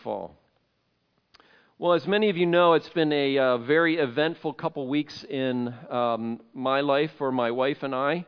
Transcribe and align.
fall. 0.00 0.36
Well, 1.78 1.94
as 1.94 2.06
many 2.06 2.28
of 2.28 2.36
you 2.36 2.46
know, 2.46 2.74
it's 2.74 2.88
been 2.90 3.12
a 3.12 3.38
uh, 3.38 3.58
very 3.58 3.96
eventful 3.96 4.52
couple 4.52 4.86
weeks 4.86 5.24
in 5.24 5.74
um, 5.88 6.40
my 6.52 6.80
life 6.82 7.10
for 7.16 7.32
my 7.32 7.50
wife 7.50 7.82
and 7.82 7.94
I. 7.94 8.26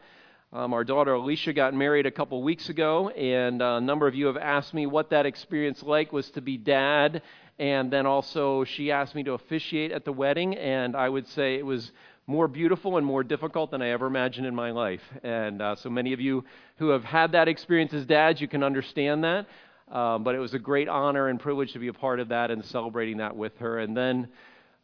Um, 0.55 0.75
our 0.75 0.85
daughter 0.85 1.15
Alicia 1.15 1.53
got 1.53 1.75
married 1.75 2.07
a 2.07 2.11
couple 2.11 2.43
weeks 2.43 2.69
ago, 2.69 3.09
and 3.11 3.61
uh, 3.63 3.77
a 3.77 3.81
number 3.81 4.07
of 4.07 4.15
you 4.15 4.27
have 4.27 4.37
asked 4.37 4.75
me 4.75 4.87
what 4.87 5.11
that 5.11 5.27
experience 5.27 5.83
like 5.83 6.13
was 6.13 6.31
to 6.31 6.41
be 6.41 6.57
dad. 6.57 7.23
And 7.59 7.93
then 7.93 8.07
also, 8.07 8.65
she 8.65 8.91
asked 8.91 9.15
me 9.15 9.23
to 9.25 9.33
officiate 9.33 9.93
at 9.93 10.05
the 10.05 10.13
wedding, 10.13 10.57
and 10.57 10.97
I 10.97 11.09
would 11.09 11.27
say 11.29 11.57
it 11.57 11.67
was 11.67 11.93
more 12.27 12.49
beautiful 12.49 12.97
and 12.97 13.07
more 13.07 13.25
difficult 13.25 13.71
than 13.71 13.83
I 13.83 13.91
ever 13.91 14.07
imagined 14.07 14.47
in 14.47 14.55
my 14.55 14.71
life. 14.71 15.03
And 15.23 15.61
uh, 15.61 15.77
so 15.77 15.91
many 15.91 16.13
of 16.13 16.21
you 16.21 16.45
who 16.77 16.89
have 16.89 17.05
had 17.05 17.33
that 17.33 17.49
experience 17.49 17.93
as 17.93 18.07
dads, 18.07 18.41
you 18.41 18.49
can 18.49 18.63
understand 18.63 19.25
that. 19.25 19.47
Um, 19.93 20.25
but 20.25 20.35
it 20.35 20.39
was 20.39 20.55
a 20.55 20.59
great 20.59 20.89
honor 20.89 21.29
and 21.29 21.39
privilege 21.39 21.75
to 21.75 21.79
be 21.79 21.89
a 21.89 21.93
part 21.93 22.19
of 22.19 22.29
that 22.29 22.51
and 22.51 22.65
celebrating 22.65 23.19
that 23.19 23.37
with 23.37 23.57
her. 23.59 23.79
And 23.79 23.95
then 23.95 24.29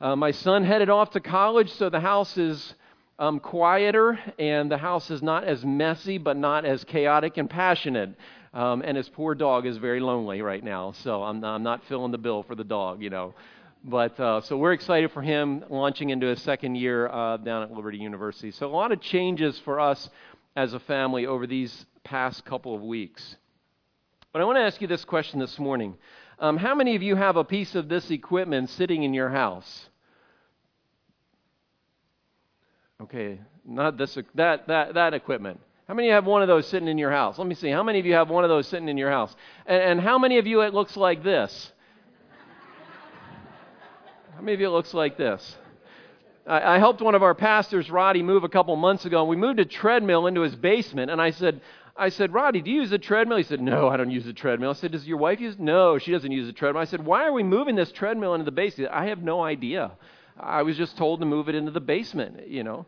uh, 0.02 0.14
my 0.14 0.30
son 0.30 0.64
headed 0.64 0.90
off 0.90 1.12
to 1.12 1.20
college, 1.20 1.72
so 1.72 1.88
the 1.88 1.98
house 1.98 2.36
is 2.36 2.74
um, 3.18 3.40
quieter 3.40 4.18
and 4.38 4.70
the 4.70 4.76
house 4.76 5.10
is 5.10 5.22
not 5.22 5.44
as 5.44 5.64
messy, 5.64 6.18
but 6.18 6.36
not 6.36 6.66
as 6.66 6.84
chaotic 6.84 7.38
and 7.38 7.48
passionate. 7.48 8.10
Um, 8.52 8.82
and 8.84 8.96
his 8.98 9.08
poor 9.08 9.34
dog 9.34 9.66
is 9.66 9.78
very 9.78 10.00
lonely 10.00 10.42
right 10.42 10.62
now, 10.62 10.92
so 10.92 11.22
I'm, 11.22 11.42
I'm 11.42 11.62
not 11.62 11.84
filling 11.86 12.12
the 12.12 12.18
bill 12.18 12.42
for 12.42 12.54
the 12.54 12.64
dog, 12.64 13.02
you 13.02 13.10
know. 13.10 13.34
But 13.84 14.18
uh, 14.20 14.42
so 14.42 14.58
we're 14.58 14.72
excited 14.72 15.10
for 15.12 15.22
him 15.22 15.64
launching 15.70 16.10
into 16.10 16.26
his 16.26 16.42
second 16.42 16.74
year 16.74 17.08
uh, 17.08 17.38
down 17.38 17.62
at 17.62 17.72
Liberty 17.72 17.98
University. 17.98 18.50
So 18.50 18.66
a 18.66 18.68
lot 18.68 18.92
of 18.92 19.00
changes 19.00 19.58
for 19.60 19.80
us 19.80 20.10
as 20.54 20.74
a 20.74 20.80
family 20.80 21.26
over 21.26 21.46
these 21.46 21.86
past 22.04 22.44
couple 22.44 22.74
of 22.74 22.82
weeks. 22.82 23.36
But 24.32 24.42
I 24.42 24.44
want 24.44 24.56
to 24.56 24.62
ask 24.62 24.80
you 24.80 24.86
this 24.86 25.04
question 25.04 25.40
this 25.40 25.58
morning. 25.58 25.96
Um, 26.38 26.58
how 26.58 26.74
many 26.74 26.96
of 26.96 27.02
you 27.02 27.16
have 27.16 27.36
a 27.36 27.44
piece 27.44 27.74
of 27.74 27.88
this 27.88 28.10
equipment 28.10 28.68
sitting 28.70 29.02
in 29.02 29.14
your 29.14 29.30
house? 29.30 29.88
Okay, 33.00 33.40
not 33.64 33.96
this 33.96 34.18
that 34.34 34.66
that 34.66 34.94
that 34.94 35.14
equipment. 35.14 35.60
How 35.86 35.94
many 35.94 36.10
have 36.10 36.26
one 36.26 36.42
of 36.42 36.48
those 36.48 36.66
sitting 36.66 36.88
in 36.88 36.98
your 36.98 37.10
house? 37.10 37.38
Let 37.38 37.46
me 37.46 37.54
see. 37.54 37.70
How 37.70 37.82
many 37.82 37.98
of 37.98 38.04
you 38.04 38.12
have 38.14 38.28
one 38.28 38.44
of 38.44 38.50
those 38.50 38.68
sitting 38.68 38.88
in 38.88 38.98
your 38.98 39.10
house? 39.10 39.34
And, 39.64 39.82
and 39.82 40.00
how 40.00 40.18
many 40.18 40.36
of 40.36 40.46
you 40.46 40.60
it 40.60 40.74
looks 40.74 40.98
like 40.98 41.24
this? 41.24 41.72
how 44.34 44.42
many 44.42 44.52
of 44.52 44.60
you 44.60 44.66
it 44.66 44.72
looks 44.72 44.92
like 44.92 45.16
this? 45.16 45.56
I, 46.46 46.74
I 46.74 46.78
helped 46.78 47.00
one 47.00 47.14
of 47.14 47.22
our 47.22 47.34
pastors, 47.34 47.90
Roddy, 47.90 48.22
move 48.22 48.44
a 48.44 48.50
couple 48.50 48.76
months 48.76 49.06
ago, 49.06 49.20
and 49.20 49.30
we 49.30 49.36
moved 49.36 49.60
a 49.60 49.64
treadmill 49.64 50.26
into 50.26 50.42
his 50.42 50.54
basement. 50.54 51.10
And 51.10 51.22
I 51.22 51.30
said, 51.30 51.62
I 51.98 52.10
said, 52.10 52.32
Roddy, 52.32 52.62
do 52.62 52.70
you 52.70 52.80
use 52.80 52.92
a 52.92 52.98
treadmill? 52.98 53.38
He 53.38 53.42
said, 53.42 53.60
No, 53.60 53.88
I 53.88 53.96
don't 53.96 54.10
use 54.10 54.26
a 54.26 54.32
treadmill. 54.32 54.70
I 54.70 54.74
said, 54.74 54.92
Does 54.92 55.06
your 55.06 55.18
wife 55.18 55.40
use? 55.40 55.56
No, 55.58 55.98
she 55.98 56.12
doesn't 56.12 56.30
use 56.30 56.48
a 56.48 56.52
treadmill. 56.52 56.80
I 56.80 56.86
said, 56.86 57.04
Why 57.04 57.24
are 57.24 57.32
we 57.32 57.42
moving 57.42 57.74
this 57.74 57.90
treadmill 57.92 58.34
into 58.34 58.44
the 58.44 58.52
basement? 58.52 58.92
I 58.92 59.06
have 59.06 59.22
no 59.22 59.42
idea. 59.42 59.92
I 60.38 60.62
was 60.62 60.76
just 60.76 60.96
told 60.96 61.20
to 61.20 61.26
move 61.26 61.48
it 61.48 61.54
into 61.54 61.72
the 61.72 61.80
basement, 61.80 62.48
you 62.48 62.62
know. 62.62 62.86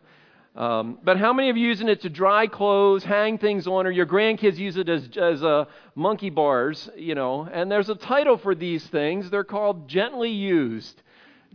Um, 0.54 0.98
but 1.02 1.16
how 1.16 1.32
many 1.32 1.48
of 1.48 1.56
you 1.56 1.66
using 1.66 1.88
it 1.88 2.02
to 2.02 2.08
dry 2.08 2.46
clothes, 2.46 3.04
hang 3.04 3.38
things 3.38 3.66
on, 3.66 3.86
or 3.86 3.90
your 3.90 4.06
grandkids 4.06 4.56
use 4.56 4.76
it 4.76 4.88
as, 4.88 5.08
as 5.16 5.42
uh, 5.42 5.66
monkey 5.94 6.30
bars, 6.30 6.88
you 6.96 7.14
know? 7.14 7.48
And 7.52 7.70
there's 7.70 7.88
a 7.88 7.94
title 7.94 8.36
for 8.36 8.54
these 8.54 8.84
things. 8.86 9.30
They're 9.30 9.44
called 9.44 9.88
gently 9.88 10.30
used. 10.30 11.02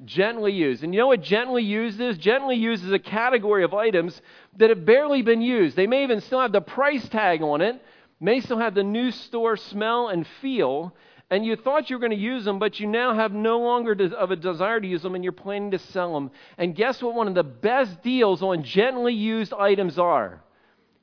Gently 0.03 0.51
used. 0.51 0.83
And 0.83 0.93
you 0.93 0.99
know 0.99 1.07
what 1.07 1.21
gently 1.21 1.63
used 1.63 2.01
is? 2.01 2.17
Gently 2.17 2.57
used 2.57 2.83
is 2.83 2.91
a 2.91 2.99
category 2.99 3.63
of 3.63 3.73
items 3.73 4.21
that 4.57 4.69
have 4.69 4.85
barely 4.85 5.21
been 5.21 5.41
used. 5.41 5.77
They 5.77 5.87
may 5.87 6.03
even 6.03 6.19
still 6.19 6.41
have 6.41 6.51
the 6.51 6.59
price 6.59 7.07
tag 7.07 7.41
on 7.41 7.61
it, 7.61 7.81
may 8.19 8.41
still 8.41 8.57
have 8.57 8.75
the 8.75 8.83
new 8.83 9.11
store 9.11 9.55
smell 9.55 10.09
and 10.09 10.27
feel, 10.41 10.93
and 11.29 11.45
you 11.45 11.55
thought 11.55 11.89
you 11.89 11.95
were 11.95 12.01
going 12.01 12.11
to 12.11 12.17
use 12.17 12.43
them, 12.43 12.59
but 12.59 12.79
you 12.79 12.87
now 12.87 13.13
have 13.13 13.33
no 13.33 13.59
longer 13.59 13.93
of 14.15 14.31
a 14.31 14.35
desire 14.35 14.79
to 14.79 14.87
use 14.87 15.01
them, 15.01 15.15
and 15.15 15.23
you're 15.23 15.33
planning 15.33 15.71
to 15.71 15.79
sell 15.79 16.13
them. 16.13 16.29
And 16.57 16.75
guess 16.75 17.01
what 17.01 17.15
one 17.15 17.27
of 17.27 17.33
the 17.33 17.43
best 17.43 18.03
deals 18.03 18.43
on 18.43 18.63
gently 18.63 19.13
used 19.13 19.53
items 19.53 19.97
are? 19.97 20.43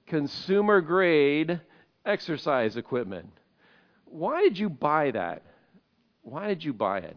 Consumer 0.07 0.81
grade 0.81 1.61
exercise 2.05 2.77
equipment. 2.77 3.31
Why 4.05 4.43
did 4.43 4.59
you 4.59 4.69
buy 4.69 5.13
that? 5.13 5.43
Why 6.23 6.49
did 6.49 6.63
you 6.63 6.73
buy 6.73 6.99
it? 6.99 7.17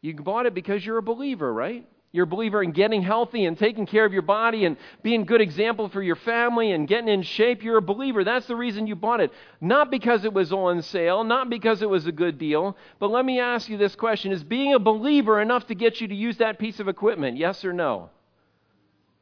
You 0.00 0.14
bought 0.14 0.46
it 0.46 0.54
because 0.54 0.84
you're 0.84 0.98
a 0.98 1.02
believer, 1.02 1.52
right? 1.52 1.86
You're 2.10 2.24
a 2.24 2.28
believer 2.28 2.62
in 2.62 2.72
getting 2.72 3.02
healthy 3.02 3.44
and 3.44 3.58
taking 3.58 3.84
care 3.84 4.06
of 4.06 4.14
your 4.14 4.22
body 4.22 4.64
and 4.64 4.78
being 5.02 5.22
a 5.22 5.26
good 5.26 5.42
example 5.42 5.90
for 5.90 6.02
your 6.02 6.16
family 6.16 6.72
and 6.72 6.88
getting 6.88 7.08
in 7.08 7.22
shape. 7.22 7.62
You're 7.62 7.78
a 7.78 7.82
believer. 7.82 8.24
That's 8.24 8.46
the 8.46 8.56
reason 8.56 8.86
you 8.86 8.96
bought 8.96 9.20
it. 9.20 9.30
Not 9.60 9.90
because 9.90 10.24
it 10.24 10.32
was 10.32 10.50
on 10.50 10.80
sale, 10.80 11.22
not 11.22 11.50
because 11.50 11.82
it 11.82 11.90
was 11.90 12.06
a 12.06 12.12
good 12.12 12.38
deal. 12.38 12.78
But 12.98 13.10
let 13.10 13.26
me 13.26 13.40
ask 13.40 13.68
you 13.68 13.76
this 13.76 13.94
question 13.94 14.32
Is 14.32 14.42
being 14.42 14.72
a 14.72 14.78
believer 14.78 15.40
enough 15.40 15.66
to 15.66 15.74
get 15.74 16.00
you 16.00 16.08
to 16.08 16.14
use 16.14 16.38
that 16.38 16.58
piece 16.58 16.80
of 16.80 16.88
equipment? 16.88 17.36
Yes 17.36 17.62
or 17.64 17.74
no? 17.74 18.08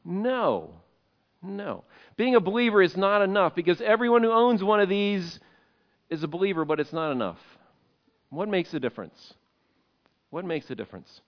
No. 0.04 0.70
No. 1.42 1.82
Being 2.16 2.36
a 2.36 2.40
believer 2.40 2.82
is 2.82 2.96
not 2.96 3.20
enough 3.20 3.54
because 3.56 3.80
everyone 3.80 4.22
who 4.22 4.30
owns 4.30 4.62
one 4.62 4.80
of 4.80 4.88
these 4.88 5.40
is 6.08 6.22
a 6.22 6.28
believer, 6.28 6.64
but 6.64 6.78
it's 6.78 6.92
not 6.92 7.10
enough. 7.10 7.38
What 8.30 8.48
makes 8.48 8.72
a 8.74 8.80
difference? 8.80 9.34
What 10.30 10.44
makes 10.44 10.70
a 10.70 10.74
difference? 10.74 11.20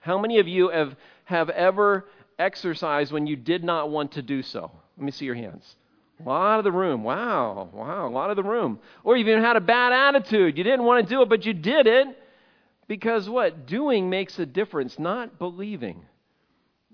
How 0.00 0.18
many 0.18 0.38
of 0.38 0.48
you 0.48 0.68
have, 0.68 0.96
have 1.24 1.50
ever 1.50 2.06
exercised 2.38 3.12
when 3.12 3.26
you 3.26 3.36
did 3.36 3.62
not 3.62 3.90
want 3.90 4.12
to 4.12 4.22
do 4.22 4.42
so? 4.42 4.70
Let 4.96 5.04
me 5.04 5.12
see 5.12 5.24
your 5.24 5.34
hands. 5.34 5.76
A 6.24 6.28
lot 6.28 6.58
of 6.58 6.64
the 6.64 6.72
room. 6.72 7.02
Wow, 7.04 7.70
wow, 7.72 8.06
a 8.06 8.10
lot 8.10 8.30
of 8.30 8.36
the 8.36 8.42
room. 8.42 8.78
Or 9.04 9.16
you've 9.16 9.28
even 9.28 9.42
had 9.42 9.56
a 9.56 9.60
bad 9.60 9.92
attitude. 9.92 10.58
You 10.58 10.64
didn't 10.64 10.84
want 10.84 11.06
to 11.06 11.14
do 11.14 11.22
it, 11.22 11.28
but 11.28 11.46
you 11.46 11.52
did 11.52 11.86
it. 11.86 12.06
Because 12.86 13.28
what? 13.28 13.66
Doing 13.66 14.10
makes 14.10 14.38
a 14.38 14.46
difference, 14.46 14.98
not 14.98 15.38
believing. 15.38 16.04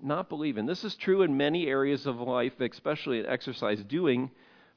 Not 0.01 0.29
believing. 0.29 0.65
This 0.65 0.83
is 0.83 0.95
true 0.95 1.23
in 1.23 1.35
many 1.35 1.67
areas 1.67 2.05
of 2.05 2.19
life, 2.19 2.59
especially 2.61 3.19
in 3.19 3.25
exercise. 3.25 3.83
Doing 3.83 4.31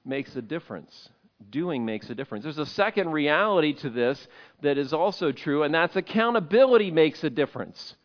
makes 0.05 0.35
a 0.37 0.43
difference 0.43 1.09
doing 1.51 1.85
makes 1.85 2.09
a 2.11 2.15
difference. 2.15 2.45
There's 2.45 2.59
a 2.59 2.67
second 2.67 3.11
reality 3.11 3.73
to 3.75 3.91
this 3.91 4.27
that 4.63 4.79
is 4.79 4.93
also 4.93 5.33
true, 5.33 5.63
and 5.63 5.75
that's 5.75 5.97
accountability 5.97 6.91
makes 6.91 7.23
a 7.25 7.31
difference. 7.31 7.97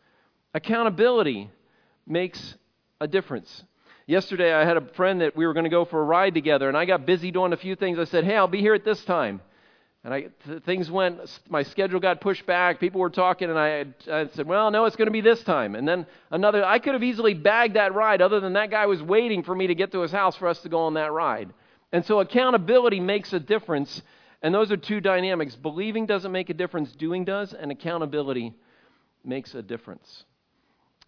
Accountability 0.54 1.50
makes 2.06 2.56
a 3.00 3.06
difference. 3.06 3.64
Yesterday, 4.06 4.52
I 4.52 4.64
had 4.64 4.78
a 4.78 4.86
friend 4.94 5.20
that 5.20 5.36
we 5.36 5.46
were 5.46 5.52
going 5.52 5.64
to 5.64 5.70
go 5.70 5.84
for 5.84 6.00
a 6.00 6.04
ride 6.04 6.34
together, 6.34 6.68
and 6.68 6.76
I 6.76 6.86
got 6.86 7.04
busy 7.04 7.30
doing 7.30 7.52
a 7.52 7.58
few 7.58 7.76
things. 7.76 7.98
I 7.98 8.04
said, 8.04 8.24
Hey, 8.24 8.36
I'll 8.36 8.48
be 8.48 8.60
here 8.60 8.74
at 8.74 8.84
this 8.84 9.04
time. 9.04 9.42
And 10.04 10.14
I, 10.14 10.28
th- 10.46 10.62
things 10.62 10.90
went, 10.90 11.18
my 11.50 11.64
schedule 11.64 12.00
got 12.00 12.20
pushed 12.20 12.46
back. 12.46 12.80
People 12.80 13.00
were 13.00 13.10
talking, 13.10 13.50
and 13.50 13.58
I, 13.58 13.84
I 14.10 14.28
said, 14.28 14.46
Well, 14.46 14.70
no, 14.70 14.86
it's 14.86 14.96
going 14.96 15.08
to 15.08 15.12
be 15.12 15.20
this 15.20 15.42
time. 15.42 15.74
And 15.74 15.86
then 15.86 16.06
another, 16.30 16.64
I 16.64 16.78
could 16.78 16.94
have 16.94 17.02
easily 17.02 17.34
bagged 17.34 17.76
that 17.76 17.94
ride, 17.94 18.22
other 18.22 18.40
than 18.40 18.54
that 18.54 18.70
guy 18.70 18.86
was 18.86 19.02
waiting 19.02 19.42
for 19.42 19.54
me 19.54 19.66
to 19.66 19.74
get 19.74 19.92
to 19.92 20.00
his 20.00 20.10
house 20.10 20.36
for 20.36 20.48
us 20.48 20.58
to 20.60 20.70
go 20.70 20.80
on 20.80 20.94
that 20.94 21.12
ride. 21.12 21.52
And 21.92 22.04
so 22.04 22.20
accountability 22.20 23.00
makes 23.00 23.32
a 23.32 23.40
difference. 23.40 24.02
And 24.42 24.54
those 24.54 24.70
are 24.70 24.76
two 24.76 25.00
dynamics. 25.00 25.56
Believing 25.56 26.06
doesn't 26.06 26.30
make 26.30 26.50
a 26.50 26.54
difference, 26.54 26.92
doing 26.92 27.24
does, 27.24 27.52
and 27.52 27.70
accountability 27.70 28.54
makes 29.24 29.54
a 29.54 29.62
difference. 29.62 30.24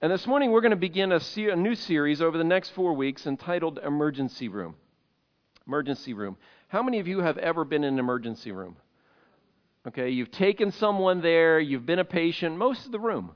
And 0.03 0.11
this 0.11 0.27
morning 0.27 0.51
we're 0.51 0.63
going 0.63 0.71
to 0.71 0.77
begin 0.77 1.13
a, 1.13 1.21
a 1.37 1.57
new 1.57 1.75
series 1.75 2.23
over 2.23 2.39
the 2.39 2.45
next 2.45 2.71
four 2.71 2.95
weeks 2.95 3.27
entitled 3.27 3.79
Emergency 3.85 4.49
Room. 4.49 4.75
Emergency 5.67 6.15
Room. 6.15 6.37
How 6.69 6.83
many 6.83 7.01
of 7.01 7.07
you 7.07 7.21
have 7.21 7.37
ever 7.37 7.65
been 7.65 7.85
in 7.85 7.95
an 7.95 7.99
emergency 7.99 8.51
room? 8.51 8.77
Okay, 9.87 10.11
you've 10.11 10.31
taken 10.31 10.73
someone 10.73 11.21
there, 11.21 11.61
you've 11.61 11.87
been 11.87 11.99
a 11.99 12.05
patient, 12.05 12.57
most 12.57 12.87
of 12.87 12.93
the 12.93 12.99
room. 12.99 13.33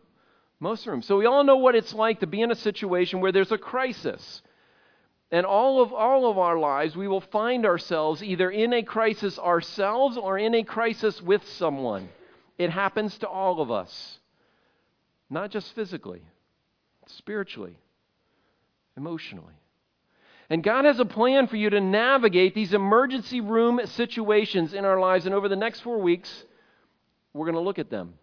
Most 0.61 0.81
of 0.81 0.85
the 0.87 0.91
room. 0.93 1.03
So 1.03 1.19
we 1.19 1.27
all 1.27 1.45
know 1.45 1.57
what 1.57 1.75
it's 1.75 1.93
like 1.93 2.21
to 2.21 2.27
be 2.27 2.41
in 2.41 2.51
a 2.51 2.57
situation 2.57 3.21
where 3.21 3.33
there's 3.33 3.53
a 3.53 3.59
crisis. 3.59 4.43
And 5.35 5.45
all 5.45 5.83
of, 5.83 5.93
all 5.93 6.31
of 6.31 6.39
our 6.39 6.57
lives, 6.57 6.95
we 6.95 7.09
will 7.09 7.21
find 7.21 7.67
ourselves 7.67 8.23
either 8.23 8.49
in 8.49 8.73
a 8.73 8.85
crisis 8.85 9.37
ourselves 9.37 10.17
or 10.17 10.39
in 10.39 10.55
a 10.55 10.63
crisis 10.63 11.21
with 11.21 11.45
someone. 11.55 12.09
It 12.57 12.71
happens 12.71 13.19
to 13.19 13.29
all 13.29 13.61
of 13.61 13.69
us, 13.69 14.21
not 15.29 15.51
just 15.51 15.75
physically, 15.75 16.23
spiritually, 17.07 17.77
emotionally. 18.97 19.55
And 20.51 20.63
God 20.63 20.85
has 20.85 21.01
a 21.01 21.05
plan 21.05 21.49
for 21.49 21.57
you 21.57 21.69
to 21.69 21.81
navigate 21.81 22.55
these 22.55 22.73
emergency 22.73 23.41
room 23.41 23.81
situations 23.87 24.73
in 24.73 24.85
our 24.85 25.01
lives. 25.01 25.27
And 25.27 25.35
over 25.35 25.49
the 25.49 25.57
next 25.57 25.81
four 25.81 26.01
weeks, 26.01 26.45
we're 27.33 27.47
going 27.47 27.57
to 27.57 27.61
look 27.61 27.81
at 27.81 27.91
them. 27.91 28.15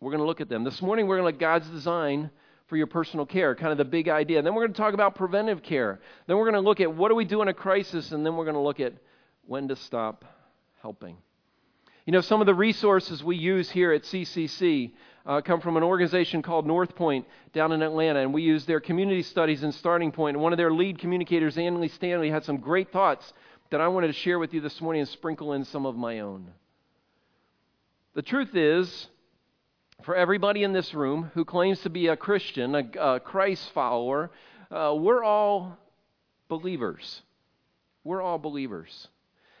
We're 0.00 0.10
going 0.10 0.22
to 0.22 0.26
look 0.26 0.40
at 0.40 0.48
them. 0.48 0.64
This 0.64 0.82
morning, 0.82 1.06
we're 1.06 1.18
going 1.18 1.32
to 1.32 1.36
look 1.36 1.40
at 1.40 1.62
God's 1.62 1.70
design 1.70 2.30
for 2.70 2.76
your 2.76 2.86
personal 2.86 3.26
care, 3.26 3.56
kind 3.56 3.72
of 3.72 3.78
the 3.78 3.84
big 3.84 4.08
idea. 4.08 4.38
And 4.38 4.46
then 4.46 4.54
we're 4.54 4.62
going 4.62 4.72
to 4.72 4.80
talk 4.80 4.94
about 4.94 5.16
preventive 5.16 5.60
care. 5.60 6.00
Then 6.28 6.36
we're 6.36 6.44
going 6.44 6.54
to 6.54 6.60
look 6.60 6.80
at 6.80 6.94
what 6.94 7.08
do 7.08 7.16
we 7.16 7.24
do 7.24 7.42
in 7.42 7.48
a 7.48 7.52
crisis, 7.52 8.12
and 8.12 8.24
then 8.24 8.36
we're 8.36 8.44
going 8.44 8.54
to 8.54 8.60
look 8.60 8.78
at 8.78 8.94
when 9.44 9.66
to 9.68 9.76
stop 9.76 10.24
helping. 10.80 11.16
You 12.06 12.12
know, 12.12 12.20
some 12.20 12.40
of 12.40 12.46
the 12.46 12.54
resources 12.54 13.24
we 13.24 13.36
use 13.36 13.68
here 13.68 13.92
at 13.92 14.04
CCC 14.04 14.92
uh, 15.26 15.40
come 15.40 15.60
from 15.60 15.76
an 15.76 15.82
organization 15.82 16.42
called 16.42 16.64
North 16.64 16.94
Point 16.94 17.26
down 17.52 17.72
in 17.72 17.82
Atlanta, 17.82 18.20
and 18.20 18.32
we 18.32 18.42
use 18.42 18.64
their 18.66 18.80
community 18.80 19.22
studies 19.22 19.64
and 19.64 19.74
starting 19.74 20.12
point. 20.12 20.36
And 20.36 20.42
one 20.42 20.52
of 20.52 20.56
their 20.56 20.72
lead 20.72 21.00
communicators, 21.00 21.58
Andy 21.58 21.88
Stanley, 21.88 22.30
had 22.30 22.44
some 22.44 22.58
great 22.58 22.92
thoughts 22.92 23.32
that 23.70 23.80
I 23.80 23.88
wanted 23.88 24.06
to 24.06 24.12
share 24.12 24.38
with 24.38 24.54
you 24.54 24.60
this 24.60 24.80
morning 24.80 25.00
and 25.00 25.08
sprinkle 25.08 25.54
in 25.54 25.64
some 25.64 25.86
of 25.86 25.96
my 25.96 26.20
own. 26.20 26.52
The 28.14 28.22
truth 28.22 28.54
is, 28.54 29.08
for 30.02 30.14
everybody 30.14 30.62
in 30.62 30.72
this 30.72 30.94
room 30.94 31.30
who 31.34 31.44
claims 31.44 31.80
to 31.80 31.90
be 31.90 32.08
a 32.08 32.16
Christian, 32.16 32.74
a, 32.74 32.84
a 32.98 33.20
Christ 33.20 33.70
follower, 33.72 34.30
uh, 34.70 34.94
we're 34.96 35.24
all 35.24 35.76
believers. 36.48 37.22
We're 38.04 38.22
all 38.22 38.38
believers. 38.38 39.08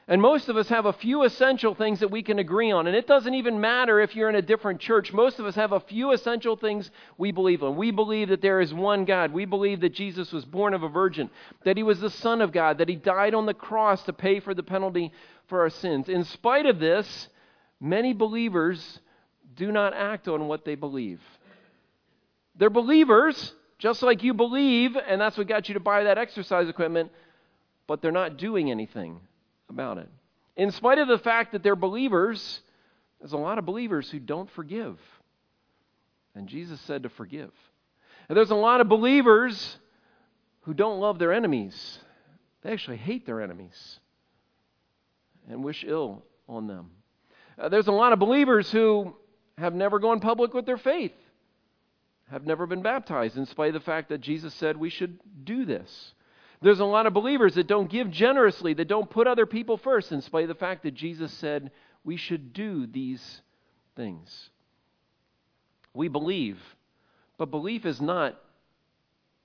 And 0.08 0.20
most 0.20 0.48
of 0.48 0.56
us 0.56 0.68
have 0.70 0.86
a 0.86 0.92
few 0.92 1.22
essential 1.22 1.72
things 1.74 2.00
that 2.00 2.10
we 2.10 2.22
can 2.22 2.40
agree 2.40 2.72
on. 2.72 2.88
And 2.88 2.96
it 2.96 3.06
doesn't 3.06 3.34
even 3.34 3.60
matter 3.60 4.00
if 4.00 4.16
you're 4.16 4.28
in 4.28 4.34
a 4.34 4.42
different 4.42 4.80
church. 4.80 5.12
Most 5.12 5.38
of 5.38 5.46
us 5.46 5.54
have 5.54 5.70
a 5.70 5.78
few 5.78 6.10
essential 6.10 6.56
things 6.56 6.90
we 7.16 7.30
believe 7.30 7.62
in. 7.62 7.76
We 7.76 7.92
believe 7.92 8.30
that 8.30 8.42
there 8.42 8.60
is 8.60 8.74
one 8.74 9.04
God. 9.04 9.32
We 9.32 9.44
believe 9.44 9.80
that 9.82 9.94
Jesus 9.94 10.32
was 10.32 10.44
born 10.44 10.74
of 10.74 10.82
a 10.82 10.88
virgin, 10.88 11.30
that 11.64 11.76
he 11.76 11.84
was 11.84 12.00
the 12.00 12.10
Son 12.10 12.40
of 12.40 12.50
God, 12.50 12.78
that 12.78 12.88
he 12.88 12.96
died 12.96 13.34
on 13.34 13.46
the 13.46 13.54
cross 13.54 14.02
to 14.04 14.12
pay 14.12 14.40
for 14.40 14.52
the 14.52 14.64
penalty 14.64 15.12
for 15.46 15.60
our 15.60 15.70
sins. 15.70 16.08
In 16.08 16.24
spite 16.24 16.66
of 16.66 16.80
this, 16.80 17.28
many 17.80 18.12
believers 18.12 18.98
do 19.60 19.70
not 19.70 19.92
act 19.92 20.26
on 20.26 20.48
what 20.48 20.64
they 20.64 20.74
believe. 20.74 21.20
They're 22.56 22.70
believers, 22.70 23.54
just 23.78 24.02
like 24.02 24.22
you 24.22 24.32
believe, 24.32 24.96
and 24.96 25.20
that's 25.20 25.36
what 25.36 25.48
got 25.48 25.68
you 25.68 25.74
to 25.74 25.80
buy 25.80 26.04
that 26.04 26.16
exercise 26.16 26.66
equipment, 26.70 27.12
but 27.86 28.00
they're 28.00 28.10
not 28.10 28.38
doing 28.38 28.70
anything 28.70 29.20
about 29.68 29.98
it. 29.98 30.08
In 30.56 30.70
spite 30.70 30.96
of 30.96 31.08
the 31.08 31.18
fact 31.18 31.52
that 31.52 31.62
they're 31.62 31.76
believers, 31.76 32.62
there's 33.20 33.34
a 33.34 33.36
lot 33.36 33.58
of 33.58 33.66
believers 33.66 34.10
who 34.10 34.18
don't 34.18 34.50
forgive. 34.52 34.98
And 36.34 36.48
Jesus 36.48 36.80
said 36.80 37.02
to 37.02 37.10
forgive. 37.10 37.52
And 38.30 38.38
there's 38.38 38.50
a 38.50 38.54
lot 38.54 38.80
of 38.80 38.88
believers 38.88 39.76
who 40.62 40.72
don't 40.72 41.00
love 41.00 41.18
their 41.18 41.34
enemies. 41.34 41.98
They 42.62 42.72
actually 42.72 42.96
hate 42.96 43.26
their 43.26 43.42
enemies 43.42 44.00
and 45.50 45.62
wish 45.62 45.84
ill 45.86 46.22
on 46.48 46.66
them. 46.66 46.92
Uh, 47.58 47.68
there's 47.68 47.88
a 47.88 47.92
lot 47.92 48.14
of 48.14 48.18
believers 48.18 48.70
who 48.70 49.14
have 49.60 49.74
never 49.74 49.98
gone 49.98 50.20
public 50.20 50.54
with 50.54 50.66
their 50.66 50.78
faith, 50.78 51.14
have 52.30 52.46
never 52.46 52.66
been 52.66 52.82
baptized, 52.82 53.36
in 53.36 53.46
spite 53.46 53.68
of 53.68 53.74
the 53.74 53.80
fact 53.80 54.08
that 54.08 54.20
Jesus 54.20 54.54
said 54.54 54.76
we 54.76 54.90
should 54.90 55.18
do 55.44 55.64
this. 55.64 56.14
There's 56.62 56.80
a 56.80 56.84
lot 56.84 57.06
of 57.06 57.14
believers 57.14 57.54
that 57.54 57.66
don't 57.66 57.90
give 57.90 58.10
generously, 58.10 58.74
that 58.74 58.88
don't 58.88 59.08
put 59.08 59.26
other 59.26 59.46
people 59.46 59.76
first, 59.76 60.12
in 60.12 60.20
spite 60.20 60.42
of 60.42 60.48
the 60.48 60.54
fact 60.54 60.82
that 60.82 60.94
Jesus 60.94 61.32
said 61.32 61.70
we 62.04 62.16
should 62.16 62.52
do 62.52 62.86
these 62.86 63.40
things. 63.96 64.50
We 65.94 66.08
believe, 66.08 66.58
but 67.38 67.50
belief 67.50 67.84
is 67.84 68.00
not 68.00 68.40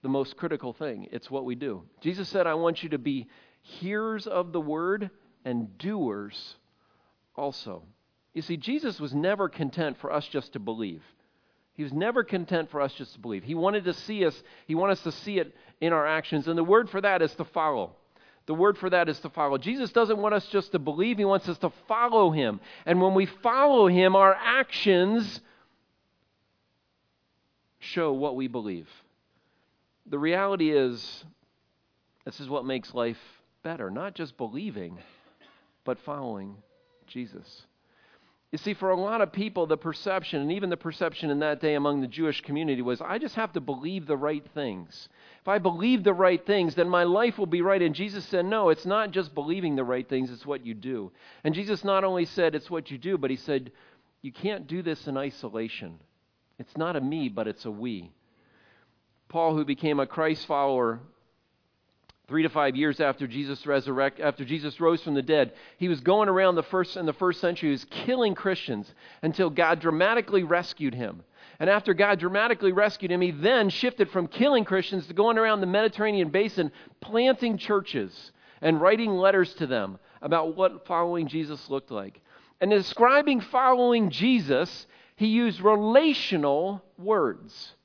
the 0.01 0.09
most 0.09 0.37
critical 0.37 0.73
thing. 0.73 1.07
It's 1.11 1.31
what 1.31 1.45
we 1.45 1.55
do. 1.55 1.83
Jesus 2.01 2.29
said, 2.29 2.47
I 2.47 2.53
want 2.53 2.83
you 2.83 2.89
to 2.89 2.99
be 2.99 3.27
hearers 3.61 4.27
of 4.27 4.51
the 4.51 4.61
word 4.61 5.09
and 5.43 5.77
doers 5.77 6.55
also. 7.35 7.83
You 8.35 8.41
see, 8.41 8.57
Jesus 8.57 8.99
was 8.99 9.15
never 9.15 9.49
content 9.49 9.97
for 9.99 10.11
us 10.11 10.27
just 10.27 10.53
to 10.53 10.59
believe. 10.59 11.01
He 11.73 11.83
was 11.83 11.93
never 11.93 12.23
content 12.23 12.69
for 12.69 12.81
us 12.81 12.93
just 12.93 13.13
to 13.13 13.19
believe. 13.19 13.43
He 13.43 13.55
wanted 13.55 13.85
to 13.85 13.93
see 13.93 14.25
us, 14.25 14.43
he 14.67 14.75
wanted 14.75 14.93
us 14.93 15.03
to 15.03 15.11
see 15.11 15.39
it 15.39 15.55
in 15.81 15.93
our 15.93 16.05
actions. 16.05 16.47
And 16.47 16.57
the 16.57 16.63
word 16.63 16.89
for 16.89 17.01
that 17.01 17.21
is 17.21 17.33
to 17.35 17.45
follow. 17.45 17.95
The 18.45 18.53
word 18.53 18.77
for 18.77 18.89
that 18.89 19.09
is 19.09 19.19
to 19.21 19.29
follow. 19.29 19.57
Jesus 19.57 19.91
doesn't 19.91 20.17
want 20.17 20.35
us 20.35 20.45
just 20.47 20.73
to 20.73 20.79
believe, 20.79 21.17
he 21.17 21.25
wants 21.25 21.49
us 21.49 21.57
to 21.59 21.71
follow 21.87 22.29
him. 22.29 22.59
And 22.85 23.01
when 23.01 23.13
we 23.13 23.25
follow 23.25 23.87
him, 23.87 24.15
our 24.15 24.35
actions 24.35 25.41
show 27.79 28.11
what 28.11 28.35
we 28.35 28.47
believe. 28.47 28.89
The 30.05 30.19
reality 30.19 30.71
is, 30.71 31.23
this 32.25 32.39
is 32.39 32.49
what 32.49 32.65
makes 32.65 32.93
life 32.93 33.17
better. 33.63 33.89
Not 33.89 34.13
just 34.13 34.37
believing, 34.37 34.99
but 35.85 35.99
following 36.01 36.57
Jesus. 37.07 37.65
You 38.51 38.57
see, 38.59 38.73
for 38.73 38.91
a 38.91 38.95
lot 38.95 39.21
of 39.21 39.33
people, 39.33 39.65
the 39.65 39.75
perception, 39.75 40.41
and 40.41 40.51
even 40.51 40.69
the 40.69 40.77
perception 40.77 41.29
in 41.29 41.39
that 41.39 41.59
day 41.59 41.73
among 41.73 41.99
the 42.01 42.07
Jewish 42.07 42.41
community, 42.41 42.81
was 42.81 43.01
I 43.01 43.17
just 43.17 43.35
have 43.35 43.51
to 43.53 43.59
believe 43.59 44.07
the 44.07 44.15
right 44.15 44.45
things. 44.53 45.09
If 45.41 45.47
I 45.47 45.57
believe 45.57 46.03
the 46.03 46.13
right 46.13 46.43
things, 46.45 46.75
then 46.75 46.87
my 46.87 47.03
life 47.03 47.37
will 47.37 47.47
be 47.47 47.61
right. 47.61 47.81
And 47.81 47.93
Jesus 47.93 48.23
said, 48.25 48.45
No, 48.45 48.69
it's 48.69 48.85
not 48.85 49.11
just 49.11 49.35
believing 49.35 49.75
the 49.75 49.83
right 49.83 50.07
things, 50.07 50.31
it's 50.31 50.45
what 50.45 50.65
you 50.65 50.73
do. 50.73 51.11
And 51.43 51.53
Jesus 51.53 51.83
not 51.83 52.03
only 52.03 52.25
said 52.25 52.55
it's 52.55 52.69
what 52.69 52.89
you 52.91 52.97
do, 52.97 53.17
but 53.17 53.29
he 53.29 53.35
said, 53.35 53.71
You 54.21 54.31
can't 54.31 54.67
do 54.67 54.81
this 54.81 55.07
in 55.07 55.17
isolation. 55.17 55.99
It's 56.57 56.77
not 56.77 56.95
a 56.95 57.01
me, 57.01 57.29
but 57.29 57.47
it's 57.47 57.65
a 57.65 57.71
we. 57.71 58.11
Paul, 59.27 59.55
who 59.55 59.65
became 59.65 59.99
a 59.99 60.07
Christ 60.07 60.45
follower 60.45 61.01
three 62.27 62.43
to 62.43 62.49
five 62.49 62.75
years 62.75 62.99
after 62.99 63.27
Jesus 63.27 63.65
resurrect, 63.65 64.19
after 64.19 64.43
Jesus 64.43 64.79
rose 64.79 65.01
from 65.01 65.13
the 65.13 65.21
dead, 65.21 65.53
he 65.77 65.87
was 65.87 66.01
going 66.01 66.29
around 66.29 66.55
the 66.55 66.63
first 66.63 66.97
in 66.97 67.05
the 67.05 67.13
first 67.13 67.39
century, 67.39 67.69
he 67.69 67.73
was 67.73 67.85
killing 67.85 68.35
Christians 68.35 68.91
until 69.21 69.49
God 69.49 69.79
dramatically 69.79 70.43
rescued 70.43 70.95
him. 70.95 71.23
And 71.59 71.69
after 71.69 71.93
God 71.93 72.19
dramatically 72.19 72.71
rescued 72.71 73.11
him, 73.11 73.21
he 73.21 73.31
then 73.31 73.69
shifted 73.69 74.09
from 74.09 74.27
killing 74.27 74.65
Christians 74.65 75.07
to 75.07 75.13
going 75.13 75.37
around 75.37 75.61
the 75.61 75.67
Mediterranean 75.67 76.29
basin, 76.29 76.71
planting 76.99 77.57
churches 77.57 78.31
and 78.61 78.81
writing 78.81 79.11
letters 79.11 79.53
to 79.55 79.67
them 79.67 79.99
about 80.21 80.55
what 80.55 80.85
following 80.87 81.27
Jesus 81.27 81.69
looked 81.69 81.91
like. 81.91 82.21
And 82.59 82.71
describing 82.71 83.41
following 83.41 84.09
Jesus, 84.09 84.87
he 85.15 85.27
used 85.27 85.61
relational 85.61 86.83
words. 86.97 87.75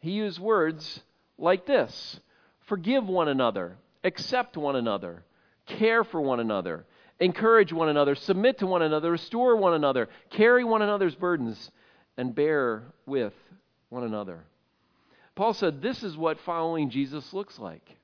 He 0.00 0.10
used 0.10 0.38
words 0.38 1.00
like 1.38 1.66
this 1.66 2.20
Forgive 2.66 3.08
one 3.08 3.28
another, 3.28 3.76
accept 4.04 4.56
one 4.56 4.76
another, 4.76 5.24
care 5.66 6.04
for 6.04 6.20
one 6.20 6.40
another, 6.40 6.84
encourage 7.20 7.72
one 7.72 7.88
another, 7.88 8.14
submit 8.14 8.58
to 8.58 8.66
one 8.66 8.82
another, 8.82 9.10
restore 9.10 9.56
one 9.56 9.74
another, 9.74 10.08
carry 10.30 10.64
one 10.64 10.82
another's 10.82 11.14
burdens, 11.14 11.70
and 12.16 12.34
bear 12.34 12.82
with 13.06 13.34
one 13.88 14.04
another. 14.04 14.40
Paul 15.34 15.54
said 15.54 15.80
this 15.80 16.02
is 16.02 16.16
what 16.16 16.38
following 16.40 16.90
Jesus 16.90 17.32
looks 17.32 17.58
like. 17.58 17.96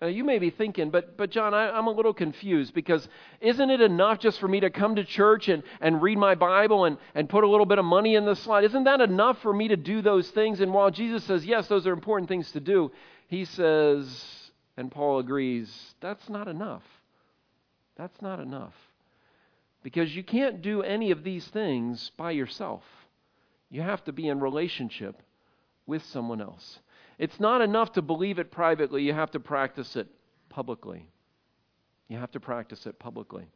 Now, 0.00 0.06
you 0.06 0.22
may 0.22 0.38
be 0.38 0.50
thinking, 0.50 0.90
but, 0.90 1.16
but 1.16 1.30
John, 1.30 1.54
I, 1.54 1.76
am 1.76 1.88
a 1.88 1.90
little 1.90 2.14
confused 2.14 2.72
because 2.72 3.06
isn't 3.40 3.68
it 3.68 3.80
enough 3.80 4.20
just 4.20 4.38
for 4.38 4.46
me 4.46 4.60
to 4.60 4.70
come 4.70 4.94
to 4.94 5.04
church 5.04 5.48
and, 5.48 5.64
and 5.80 6.00
read 6.00 6.18
my 6.18 6.36
Bible 6.36 6.84
and, 6.84 6.98
and 7.16 7.28
put 7.28 7.42
a 7.42 7.48
little 7.48 7.66
bit 7.66 7.80
of 7.80 7.84
money 7.84 8.14
in 8.14 8.24
the 8.24 8.36
slot? 8.36 8.62
Isn't 8.62 8.84
that 8.84 9.00
enough 9.00 9.42
for 9.42 9.52
me 9.52 9.68
to 9.68 9.76
do 9.76 10.00
those 10.00 10.30
things? 10.30 10.60
And 10.60 10.72
while 10.72 10.92
Jesus 10.92 11.24
says, 11.24 11.44
yes, 11.44 11.66
those 11.66 11.84
are 11.84 11.92
important 11.92 12.28
things 12.28 12.52
to 12.52 12.60
do, 12.60 12.92
he 13.28 13.44
says, 13.44 14.50
and 14.76 14.90
Paul 14.90 15.20
agrees, 15.20 15.94
that's 16.00 16.28
not 16.28 16.48
enough. 16.48 16.82
That's 17.96 18.20
not 18.22 18.40
enough. 18.40 18.74
Because 19.82 20.14
you 20.16 20.24
can't 20.24 20.62
do 20.62 20.82
any 20.82 21.10
of 21.10 21.22
these 21.22 21.46
things 21.48 22.10
by 22.16 22.32
yourself. 22.32 22.82
You 23.70 23.82
have 23.82 24.02
to 24.04 24.12
be 24.12 24.28
in 24.28 24.40
relationship 24.40 25.22
with 25.86 26.02
someone 26.06 26.40
else. 26.40 26.80
It's 27.18 27.38
not 27.38 27.60
enough 27.60 27.92
to 27.92 28.02
believe 28.02 28.38
it 28.38 28.50
privately, 28.50 29.02
you 29.02 29.12
have 29.12 29.30
to 29.32 29.40
practice 29.40 29.94
it 29.94 30.08
publicly. 30.48 31.06
You 32.08 32.16
have 32.16 32.30
to 32.32 32.40
practice 32.40 32.86
it 32.86 32.98
publicly. 32.98 33.46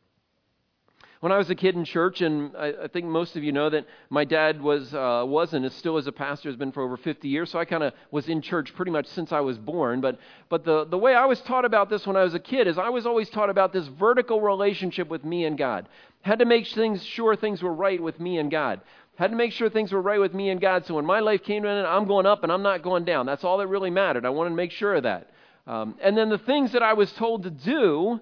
When 1.22 1.30
I 1.30 1.38
was 1.38 1.48
a 1.50 1.54
kid 1.54 1.76
in 1.76 1.84
church, 1.84 2.20
and 2.20 2.50
I, 2.56 2.74
I 2.82 2.88
think 2.88 3.06
most 3.06 3.36
of 3.36 3.44
you 3.44 3.52
know 3.52 3.70
that 3.70 3.86
my 4.10 4.24
dad 4.24 4.60
was 4.60 4.92
uh, 4.92 5.22
was 5.24 5.54
and 5.54 5.64
is 5.64 5.72
still 5.72 5.96
as 5.96 6.08
a 6.08 6.10
pastor 6.10 6.48
has 6.48 6.56
been 6.56 6.72
for 6.72 6.82
over 6.82 6.96
50 6.96 7.28
years. 7.28 7.48
So 7.48 7.60
I 7.60 7.64
kind 7.64 7.84
of 7.84 7.92
was 8.10 8.28
in 8.28 8.42
church 8.42 8.74
pretty 8.74 8.90
much 8.90 9.06
since 9.06 9.30
I 9.30 9.38
was 9.38 9.56
born. 9.56 10.00
But 10.00 10.18
but 10.48 10.64
the 10.64 10.84
the 10.84 10.98
way 10.98 11.14
I 11.14 11.26
was 11.26 11.40
taught 11.42 11.64
about 11.64 11.88
this 11.88 12.08
when 12.08 12.16
I 12.16 12.24
was 12.24 12.34
a 12.34 12.40
kid 12.40 12.66
is 12.66 12.76
I 12.76 12.88
was 12.88 13.06
always 13.06 13.30
taught 13.30 13.50
about 13.50 13.72
this 13.72 13.86
vertical 13.86 14.40
relationship 14.40 15.06
with 15.06 15.24
me 15.24 15.44
and 15.44 15.56
God. 15.56 15.88
Had 16.22 16.40
to 16.40 16.44
make 16.44 16.66
things 16.66 17.04
sure 17.04 17.36
things 17.36 17.62
were 17.62 17.72
right 17.72 18.02
with 18.02 18.18
me 18.18 18.38
and 18.38 18.50
God. 18.50 18.80
Had 19.14 19.30
to 19.30 19.36
make 19.36 19.52
sure 19.52 19.70
things 19.70 19.92
were 19.92 20.02
right 20.02 20.18
with 20.18 20.34
me 20.34 20.50
and 20.50 20.60
God. 20.60 20.86
So 20.86 20.94
when 20.94 21.06
my 21.06 21.20
life 21.20 21.44
came 21.44 21.62
to 21.62 21.68
an 21.68 21.78
end, 21.78 21.86
I'm 21.86 22.08
going 22.08 22.26
up 22.26 22.42
and 22.42 22.50
I'm 22.50 22.64
not 22.64 22.82
going 22.82 23.04
down. 23.04 23.26
That's 23.26 23.44
all 23.44 23.58
that 23.58 23.68
really 23.68 23.90
mattered. 23.90 24.26
I 24.26 24.30
wanted 24.30 24.50
to 24.50 24.56
make 24.56 24.72
sure 24.72 24.96
of 24.96 25.04
that. 25.04 25.30
Um, 25.68 25.94
and 26.02 26.18
then 26.18 26.30
the 26.30 26.38
things 26.38 26.72
that 26.72 26.82
I 26.82 26.94
was 26.94 27.12
told 27.12 27.44
to 27.44 27.50
do 27.50 28.20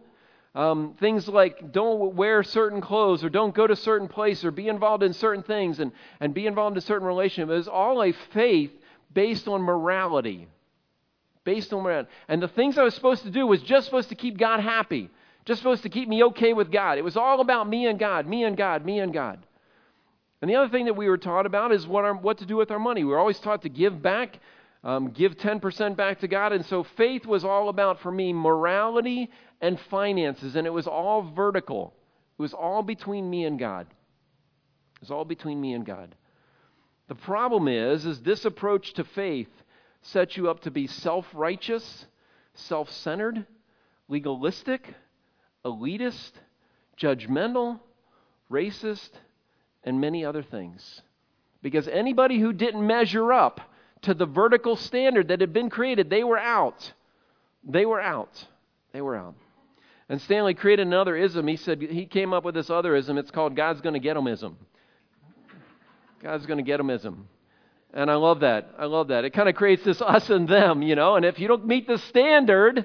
um, 0.55 0.97
things 0.99 1.29
like 1.29 1.73
don't 1.73 2.15
wear 2.15 2.43
certain 2.43 2.81
clothes 2.81 3.23
or 3.23 3.29
don't 3.29 3.55
go 3.55 3.67
to 3.67 3.77
certain 3.77 4.09
place 4.09 4.45
or 4.45 4.51
be 4.51 4.69
involved 4.69 5.03
in 5.03 5.13
certain 5.13 5.45
things 5.45 5.79
and, 5.79 5.93
and 6.19 6.35
be 6.35 6.47
involved 6.47 6.77
in 6.77 6.83
certain 6.83 7.07
relationship 7.07 7.55
is 7.55 7.69
all 7.69 8.03
a 8.03 8.13
faith 8.33 8.73
based 9.13 9.47
on 9.47 9.63
morality. 9.63 10.49
Based 11.45 11.73
on 11.73 11.83
morality. 11.83 12.11
And 12.29 12.43
the 12.43 12.49
things 12.49 12.79
I 12.79 12.83
was 12.83 12.95
supposed 12.95 13.23
to 13.23 13.31
do 13.31 13.47
was 13.47 13.63
just 13.63 13.87
supposed 13.87 14.09
to 14.09 14.17
keep 14.17 14.39
God 14.39 14.59
happy, 14.59 15.09
just 15.45 15.61
supposed 15.61 15.85
to 15.85 15.89
keep 15.89 16.09
me 16.09 16.25
okay 16.25 16.53
with 16.53 16.73
God. 16.73 16.99
It 16.99 17.05
was 17.05 17.17
all 17.17 17.41
about 17.41 17.69
me 17.69 17.87
and 17.87 17.99
God, 17.99 18.27
me 18.27 18.43
and 18.43 18.57
God, 18.57 18.85
me 18.85 18.99
and 18.99 19.13
God. 19.13 19.39
And 20.43 20.51
the 20.51 20.57
other 20.57 20.71
thing 20.71 20.87
that 20.87 20.95
we 20.95 21.09
were 21.09 21.19
taught 21.19 21.47
about 21.47 21.71
is 21.71 21.87
what, 21.87 22.05
our, 22.05 22.15
what 22.15 22.39
to 22.39 22.47
do 22.47 22.57
with 22.57 22.73
our 22.73 22.79
money. 22.79 23.05
We 23.05 23.11
were 23.11 23.19
always 23.19 23.39
taught 23.39 23.63
to 23.63 23.69
give 23.69 24.03
back, 24.03 24.39
um, 24.83 25.11
give 25.11 25.37
10% 25.37 25.97
back 25.97 26.21
to 26.21 26.29
God. 26.29 26.53
And 26.53 26.65
so 26.67 26.83
faith 26.83 27.27
was 27.27 27.45
all 27.45 27.69
about, 27.69 28.01
for 28.01 28.11
me, 28.11 28.33
morality 28.33 29.31
and 29.61 29.79
finances, 29.79 30.57
and 30.57 30.67
it 30.67 30.71
was 30.71 30.87
all 30.87 31.23
vertical. 31.23 31.95
It 32.39 32.43
was 32.43 32.55
all 32.55 32.83
between 32.83 33.29
me 33.29 33.45
and 33.45 33.59
God. 33.59 33.87
It 34.97 35.01
was 35.01 35.11
all 35.11 35.25
between 35.25 35.61
me 35.61 35.75
and 35.75 35.85
God. 35.85 36.15
The 37.09 37.15
problem 37.15 37.69
is, 37.69 38.07
is 38.07 38.21
this 38.21 38.45
approach 38.45 38.95
to 38.95 39.05
faith 39.05 39.51
sets 40.03 40.37
you 40.37 40.49
up 40.49 40.61
to 40.61 40.71
be 40.71 40.87
self-righteous, 40.87 42.07
self-centered, 42.55 43.47
legalistic, 44.09 44.95
elitist, 45.65 46.33
judgmental, 46.99 47.81
racist, 48.51 49.11
and 49.85 50.01
many 50.01 50.25
other 50.25 50.43
things. 50.43 51.03
Because 51.63 51.89
anybody 51.89 52.39
who 52.39 52.53
didn't 52.53 52.87
measure 52.87 53.33
up 53.33 53.61
to 54.03 54.15
the 54.15 54.27
vertical 54.27 54.77
standard 54.77 55.29
that 55.29 55.41
had 55.41 55.53
been 55.53 55.69
created, 55.69 56.09
they 56.09 56.25
were 56.25 56.39
out. 56.39 56.93
They 57.63 57.85
were 57.85 58.01
out. 58.01 58.47
They 58.93 59.01
were 59.01 59.17
out. 59.17 59.35
Andy 60.11 60.25
Stanley 60.25 60.55
created 60.55 60.89
another 60.89 61.17
ism. 61.17 61.47
He 61.47 61.57
said 61.57 61.81
he 61.81 62.05
came 62.05 62.33
up 62.33 62.45
with 62.45 62.57
this 62.57 62.69
other 62.69 62.97
ism. 62.97 63.17
It's 63.17 63.31
called 63.31 63.55
God's 63.55 63.81
going 63.81 63.93
to 63.95 64.01
get 64.01 64.17
ism. 64.17 64.57
God's 66.21 66.47
going 66.47 66.59
to 66.59 66.65
get 66.65 66.81
ism. 66.81 67.29
And 67.95 68.11
I 68.11 68.17
love 68.17 68.41
that. 68.41 68.75
I 68.77 68.87
love 68.87 69.09
that. 69.09 69.25
It 69.25 69.31
kind 69.31 69.49
of 69.49 69.55
creates 69.55 69.85
this 69.85 70.03
us 70.03 70.29
and 70.29 70.49
them, 70.49 70.83
you 70.83 70.97
know. 70.97 71.15
And 71.15 71.25
if 71.25 71.39
you 71.39 71.47
don't 71.47 71.65
meet 71.65 71.87
the 71.87 71.99
standard, 71.99 72.85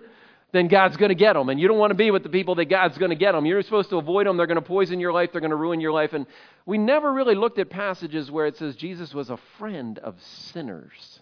then 0.51 0.67
God's 0.67 0.97
going 0.97 1.09
to 1.09 1.15
get 1.15 1.33
them. 1.33 1.49
And 1.49 1.59
you 1.59 1.67
don't 1.67 1.79
want 1.79 1.89
to 1.89 1.95
be 1.95 2.11
with 2.11 2.21
the 2.21 2.29
people 2.29 2.55
that 2.55 2.65
God's 2.65 2.97
going 2.99 3.09
to 3.09 3.15
get 3.15 3.31
them. 3.31 3.47
You're 3.47 3.63
supposed 3.63 3.89
to 3.89 3.97
avoid 3.97 4.27
them. 4.27 4.37
They're 4.37 4.45
going 4.45 4.55
to 4.55 4.61
poison 4.61 4.99
your 4.99 5.11
life. 5.11 5.31
They're 5.31 5.41
going 5.41 5.49
to 5.49 5.57
ruin 5.57 5.81
your 5.81 5.93
life. 5.93 6.13
And 6.13 6.27
we 6.67 6.77
never 6.77 7.11
really 7.11 7.35
looked 7.35 7.57
at 7.57 7.71
passages 7.71 8.29
where 8.29 8.45
it 8.45 8.57
says 8.57 8.75
Jesus 8.75 9.15
was 9.15 9.31
a 9.31 9.39
friend 9.57 9.97
of 9.97 10.15
sinners. 10.21 11.19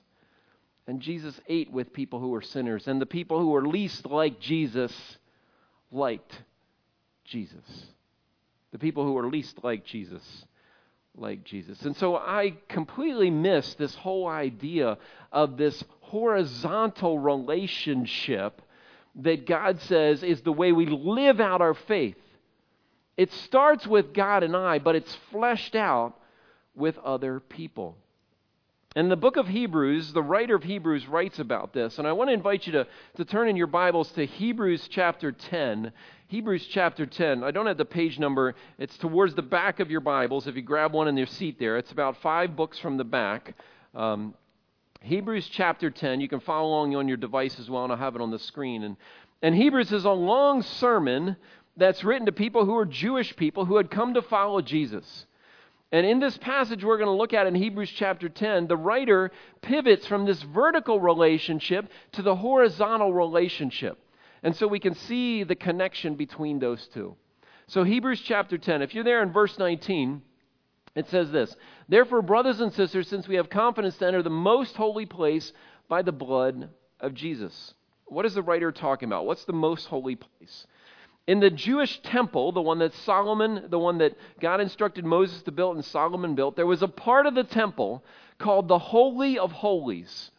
And 0.85 0.99
Jesus 0.99 1.39
ate 1.47 1.71
with 1.71 1.93
people 1.93 2.19
who 2.19 2.29
were 2.29 2.41
sinners. 2.41 2.89
And 2.89 3.01
the 3.01 3.05
people 3.05 3.39
who 3.39 3.51
were 3.51 3.65
least 3.65 4.05
like 4.05 4.41
Jesus 4.41 4.93
liked 5.93 6.41
Jesus. 7.25 7.87
The 8.71 8.79
people 8.79 9.05
who 9.05 9.17
are 9.17 9.27
least 9.27 9.63
like 9.63 9.85
Jesus 9.85 10.45
like 11.15 11.43
Jesus. 11.43 11.81
And 11.83 11.95
so 11.95 12.15
I 12.15 12.55
completely 12.67 13.29
missed 13.29 13.77
this 13.77 13.93
whole 13.95 14.27
idea 14.27 14.97
of 15.31 15.57
this 15.57 15.83
horizontal 16.01 17.19
relationship 17.19 18.61
that 19.15 19.45
God 19.45 19.79
says 19.81 20.23
is 20.23 20.41
the 20.41 20.51
way 20.51 20.71
we 20.71 20.87
live 20.87 21.39
out 21.39 21.61
our 21.61 21.75
faith. 21.75 22.17
It 23.15 23.31
starts 23.31 23.85
with 23.85 24.13
God 24.13 24.41
and 24.41 24.55
I, 24.55 24.79
but 24.79 24.95
it's 24.95 25.15
fleshed 25.29 25.75
out 25.75 26.15
with 26.75 26.97
other 26.97 27.39
people. 27.39 27.95
In 28.95 29.09
the 29.09 29.15
book 29.15 29.37
of 29.37 29.47
Hebrews, 29.47 30.13
the 30.13 30.21
writer 30.21 30.53
of 30.53 30.63
Hebrews 30.63 31.07
writes 31.07 31.39
about 31.39 31.73
this, 31.73 31.97
and 31.97 32.07
I 32.07 32.11
want 32.11 32.29
to 32.29 32.33
invite 32.33 32.67
you 32.67 32.73
to, 32.73 32.87
to 33.15 33.25
turn 33.25 33.49
in 33.49 33.55
your 33.55 33.65
Bibles 33.65 34.11
to 34.11 34.23
Hebrews 34.23 34.87
chapter 34.87 35.31
10. 35.31 35.91
Hebrews 36.27 36.67
chapter 36.67 37.07
10. 37.07 37.43
I 37.43 37.49
don't 37.49 37.65
have 37.65 37.77
the 37.77 37.85
page 37.85 38.19
number, 38.19 38.53
it's 38.77 38.95
towards 38.99 39.33
the 39.33 39.41
back 39.41 39.79
of 39.79 39.89
your 39.89 39.99
Bibles. 39.99 40.45
If 40.45 40.55
you 40.55 40.61
grab 40.61 40.93
one 40.93 41.07
in 41.07 41.17
your 41.17 41.25
seat 41.25 41.57
there, 41.57 41.79
it's 41.79 41.91
about 41.91 42.21
five 42.21 42.55
books 42.55 42.77
from 42.77 42.97
the 42.97 43.03
back. 43.03 43.55
Um, 43.95 44.35
Hebrews 45.01 45.49
chapter 45.51 45.89
10. 45.89 46.21
You 46.21 46.29
can 46.29 46.39
follow 46.39 46.69
along 46.69 46.95
on 46.95 47.07
your 47.07 47.17
device 47.17 47.59
as 47.59 47.71
well, 47.71 47.85
and 47.85 47.91
I'll 47.91 47.97
have 47.97 48.15
it 48.15 48.21
on 48.21 48.29
the 48.29 48.37
screen. 48.37 48.83
And, 48.83 48.97
and 49.41 49.55
Hebrews 49.55 49.91
is 49.91 50.05
a 50.05 50.11
long 50.11 50.61
sermon 50.61 51.35
that's 51.77 52.03
written 52.03 52.27
to 52.27 52.31
people 52.31 52.63
who 52.63 52.77
are 52.77 52.85
Jewish 52.85 53.35
people 53.35 53.65
who 53.65 53.77
had 53.77 53.89
come 53.89 54.13
to 54.13 54.21
follow 54.21 54.61
Jesus. 54.61 55.25
And 55.93 56.07
in 56.07 56.19
this 56.19 56.35
passage 56.39 56.83
we're 56.83 56.97
going 56.97 57.07
to 57.07 57.13
look 57.13 57.33
at 57.33 57.45
in 57.45 57.53
Hebrews 57.53 57.91
chapter 57.95 58.27
10, 58.27 58.65
the 58.65 58.75
writer 58.75 59.31
pivots 59.61 60.07
from 60.07 60.25
this 60.25 60.41
vertical 60.41 60.99
relationship 60.99 61.87
to 62.13 62.23
the 62.23 62.35
horizontal 62.35 63.13
relationship. 63.13 63.99
And 64.41 64.55
so 64.55 64.67
we 64.67 64.79
can 64.79 64.95
see 64.95 65.43
the 65.43 65.55
connection 65.55 66.15
between 66.15 66.57
those 66.57 66.87
two. 66.87 67.15
So, 67.67 67.83
Hebrews 67.83 68.21
chapter 68.25 68.57
10, 68.57 68.81
if 68.81 68.93
you're 68.93 69.03
there 69.03 69.21
in 69.21 69.31
verse 69.31 69.57
19, 69.57 70.23
it 70.95 71.07
says 71.09 71.31
this 71.31 71.55
Therefore, 71.87 72.23
brothers 72.23 72.59
and 72.59 72.73
sisters, 72.73 73.07
since 73.07 73.27
we 73.27 73.35
have 73.35 73.51
confidence 73.51 73.95
to 73.97 74.07
enter 74.07 74.23
the 74.23 74.31
most 74.31 74.75
holy 74.75 75.05
place 75.05 75.53
by 75.87 76.01
the 76.01 76.11
blood 76.11 76.69
of 76.99 77.13
Jesus. 77.13 77.75
What 78.05 78.25
is 78.25 78.33
the 78.33 78.41
writer 78.41 78.71
talking 78.71 79.07
about? 79.07 79.27
What's 79.27 79.45
the 79.45 79.53
most 79.53 79.85
holy 79.85 80.15
place? 80.15 80.65
In 81.25 81.39
the 81.39 81.49
Jewish 81.49 82.01
temple, 82.01 82.51
the 82.51 82.61
one 82.61 82.79
that 82.79 82.93
Solomon, 82.93 83.65
the 83.69 83.79
one 83.79 83.99
that 83.99 84.17
God 84.41 84.59
instructed 84.59 85.05
Moses 85.05 85.41
to 85.43 85.51
build 85.51 85.75
and 85.75 85.85
Solomon 85.85 86.35
built, 86.35 86.57
there 86.57 86.65
was 86.65 86.81
a 86.81 86.87
part 86.87 87.25
of 87.25 87.33
the 87.33 87.45
temple 87.45 88.03
called 88.39 88.67
the 88.67 88.79
Holy 88.79 89.39
of 89.39 89.51
Holies. 89.51 90.31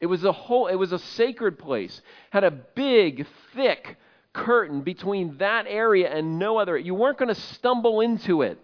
It 0.00 0.06
was 0.06 0.24
a 0.24 0.32
whole, 0.32 0.68
it 0.68 0.76
was 0.76 0.92
a 0.92 0.98
sacred 0.98 1.58
place. 1.58 2.00
Had 2.30 2.44
a 2.44 2.50
big, 2.52 3.26
thick 3.54 3.96
curtain 4.32 4.82
between 4.82 5.36
that 5.38 5.66
area 5.68 6.08
and 6.08 6.38
no 6.38 6.58
other. 6.58 6.78
You 6.78 6.94
weren't 6.94 7.18
going 7.18 7.34
to 7.34 7.40
stumble 7.40 8.00
into 8.00 8.42
it. 8.42 8.58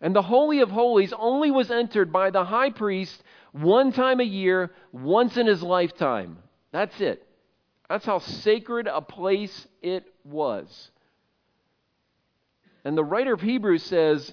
And 0.00 0.14
the 0.14 0.22
Holy 0.22 0.60
of 0.60 0.70
Holies 0.70 1.14
only 1.16 1.52
was 1.52 1.70
entered 1.70 2.12
by 2.12 2.30
the 2.30 2.44
high 2.44 2.70
priest 2.70 3.22
one 3.52 3.92
time 3.92 4.20
a 4.20 4.24
year, 4.24 4.72
once 4.92 5.36
in 5.36 5.46
his 5.46 5.62
lifetime. 5.62 6.38
That's 6.72 7.00
it. 7.00 7.26
That's 7.88 8.04
how 8.04 8.18
sacred 8.18 8.88
a 8.88 9.00
place 9.00 9.66
it 9.80 10.12
was. 10.26 10.90
And 12.84 12.96
the 12.96 13.04
writer 13.04 13.32
of 13.32 13.40
Hebrews 13.40 13.82
says, 13.82 14.32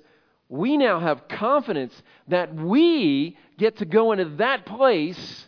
We 0.49 0.77
now 0.77 0.99
have 0.99 1.27
confidence 1.27 1.93
that 2.27 2.53
we 2.53 3.37
get 3.57 3.77
to 3.77 3.85
go 3.85 4.11
into 4.11 4.25
that 4.37 4.65
place. 4.65 5.47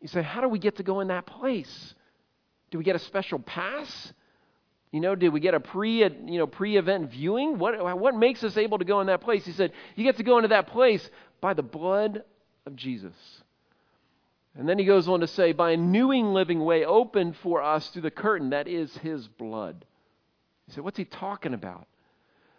You 0.00 0.08
say, 0.08 0.22
How 0.22 0.40
do 0.40 0.48
we 0.48 0.58
get 0.58 0.76
to 0.76 0.82
go 0.82 1.00
in 1.00 1.08
that 1.08 1.26
place? 1.26 1.94
Do 2.70 2.78
we 2.78 2.84
get 2.84 2.96
a 2.96 3.00
special 3.00 3.38
pass? 3.38 4.12
You 4.90 5.00
know, 5.00 5.16
did 5.16 5.30
we 5.30 5.40
get 5.40 5.54
a 5.54 5.60
pre, 5.60 6.04
you 6.04 6.38
know, 6.38 6.46
pre-event 6.46 7.10
viewing? 7.10 7.58
What, 7.58 7.98
what 7.98 8.14
makes 8.14 8.44
us 8.44 8.56
able 8.56 8.78
to 8.78 8.84
go 8.84 9.00
in 9.00 9.08
that 9.08 9.20
place? 9.20 9.44
He 9.44 9.50
said, 9.50 9.72
you 9.96 10.04
get 10.04 10.18
to 10.18 10.22
go 10.22 10.38
into 10.38 10.48
that 10.48 10.68
place 10.68 11.08
by 11.40 11.52
the 11.54 11.64
blood 11.64 12.22
of 12.64 12.76
Jesus. 12.76 13.12
And 14.56 14.68
then 14.68 14.78
he 14.78 14.84
goes 14.84 15.08
on 15.08 15.20
to 15.20 15.26
say, 15.26 15.52
by 15.52 15.72
a 15.72 15.76
new 15.76 16.12
and 16.12 16.32
living 16.32 16.64
way 16.64 16.84
opened 16.84 17.36
for 17.38 17.62
us 17.62 17.88
through 17.88 18.02
the 18.02 18.10
curtain 18.10 18.50
that 18.50 18.68
is 18.68 18.96
his 18.98 19.26
blood. 19.26 19.84
He 20.66 20.72
said, 20.72 20.84
what's 20.84 20.98
he 20.98 21.04
talking 21.04 21.54
about? 21.54 21.86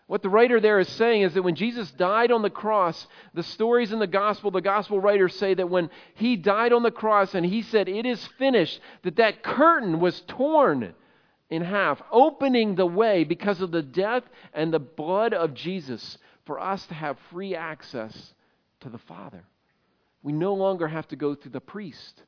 What 0.07 0.21
the 0.21 0.29
writer 0.29 0.59
there 0.59 0.79
is 0.79 0.89
saying 0.89 1.23
is 1.23 1.33
that 1.33 1.41
when 1.41 1.55
Jesus 1.55 1.89
died 1.91 2.31
on 2.31 2.43
the 2.43 2.49
cross, 2.49 3.07
the 3.33 3.41
stories 3.41 3.91
in 3.91 3.97
the 3.97 4.05
gospel, 4.05 4.51
the 4.51 4.61
gospel 4.61 4.99
writers 4.99 5.35
say 5.35 5.55
that 5.55 5.69
when 5.69 5.89
he 6.13 6.35
died 6.35 6.73
on 6.73 6.83
the 6.83 6.91
cross 6.91 7.33
and 7.33 7.45
he 7.45 7.63
said, 7.63 7.89
It 7.89 8.05
is 8.05 8.23
finished, 8.37 8.79
that 9.01 9.15
that 9.15 9.41
curtain 9.41 9.99
was 9.99 10.21
torn 10.27 10.93
in 11.49 11.63
half, 11.63 12.01
opening 12.11 12.75
the 12.75 12.85
way 12.85 13.23
because 13.23 13.61
of 13.61 13.71
the 13.71 13.81
death 13.81 14.23
and 14.53 14.71
the 14.71 14.79
blood 14.79 15.33
of 15.33 15.55
Jesus 15.55 16.19
for 16.45 16.59
us 16.59 16.85
to 16.87 16.93
have 16.93 17.17
free 17.31 17.55
access 17.55 18.33
to 18.81 18.89
the 18.89 18.99
Father. 18.99 19.43
We 20.25 20.33
no 20.33 20.55
longer 20.55 20.87
have 20.87 21.07
to 21.09 21.15
go 21.15 21.35
through 21.35 21.51
the 21.51 21.61
priest, 21.61 22.23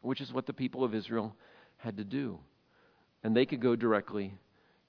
which 0.00 0.20
is 0.20 0.32
what 0.32 0.46
the 0.46 0.52
people 0.52 0.82
of 0.82 0.92
Israel 0.92 1.36
had 1.76 1.98
to 1.98 2.04
do. 2.04 2.40
And 3.22 3.36
they 3.36 3.46
could 3.46 3.60
go 3.60 3.76
directly 3.76 4.34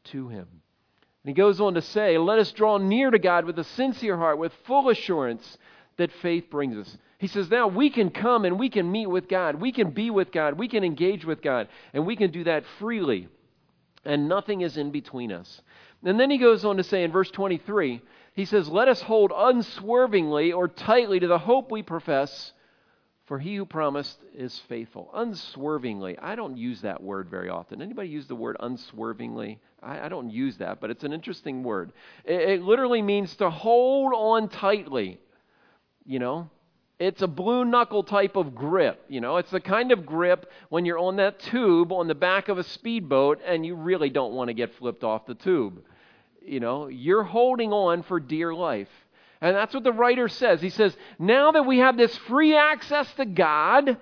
to 0.05 0.27
him. 0.27 0.47
And 0.49 1.29
he 1.29 1.33
goes 1.33 1.61
on 1.61 1.75
to 1.75 1.81
say, 1.83 2.17
Let 2.17 2.39
us 2.39 2.51
draw 2.53 2.79
near 2.79 3.11
to 3.11 3.19
God 3.19 3.45
with 3.45 3.59
a 3.59 3.63
sincere 3.63 4.17
heart, 4.17 4.39
with 4.39 4.51
full 4.65 4.89
assurance 4.89 5.59
that 5.97 6.11
faith 6.23 6.49
brings 6.49 6.75
us. 6.75 6.97
He 7.19 7.27
says, 7.27 7.51
now 7.51 7.67
we 7.67 7.91
can 7.91 8.09
come 8.09 8.45
and 8.45 8.57
we 8.57 8.69
can 8.69 8.91
meet 8.91 9.05
with 9.05 9.29
God. 9.29 9.61
We 9.61 9.71
can 9.71 9.91
be 9.91 10.09
with 10.09 10.31
God. 10.31 10.57
We 10.57 10.67
can 10.67 10.83
engage 10.83 11.23
with 11.23 11.43
God. 11.43 11.67
And 11.93 12.07
we 12.07 12.15
can 12.15 12.31
do 12.31 12.45
that 12.45 12.63
freely. 12.79 13.27
And 14.03 14.27
nothing 14.27 14.61
is 14.61 14.77
in 14.77 14.89
between 14.89 15.31
us. 15.31 15.61
And 16.03 16.19
then 16.19 16.31
he 16.31 16.39
goes 16.39 16.65
on 16.65 16.77
to 16.77 16.83
say 16.83 17.03
in 17.03 17.11
verse 17.11 17.29
23, 17.29 18.01
he 18.33 18.45
says, 18.45 18.69
Let 18.69 18.87
us 18.87 19.01
hold 19.01 19.31
unswervingly 19.35 20.53
or 20.53 20.67
tightly 20.67 21.19
to 21.19 21.27
the 21.27 21.37
hope 21.37 21.71
we 21.71 21.83
profess, 21.83 22.53
for 23.25 23.39
he 23.39 23.55
who 23.55 23.65
promised 23.65 24.19
is 24.33 24.57
faithful. 24.67 25.09
Unswervingly. 25.13 26.17
I 26.17 26.35
don't 26.35 26.57
use 26.57 26.81
that 26.81 27.01
word 27.01 27.29
very 27.29 27.49
often. 27.49 27.81
Anybody 27.81 28.09
use 28.09 28.27
the 28.27 28.35
word 28.35 28.57
unswervingly? 28.59 29.59
I, 29.81 30.05
I 30.05 30.09
don't 30.09 30.29
use 30.29 30.57
that, 30.57 30.79
but 30.79 30.89
it's 30.89 31.03
an 31.03 31.13
interesting 31.13 31.63
word. 31.63 31.91
It, 32.25 32.41
it 32.41 32.61
literally 32.63 33.01
means 33.01 33.35
to 33.37 33.49
hold 33.49 34.13
on 34.15 34.49
tightly. 34.49 35.19
You 36.05 36.19
know, 36.19 36.49
it's 36.99 37.21
a 37.21 37.27
blue 37.27 37.65
knuckle 37.65 38.03
type 38.03 38.35
of 38.35 38.53
grip. 38.53 39.03
You 39.09 39.21
know, 39.21 39.37
it's 39.37 39.51
the 39.51 39.59
kind 39.59 39.91
of 39.91 40.05
grip 40.05 40.51
when 40.69 40.85
you're 40.85 40.99
on 40.99 41.17
that 41.17 41.39
tube 41.39 41.91
on 41.91 42.07
the 42.07 42.15
back 42.15 42.47
of 42.47 42.57
a 42.57 42.63
speedboat 42.63 43.41
and 43.45 43.65
you 43.65 43.75
really 43.75 44.09
don't 44.09 44.33
want 44.33 44.49
to 44.49 44.53
get 44.53 44.73
flipped 44.75 45.03
off 45.03 45.25
the 45.25 45.35
tube. 45.35 45.81
You 46.41 46.59
know, 46.59 46.87
you're 46.87 47.23
holding 47.23 47.71
on 47.71 48.03
for 48.03 48.19
dear 48.19 48.53
life. 48.53 48.89
And 49.41 49.55
that's 49.55 49.73
what 49.73 49.83
the 49.83 49.91
writer 49.91 50.27
says. 50.27 50.61
He 50.61 50.69
says, 50.69 50.95
now 51.17 51.51
that 51.51 51.63
we 51.63 51.79
have 51.79 51.97
this 51.97 52.15
free 52.27 52.55
access 52.55 53.11
to 53.15 53.25
God, 53.25 53.97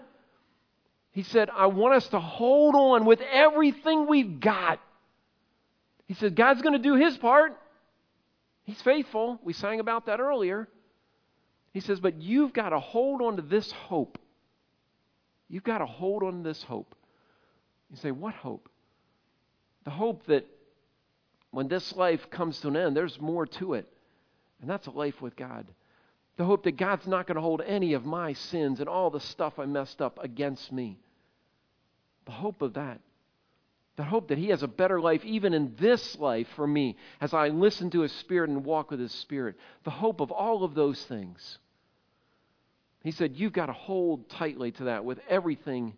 he 1.11 1.23
said, 1.23 1.49
I 1.49 1.67
want 1.67 1.95
us 1.95 2.07
to 2.09 2.19
hold 2.19 2.75
on 2.75 3.05
with 3.05 3.21
everything 3.21 4.07
we've 4.07 4.39
got. 4.39 4.79
He 6.07 6.13
said, 6.13 6.35
God's 6.35 6.61
going 6.61 6.73
to 6.73 6.79
do 6.79 6.95
his 6.95 7.17
part. 7.17 7.57
He's 8.63 8.81
faithful. 8.81 9.39
We 9.43 9.53
sang 9.53 9.79
about 9.79 10.07
that 10.07 10.19
earlier. 10.19 10.67
He 11.73 11.79
says, 11.79 11.99
But 11.99 12.21
you've 12.21 12.53
got 12.53 12.69
to 12.69 12.79
hold 12.79 13.21
on 13.21 13.37
to 13.37 13.41
this 13.41 13.71
hope. 13.71 14.17
You've 15.47 15.63
got 15.63 15.79
to 15.79 15.85
hold 15.85 16.23
on 16.23 16.37
to 16.37 16.43
this 16.43 16.61
hope. 16.63 16.95
You 17.89 17.97
say, 17.97 18.11
What 18.11 18.33
hope? 18.33 18.69
The 19.85 19.91
hope 19.91 20.25
that 20.27 20.45
when 21.51 21.67
this 21.67 21.95
life 21.95 22.29
comes 22.29 22.59
to 22.59 22.67
an 22.67 22.77
end, 22.77 22.95
there's 22.95 23.19
more 23.19 23.45
to 23.45 23.73
it. 23.73 23.87
And 24.61 24.69
that's 24.69 24.87
a 24.87 24.91
life 24.91 25.21
with 25.21 25.35
God. 25.35 25.65
The 26.37 26.45
hope 26.45 26.63
that 26.63 26.77
God's 26.77 27.07
not 27.07 27.27
going 27.27 27.35
to 27.35 27.41
hold 27.41 27.61
any 27.65 27.93
of 27.93 28.05
my 28.05 28.33
sins 28.33 28.79
and 28.79 28.87
all 28.87 29.09
the 29.09 29.19
stuff 29.19 29.59
I 29.59 29.65
messed 29.65 30.01
up 30.01 30.19
against 30.23 30.71
me. 30.71 30.99
The 32.25 32.31
hope 32.31 32.61
of 32.61 32.75
that. 32.75 33.01
The 33.95 34.03
hope 34.03 34.29
that 34.29 34.37
He 34.37 34.49
has 34.49 34.63
a 34.63 34.67
better 34.67 35.01
life 35.01 35.25
even 35.25 35.53
in 35.53 35.75
this 35.77 36.17
life 36.17 36.47
for 36.55 36.65
me 36.65 36.95
as 37.19 37.33
I 37.33 37.49
listen 37.49 37.89
to 37.91 38.01
His 38.01 38.13
Spirit 38.13 38.49
and 38.49 38.63
walk 38.63 38.91
with 38.91 38.99
His 38.99 39.11
Spirit. 39.11 39.55
The 39.83 39.89
hope 39.89 40.21
of 40.21 40.31
all 40.31 40.63
of 40.63 40.75
those 40.75 41.03
things. 41.03 41.57
He 43.03 43.11
said, 43.11 43.35
You've 43.35 43.53
got 43.53 43.65
to 43.65 43.73
hold 43.73 44.29
tightly 44.29 44.71
to 44.73 44.85
that 44.85 45.03
with 45.03 45.19
everything 45.27 45.95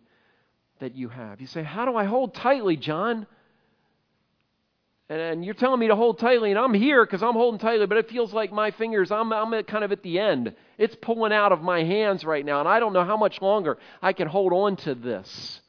that 0.80 0.96
you 0.96 1.08
have. 1.08 1.40
You 1.40 1.46
say, 1.46 1.62
How 1.62 1.84
do 1.84 1.96
I 1.96 2.04
hold 2.04 2.34
tightly, 2.34 2.76
John? 2.76 3.26
And 5.12 5.44
you're 5.44 5.52
telling 5.52 5.78
me 5.78 5.88
to 5.88 5.94
hold 5.94 6.18
tightly, 6.18 6.52
and 6.52 6.58
I'm 6.58 6.72
here 6.72 7.04
because 7.04 7.22
I'm 7.22 7.34
holding 7.34 7.58
tightly, 7.58 7.84
but 7.84 7.98
it 7.98 8.08
feels 8.08 8.32
like 8.32 8.50
my 8.50 8.70
fingers, 8.70 9.12
I'm, 9.12 9.30
I'm 9.30 9.62
kind 9.64 9.84
of 9.84 9.92
at 9.92 10.02
the 10.02 10.18
end. 10.18 10.54
It's 10.78 10.96
pulling 11.02 11.34
out 11.34 11.52
of 11.52 11.60
my 11.60 11.84
hands 11.84 12.24
right 12.24 12.42
now, 12.42 12.60
and 12.60 12.68
I 12.68 12.80
don't 12.80 12.94
know 12.94 13.04
how 13.04 13.18
much 13.18 13.42
longer 13.42 13.76
I 14.00 14.14
can 14.14 14.26
hold 14.26 14.54
on 14.54 14.76
to 14.76 14.94
this. 14.94 15.60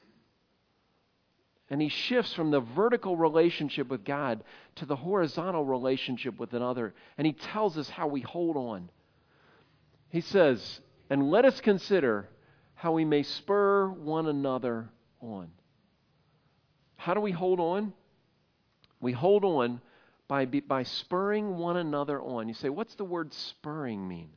And 1.69 1.81
he 1.81 1.89
shifts 1.89 2.33
from 2.33 2.51
the 2.51 2.61
vertical 2.61 3.17
relationship 3.17 3.89
with 3.89 4.05
God 4.05 4.45
to 4.75 4.85
the 4.85 4.95
horizontal 4.95 5.65
relationship 5.65 6.39
with 6.39 6.53
another. 6.53 6.93
And 7.17 7.27
he 7.27 7.33
tells 7.33 7.77
us 7.77 7.89
how 7.89 8.07
we 8.07 8.21
hold 8.21 8.55
on. 8.55 8.89
He 10.07 10.21
says, 10.21 10.79
And 11.09 11.31
let 11.31 11.43
us 11.43 11.59
consider 11.59 12.29
how 12.75 12.93
we 12.93 13.03
may 13.03 13.23
spur 13.23 13.89
one 13.89 14.27
another 14.27 14.87
on. 15.19 15.49
How 16.95 17.13
do 17.13 17.19
we 17.19 17.31
hold 17.31 17.59
on? 17.59 17.91
We 19.03 19.11
hold 19.11 19.45
on 19.45 19.81
by, 20.27 20.45
by 20.45 20.83
spurring 20.83 21.57
one 21.57 21.77
another 21.77 22.21
on. 22.21 22.47
You 22.47 22.53
say, 22.53 22.69
What's 22.69 22.95
the 22.95 23.05
word 23.05 23.33
spurring 23.33 24.07
mean? 24.07 24.29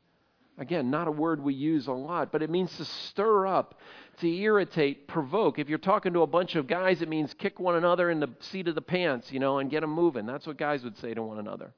Again, 0.58 0.90
not 0.90 1.06
a 1.06 1.11
word 1.11 1.42
we 1.42 1.52
use 1.52 1.87
a 1.87 1.92
lot, 1.92 2.32
but 2.32 2.42
it 2.42 2.49
means 2.49 2.75
to 2.78 2.85
stir 2.87 3.46
up, 3.46 3.78
to 4.20 4.28
irritate, 4.28 5.06
provoke. 5.06 5.58
If 5.58 5.68
you're 5.68 5.76
talking 5.76 6.14
to 6.14 6.23
a 6.23 6.26
bunch 6.26 6.56
of 6.56 6.66
guys, 6.66 7.02
it 7.02 7.11
means 7.11 7.35
kick 7.35 7.61
one 7.61 7.76
another 7.76 8.11
in 8.11 8.20
the 8.20 8.28
seat 8.40 8.66
of 8.66 8.75
the 8.75 8.80
pants, 8.80 9.30
you 9.30 9.38
know, 9.38 9.58
and 9.58 9.70
get 9.70 9.82
them 9.82 9.90
moving. 9.90 10.25
That's 10.25 10.46
what 10.46 10.56
guys 10.56 10.82
would 10.82 10.96
say 10.96 11.12
to 11.12 11.23
one 11.23 11.38
another, 11.38 11.75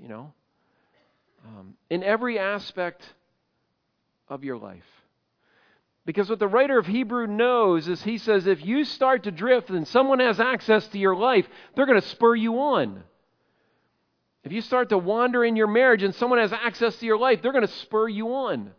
you 0.00 0.06
know. 0.06 0.32
Um, 1.44 1.74
in 1.90 2.04
every 2.04 2.38
aspect 2.38 3.02
of 4.28 4.44
your 4.44 4.58
life. 4.58 4.84
Because 6.06 6.28
what 6.28 6.38
the 6.38 6.48
writer 6.48 6.78
of 6.78 6.86
Hebrew 6.86 7.26
knows 7.26 7.88
is 7.88 8.02
he 8.02 8.18
says 8.18 8.46
if 8.46 8.64
you 8.64 8.84
start 8.84 9.22
to 9.22 9.30
drift 9.30 9.70
and 9.70 9.88
someone 9.88 10.20
has 10.20 10.38
access 10.38 10.86
to 10.88 10.98
your 10.98 11.16
life, 11.16 11.46
they're 11.74 11.86
going 11.86 12.00
to 12.00 12.08
spur 12.08 12.34
you 12.34 12.58
on. 12.58 13.02
If 14.44 14.52
you 14.52 14.60
start 14.60 14.90
to 14.90 14.98
wander 14.98 15.42
in 15.42 15.56
your 15.56 15.66
marriage 15.66 16.02
and 16.02 16.14
someone 16.14 16.38
has 16.38 16.52
access 16.52 16.94
to 16.96 17.06
your 17.06 17.18
life, 17.18 17.40
they're 17.40 17.52
going 17.52 17.66
to 17.66 17.72
spur 17.72 18.08
you 18.08 18.28
on. 18.34 18.72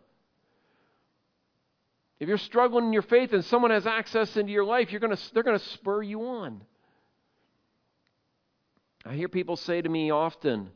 If 2.20 2.28
you're 2.28 2.38
struggling 2.38 2.86
in 2.86 2.92
your 2.92 3.02
faith 3.02 3.32
and 3.32 3.44
someone 3.44 3.72
has 3.72 3.86
access 3.86 4.36
into 4.36 4.52
your 4.52 4.64
life, 4.64 4.92
you're 4.92 5.00
going 5.00 5.14
to, 5.14 5.34
they're 5.34 5.42
going 5.42 5.58
to 5.58 5.64
spur 5.70 6.02
you 6.02 6.22
on. 6.22 6.62
I 9.04 9.14
hear 9.14 9.28
people 9.28 9.56
say 9.56 9.82
to 9.82 9.88
me 9.88 10.10
often, 10.10 10.70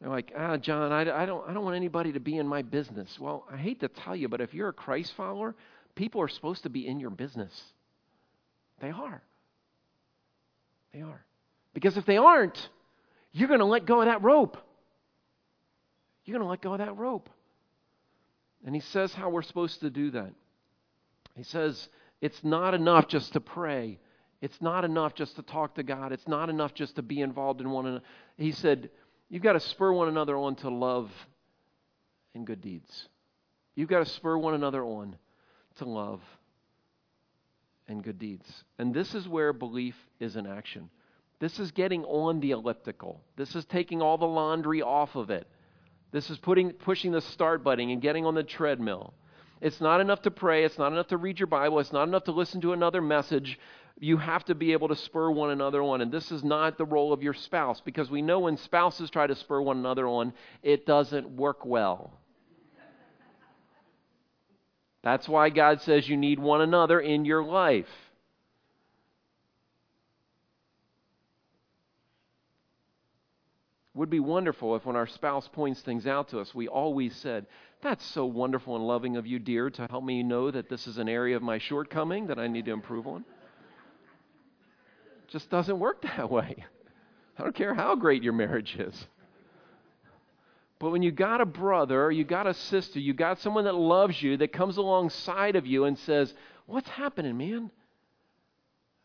they're 0.00 0.10
like, 0.10 0.32
ah, 0.36 0.56
John, 0.56 0.92
I, 0.92 1.00
I, 1.00 1.26
don't, 1.26 1.48
I 1.48 1.52
don't 1.52 1.64
want 1.64 1.76
anybody 1.76 2.12
to 2.12 2.20
be 2.20 2.38
in 2.38 2.46
my 2.46 2.62
business. 2.62 3.18
Well, 3.18 3.44
I 3.50 3.56
hate 3.56 3.80
to 3.80 3.88
tell 3.88 4.14
you, 4.14 4.28
but 4.28 4.40
if 4.40 4.54
you're 4.54 4.68
a 4.68 4.72
Christ 4.72 5.12
follower, 5.16 5.54
people 5.96 6.20
are 6.20 6.28
supposed 6.28 6.62
to 6.62 6.70
be 6.70 6.86
in 6.86 7.00
your 7.00 7.10
business. 7.10 7.52
They 8.80 8.90
are. 8.90 9.22
They 10.92 11.00
are. 11.00 11.24
Because 11.74 11.96
if 11.96 12.06
they 12.06 12.18
aren't, 12.18 12.68
you're 13.32 13.48
going 13.48 13.60
to 13.60 13.66
let 13.66 13.86
go 13.86 14.00
of 14.00 14.06
that 14.06 14.22
rope. 14.22 14.56
You're 16.24 16.38
going 16.38 16.46
to 16.46 16.50
let 16.50 16.60
go 16.60 16.72
of 16.72 16.78
that 16.78 16.96
rope. 16.96 17.28
And 18.64 18.74
he 18.74 18.80
says 18.80 19.12
how 19.12 19.30
we're 19.30 19.42
supposed 19.42 19.80
to 19.80 19.90
do 19.90 20.12
that. 20.12 20.32
He 21.34 21.42
says 21.42 21.88
it's 22.20 22.42
not 22.44 22.74
enough 22.74 23.08
just 23.08 23.32
to 23.32 23.40
pray. 23.40 23.98
It's 24.40 24.60
not 24.60 24.84
enough 24.84 25.14
just 25.14 25.36
to 25.36 25.42
talk 25.42 25.74
to 25.74 25.82
God. 25.82 26.12
It's 26.12 26.28
not 26.28 26.50
enough 26.50 26.74
just 26.74 26.96
to 26.96 27.02
be 27.02 27.20
involved 27.20 27.60
in 27.60 27.70
one 27.70 27.86
another. 27.86 28.04
He 28.36 28.52
said, 28.52 28.90
You've 29.28 29.42
got 29.42 29.54
to 29.54 29.60
spur 29.60 29.92
one 29.92 30.08
another 30.08 30.36
on 30.36 30.54
to 30.56 30.70
love 30.70 31.10
and 32.34 32.46
good 32.46 32.60
deeds. 32.60 33.08
You've 33.74 33.88
got 33.88 33.98
to 33.98 34.12
spur 34.12 34.38
one 34.38 34.54
another 34.54 34.84
on 34.84 35.16
to 35.76 35.84
love 35.84 36.20
and 37.88 38.02
good 38.02 38.18
deeds. 38.18 38.64
And 38.78 38.92
this 38.92 39.14
is 39.14 39.28
where 39.28 39.52
belief 39.52 39.96
is 40.20 40.36
in 40.36 40.46
action. 40.46 40.90
This 41.38 41.58
is 41.58 41.70
getting 41.70 42.04
on 42.04 42.40
the 42.40 42.52
elliptical. 42.52 43.20
This 43.36 43.54
is 43.54 43.64
taking 43.66 44.00
all 44.00 44.18
the 44.18 44.26
laundry 44.26 44.82
off 44.82 45.16
of 45.16 45.30
it. 45.30 45.46
This 46.12 46.30
is 46.30 46.38
putting, 46.38 46.72
pushing 46.72 47.12
the 47.12 47.20
start 47.20 47.62
button 47.62 47.90
and 47.90 48.00
getting 48.00 48.24
on 48.24 48.34
the 48.34 48.42
treadmill. 48.42 49.12
It's 49.60 49.80
not 49.80 50.00
enough 50.00 50.22
to 50.22 50.30
pray. 50.30 50.64
It's 50.64 50.78
not 50.78 50.92
enough 50.92 51.08
to 51.08 51.16
read 51.16 51.38
your 51.38 51.46
Bible. 51.46 51.78
It's 51.78 51.92
not 51.92 52.08
enough 52.08 52.24
to 52.24 52.32
listen 52.32 52.60
to 52.62 52.72
another 52.72 53.00
message. 53.00 53.58
You 53.98 54.16
have 54.18 54.44
to 54.46 54.54
be 54.54 54.72
able 54.72 54.88
to 54.88 54.96
spur 54.96 55.30
one 55.30 55.50
another 55.50 55.82
on. 55.82 56.00
And 56.00 56.12
this 56.12 56.30
is 56.30 56.44
not 56.44 56.78
the 56.78 56.84
role 56.84 57.12
of 57.12 57.22
your 57.22 57.34
spouse 57.34 57.80
because 57.80 58.10
we 58.10 58.22
know 58.22 58.40
when 58.40 58.56
spouses 58.56 59.10
try 59.10 59.26
to 59.26 59.34
spur 59.34 59.60
one 59.60 59.78
another 59.78 60.06
on, 60.06 60.32
it 60.62 60.86
doesn't 60.86 61.30
work 61.30 61.64
well. 61.64 62.18
That's 65.06 65.28
why 65.28 65.50
God 65.50 65.82
says 65.82 66.08
you 66.08 66.16
need 66.16 66.40
one 66.40 66.62
another 66.62 66.98
in 66.98 67.24
your 67.24 67.44
life. 67.44 67.86
would 73.94 74.10
be 74.10 74.18
wonderful 74.18 74.74
if 74.74 74.84
when 74.84 74.96
our 74.96 75.06
spouse 75.06 75.48
points 75.48 75.80
things 75.80 76.08
out 76.08 76.28
to 76.30 76.40
us, 76.40 76.52
we 76.54 76.66
always 76.66 77.14
said, 77.14 77.46
That's 77.82 78.04
so 78.04 78.26
wonderful 78.26 78.74
and 78.74 78.84
loving 78.84 79.16
of 79.16 79.28
you, 79.28 79.38
dear, 79.38 79.70
to 79.70 79.86
help 79.88 80.02
me 80.02 80.24
know 80.24 80.50
that 80.50 80.68
this 80.68 80.88
is 80.88 80.98
an 80.98 81.08
area 81.08 81.36
of 81.36 81.42
my 81.42 81.58
shortcoming 81.58 82.26
that 82.26 82.40
I 82.40 82.48
need 82.48 82.64
to 82.64 82.72
improve 82.72 83.06
on. 83.06 83.24
It 85.22 85.28
just 85.28 85.48
doesn't 85.50 85.78
work 85.78 86.02
that 86.16 86.28
way. 86.28 86.64
I 87.38 87.44
don't 87.44 87.54
care 87.54 87.74
how 87.74 87.94
great 87.94 88.24
your 88.24 88.32
marriage 88.32 88.74
is. 88.76 89.06
But 90.78 90.90
when 90.90 91.02
you 91.02 91.10
got 91.10 91.40
a 91.40 91.46
brother, 91.46 92.10
you 92.10 92.24
got 92.24 92.46
a 92.46 92.54
sister, 92.54 93.00
you 93.00 93.14
got 93.14 93.40
someone 93.40 93.64
that 93.64 93.74
loves 93.74 94.22
you, 94.22 94.36
that 94.36 94.52
comes 94.52 94.76
alongside 94.76 95.56
of 95.56 95.66
you 95.66 95.84
and 95.84 95.98
says, 95.98 96.34
What's 96.66 96.88
happening, 96.88 97.36
man? 97.36 97.70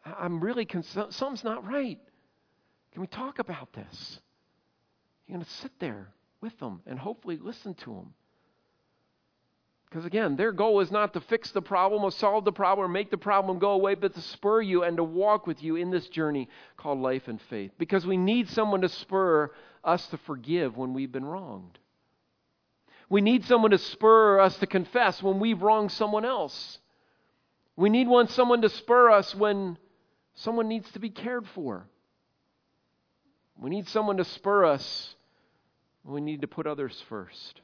I'm 0.03 0.39
really, 0.39 0.65
concerned. 0.65 1.13
something's 1.13 1.43
not 1.43 1.65
right. 1.65 1.99
Can 2.91 3.01
we 3.01 3.07
talk 3.07 3.39
about 3.39 3.71
this? 3.73 4.19
You're 5.27 5.35
going 5.35 5.45
to 5.45 5.51
sit 5.51 5.71
there 5.79 6.09
with 6.41 6.57
them 6.59 6.81
and 6.85 6.97
hopefully 6.97 7.37
listen 7.37 7.75
to 7.75 7.93
them. 7.93 8.13
Because 9.91 10.05
again, 10.05 10.37
their 10.37 10.53
goal 10.53 10.79
is 10.79 10.89
not 10.89 11.11
to 11.13 11.19
fix 11.19 11.51
the 11.51 11.61
problem 11.61 12.05
or 12.05 12.11
solve 12.13 12.45
the 12.45 12.53
problem 12.53 12.85
or 12.85 12.87
make 12.87 13.11
the 13.11 13.17
problem 13.17 13.59
go 13.59 13.71
away, 13.71 13.93
but 13.95 14.13
to 14.13 14.21
spur 14.21 14.61
you 14.61 14.83
and 14.83 14.95
to 14.95 15.03
walk 15.03 15.45
with 15.45 15.61
you 15.61 15.75
in 15.75 15.91
this 15.91 16.07
journey 16.07 16.47
called 16.77 16.99
life 16.99 17.27
and 17.27 17.41
faith. 17.49 17.71
Because 17.77 18.05
we 18.05 18.15
need 18.15 18.47
someone 18.47 18.79
to 18.81 18.89
spur 18.89 19.51
us 19.83 20.07
to 20.07 20.17
forgive 20.19 20.77
when 20.77 20.93
we've 20.93 21.11
been 21.11 21.25
wronged. 21.25 21.77
We 23.09 23.19
need 23.19 23.43
someone 23.43 23.71
to 23.71 23.77
spur 23.77 24.39
us 24.39 24.55
to 24.59 24.65
confess 24.65 25.21
when 25.21 25.41
we've 25.41 25.61
wronged 25.61 25.91
someone 25.91 26.23
else. 26.23 26.79
We 27.75 27.89
need 27.89 28.07
one 28.07 28.29
someone 28.29 28.61
to 28.61 28.69
spur 28.69 29.11
us 29.11 29.35
when 29.35 29.77
someone 30.35 30.69
needs 30.69 30.89
to 30.91 30.99
be 30.99 31.09
cared 31.09 31.45
for. 31.49 31.85
We 33.59 33.69
need 33.69 33.89
someone 33.89 34.15
to 34.17 34.23
spur 34.23 34.63
us 34.63 35.15
we 36.03 36.21
need 36.21 36.41
to 36.41 36.47
put 36.47 36.65
others 36.65 37.03
first. 37.09 37.61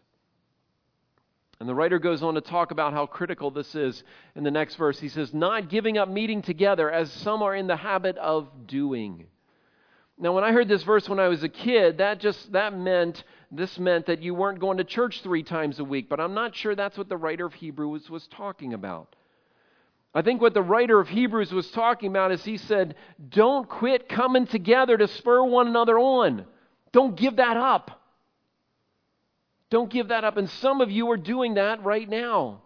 And 1.60 1.68
the 1.68 1.74
writer 1.74 1.98
goes 1.98 2.22
on 2.22 2.36
to 2.36 2.42
talk 2.42 2.72
about 2.72 2.94
how 2.94 3.08
critical 3.08 3.50
this 3.50 3.74
is 3.74 4.04
in 4.36 4.44
the 4.44 4.52
next 4.52 4.76
verse. 4.76 5.00
He 5.00 5.10
says, 5.10 5.34
Not 5.34 5.70
giving 5.70 5.98
up 5.98 6.08
meeting 6.08 6.42
together 6.42 6.92
as 6.92 7.12
some 7.12 7.42
are 7.42 7.56
in 7.56 7.68
the 7.68 7.76
habit 7.76 8.18
of 8.18 8.48
doing. 8.68 9.26
Now, 10.20 10.34
when 10.34 10.44
I 10.44 10.52
heard 10.52 10.68
this 10.68 10.84
verse 10.84 11.08
when 11.08 11.20
I 11.20 11.28
was 11.28 11.44
a 11.44 11.50
kid, 11.50 12.00
that 12.00 12.20
just 12.20 12.52
that 12.52 12.78
meant 12.78 13.24
this 13.52 13.78
meant 13.80 14.08
that 14.08 14.22
you 14.22 14.34
weren't 14.34 14.60
going 14.60 14.78
to 14.78 14.84
church 14.84 15.22
three 15.22 15.44
times 15.44 15.80
a 15.80 15.84
week, 15.84 16.10
but 16.10 16.20
I'm 16.20 16.34
not 16.34 16.56
sure 16.56 16.76
that's 16.76 16.98
what 16.98 17.08
the 17.08 17.18
writer 17.18 17.46
of 17.46 17.54
Hebrews 17.54 18.10
was 18.10 18.28
talking 18.28 18.74
about. 18.74 19.16
I 20.14 20.24
think 20.24 20.42
what 20.42 20.56
the 20.56 20.64
writer 20.64 21.00
of 21.00 21.08
Hebrews 21.08 21.52
was 21.52 21.70
talking 21.72 22.10
about 22.10 22.32
is 22.32 22.44
he 22.44 22.58
said, 22.58 22.96
Don't 23.30 23.70
quit 23.70 24.10
coming 24.10 24.48
together 24.48 24.98
to 24.98 25.08
spur 25.08 25.44
one 25.44 25.68
another 25.68 26.00
on. 26.00 26.46
Don't 26.92 27.16
give 27.16 27.36
that 27.36 27.58
up. 27.58 28.02
Don't 29.70 29.90
give 29.90 30.10
that 30.10 30.24
up. 30.24 30.38
And 30.38 30.50
some 30.50 30.82
of 30.82 30.92
you 30.92 31.10
are 31.12 31.18
doing 31.18 31.56
that 31.56 31.84
right 31.84 32.08
now. 32.08 32.62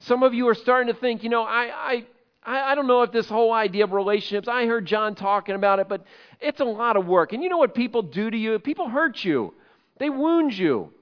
Some 0.00 0.22
of 0.22 0.34
you 0.34 0.48
are 0.48 0.54
starting 0.54 0.92
to 0.92 0.98
think, 0.98 1.22
you 1.22 1.30
know, 1.30 1.42
I, 1.42 2.04
I, 2.44 2.72
I 2.72 2.74
don't 2.74 2.86
know 2.86 3.02
if 3.02 3.12
this 3.12 3.28
whole 3.28 3.52
idea 3.52 3.84
of 3.84 3.92
relationships, 3.92 4.48
I 4.48 4.66
heard 4.66 4.86
John 4.86 5.14
talking 5.14 5.54
about 5.54 5.78
it, 5.78 5.88
but 5.88 6.04
it's 6.40 6.60
a 6.60 6.64
lot 6.64 6.96
of 6.96 7.06
work. 7.06 7.32
And 7.32 7.42
you 7.42 7.48
know 7.48 7.56
what 7.56 7.74
people 7.74 8.02
do 8.02 8.30
to 8.30 8.36
you? 8.36 8.58
People 8.58 8.88
hurt 8.88 9.24
you, 9.24 9.54
they 9.98 10.10
wound 10.10 10.56
you, 10.56 10.92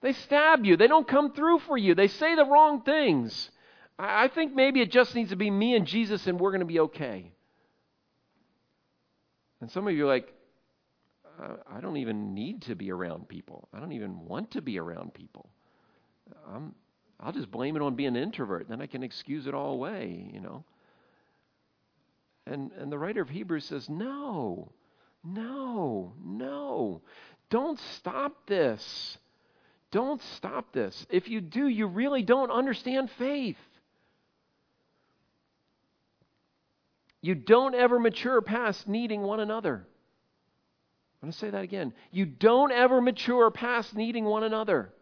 they 0.00 0.12
stab 0.12 0.64
you, 0.64 0.76
they 0.76 0.86
don't 0.86 1.06
come 1.06 1.32
through 1.32 1.58
for 1.60 1.76
you, 1.76 1.94
they 1.94 2.06
say 2.06 2.36
the 2.36 2.44
wrong 2.44 2.82
things. 2.82 3.50
I, 3.98 4.24
I 4.24 4.28
think 4.28 4.54
maybe 4.54 4.80
it 4.80 4.92
just 4.92 5.14
needs 5.14 5.30
to 5.30 5.36
be 5.36 5.50
me 5.50 5.74
and 5.74 5.86
Jesus, 5.86 6.26
and 6.28 6.38
we're 6.38 6.50
going 6.50 6.60
to 6.60 6.66
be 6.66 6.80
okay. 6.80 7.32
And 9.60 9.70
some 9.70 9.88
of 9.88 9.94
you 9.94 10.04
are 10.04 10.08
like, 10.08 10.32
I 11.70 11.80
don't 11.80 11.96
even 11.96 12.34
need 12.34 12.62
to 12.62 12.74
be 12.74 12.90
around 12.90 13.28
people. 13.28 13.68
I 13.72 13.80
don't 13.80 13.92
even 13.92 14.26
want 14.26 14.52
to 14.52 14.62
be 14.62 14.78
around 14.78 15.14
people. 15.14 15.48
I'm, 16.48 16.74
I'll 17.20 17.32
just 17.32 17.50
blame 17.50 17.76
it 17.76 17.82
on 17.82 17.94
being 17.94 18.16
an 18.16 18.22
introvert. 18.22 18.68
Then 18.68 18.80
I 18.80 18.86
can 18.86 19.02
excuse 19.02 19.46
it 19.46 19.54
all 19.54 19.72
away, 19.72 20.30
you 20.32 20.40
know. 20.40 20.64
And, 22.46 22.72
and 22.72 22.90
the 22.90 22.98
writer 22.98 23.22
of 23.22 23.28
Hebrews 23.28 23.64
says, 23.64 23.88
No, 23.88 24.72
no, 25.24 26.12
no. 26.22 27.02
Don't 27.50 27.78
stop 27.96 28.46
this. 28.46 29.18
Don't 29.90 30.22
stop 30.36 30.72
this. 30.72 31.06
If 31.10 31.28
you 31.28 31.40
do, 31.40 31.68
you 31.68 31.86
really 31.86 32.22
don't 32.22 32.50
understand 32.50 33.10
faith. 33.18 33.58
You 37.20 37.36
don't 37.36 37.74
ever 37.74 38.00
mature 38.00 38.40
past 38.40 38.88
needing 38.88 39.22
one 39.22 39.38
another. 39.38 39.86
I'm 41.22 41.28
going 41.28 41.32
to 41.34 41.38
say 41.38 41.50
that 41.50 41.62
again. 41.62 41.94
You 42.10 42.26
don't 42.26 42.72
ever 42.72 43.00
mature 43.00 43.48
past 43.52 43.94
needing 43.94 44.24
one 44.24 44.42
another. 44.42 44.92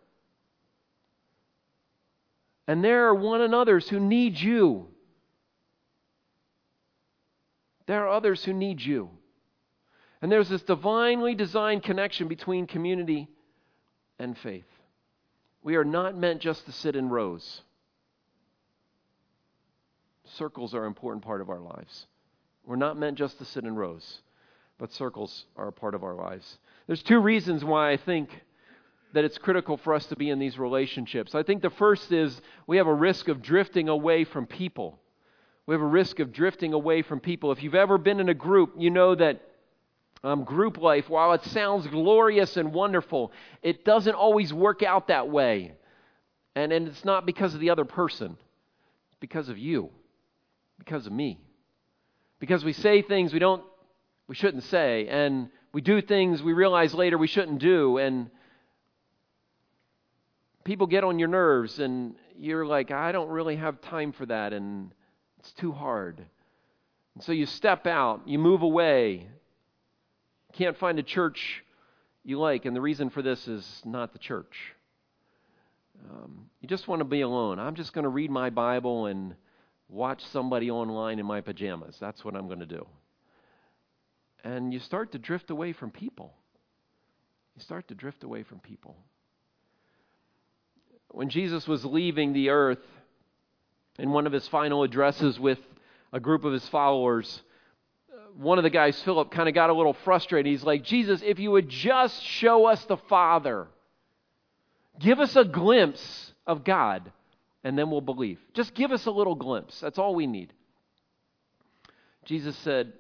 And 2.69 2.85
there 2.85 3.07
are 3.07 3.15
one 3.15 3.41
another's 3.41 3.89
who 3.89 3.99
need 3.99 4.39
you. 4.39 4.89
There 7.87 8.05
are 8.05 8.11
others 8.11 8.45
who 8.45 8.53
need 8.53 8.83
you. 8.83 9.11
And 10.21 10.31
there's 10.31 10.51
this 10.51 10.63
divinely 10.63 11.35
designed 11.35 11.85
connection 11.85 12.29
between 12.29 12.67
community 12.67 13.27
and 14.19 14.37
faith. 14.37 14.69
We 15.63 15.77
are 15.77 15.85
not 15.85 16.19
meant 16.19 16.43
just 16.43 16.67
to 16.67 16.73
sit 16.73 16.97
in 16.97 17.09
rows. 17.09 17.63
Circles 20.37 20.75
are 20.75 20.83
an 20.83 20.89
important 20.89 21.25
part 21.25 21.41
of 21.41 21.49
our 21.49 21.61
lives. 21.61 22.07
We're 22.67 22.77
not 22.77 22.99
meant 22.99 23.17
just 23.17 23.39
to 23.39 23.47
sit 23.47 23.65
in 23.65 23.75
rows 23.75 24.21
but 24.81 24.93
circles 24.95 25.45
are 25.57 25.69
a 25.69 25.73
part 25.73 25.95
of 25.95 26.03
our 26.03 26.15
lives. 26.15 26.59
There's 26.87 27.03
two 27.03 27.21
reasons 27.21 27.63
why 27.63 27.93
I 27.93 27.99
think 27.99 28.31
that 29.13 29.25
it's 29.25 29.37
critical 29.37 29.77
for 29.77 29.93
us 29.93 30.07
to 30.07 30.17
be 30.17 30.31
in 30.31 30.39
these 30.39 30.59
relationships. 30.59 31.35
I 31.35 31.43
think 31.43 31.61
the 31.61 31.71
first 31.71 32.11
is 32.11 32.41
we 32.67 32.79
have 32.79 32.87
a 32.87 32.95
risk 32.95 33.29
of 33.29 33.43
drifting 33.43 33.89
away 33.89 34.25
from 34.25 34.47
people. 34.47 34.99
We 35.67 35.75
have 35.75 35.83
a 35.83 35.87
risk 35.87 36.19
of 36.19 36.33
drifting 36.33 36.73
away 36.73 37.03
from 37.03 37.21
people. 37.21 37.53
If 37.53 37.63
you've 37.63 37.75
ever 37.75 37.99
been 37.99 38.21
in 38.21 38.31
a 38.31 38.35
group, 38.35 38.73
you 38.79 38.89
know 38.89 39.15
that 39.15 39.43
um, 40.25 40.45
group 40.45 40.79
life, 40.79 41.11
while 41.11 41.35
it 41.35 41.45
sounds 41.45 41.87
glorious 41.87 42.57
and 42.57 42.73
wonderful, 42.73 43.33
it 43.63 43.85
doesn't 43.85 44.15
always 44.15 44.53
work 44.53 44.83
out 44.83 45.09
that 45.09 45.29
way. 45.29 45.73
And, 46.55 46.73
and 46.73 46.89
it's 46.89 47.05
not 47.05 47.27
because 47.27 47.53
of 47.53 47.61
the 47.61 47.71
other 47.71 47.85
person, 47.85 48.37
it's 49.09 49.19
because 49.21 49.51
of 49.51 49.59
you, 49.59 49.91
because 50.79 51.07
of 51.07 51.13
me. 51.13 51.39
Because 52.39 52.65
we 52.65 52.73
say 52.73 53.03
things 53.03 53.35
we 53.35 53.39
don't 53.39 53.63
we 54.31 54.37
shouldn't 54.37 54.63
say, 54.63 55.09
and 55.09 55.49
we 55.73 55.81
do 55.81 56.01
things 56.01 56.41
we 56.41 56.53
realize 56.53 56.95
later 56.95 57.19
we 57.19 57.27
shouldn't 57.27 57.59
do, 57.59 57.99
and 57.99 58.31
people 60.63 60.87
get 60.87 61.03
on 61.03 61.19
your 61.19 61.27
nerves, 61.27 61.81
and 61.81 62.15
you're 62.39 62.65
like, 62.65 62.93
I 62.93 63.11
don't 63.11 63.29
really 63.29 63.57
have 63.57 63.81
time 63.81 64.13
for 64.13 64.25
that, 64.27 64.53
and 64.53 64.95
it's 65.41 65.51
too 65.55 65.73
hard. 65.73 66.25
And 67.17 67.25
so 67.25 67.33
you 67.33 67.45
step 67.45 67.89
out, 67.89 68.21
you 68.25 68.39
move 68.39 68.63
away, 68.63 69.27
can't 70.53 70.79
find 70.79 71.01
a 71.01 71.03
church 71.03 71.65
you 72.23 72.39
like, 72.39 72.67
and 72.67 72.77
the 72.77 72.81
reason 72.81 73.11
for 73.11 73.23
this 73.23 73.49
is 73.49 73.83
not 73.85 74.13
the 74.13 74.21
church. 74.21 74.77
Um, 76.09 76.47
you 76.61 76.69
just 76.69 76.87
want 76.87 77.01
to 77.01 77.05
be 77.05 77.23
alone. 77.23 77.59
I'm 77.59 77.75
just 77.75 77.93
going 77.93 78.05
to 78.05 78.09
read 78.09 78.31
my 78.31 78.51
Bible 78.51 79.07
and 79.07 79.35
watch 79.89 80.25
somebody 80.27 80.71
online 80.71 81.19
in 81.19 81.27
my 81.27 81.41
pajamas. 81.41 81.97
That's 82.01 82.25
what 82.25 82.37
I'm 82.37 82.47
going 82.47 82.61
to 82.61 82.67
do 82.67 82.87
and 84.45 84.73
you 84.73 84.81
start 84.81 85.13
to 85.13 85.19
drift 85.19 85.51
away 85.51 85.73
from 85.73 85.91
people. 85.91 86.33
You 87.57 87.63
start 87.63 87.89
to 87.89 87.95
drift 87.95 88.25
away 88.25 88.43
from 88.43 88.59
people. 88.61 88.97
When 91.11 91.29
Jesus 91.29 91.67
was 91.67 91.85
leaving 91.85 92.33
the 92.33 92.51
earth, 92.51 92.79
in 93.99 94.11
one 94.11 94.27
of 94.27 94.33
his 94.33 94.47
final 94.49 94.83
addresses 94.83 95.39
with 95.39 95.59
a 96.13 96.21
group 96.21 96.45
of 96.45 96.53
his 96.53 96.67
followers, 96.69 97.43
uh, 98.13 98.17
one 98.37 98.59
of 98.59 98.65
the 98.65 98.71
guys, 98.71 99.01
Philip, 99.03 99.31
kind 99.31 99.49
of 99.49 99.55
got 99.55 99.71
a 99.71 99.75
little 99.75 99.93
frustrated. 100.05 100.51
He's 100.51 100.65
like, 100.65 100.85
Jesus, 100.85 101.21
if 101.25 101.39
you 101.39 101.51
would 101.51 101.69
just 101.69 102.23
show 102.23 102.67
us 102.67 102.83
the 102.87 102.97
Father, 102.97 103.67
give 104.99 105.21
us 105.21 105.37
a 105.37 105.45
glimpse 105.45 106.33
of 106.47 106.65
God, 106.65 107.13
and 107.63 107.79
then 107.79 107.91
we'll 107.91 108.01
believe. 108.01 108.39
Just 108.55 108.75
give 108.75 108.91
us 108.91 109.07
a 109.07 109.11
little 109.11 109.35
glimpse. 109.35 109.79
That's 109.81 109.99
all 109.99 110.15
we 110.15 110.27
need. 110.27 110.53
Jesus 112.25 112.57
said, 112.59 112.93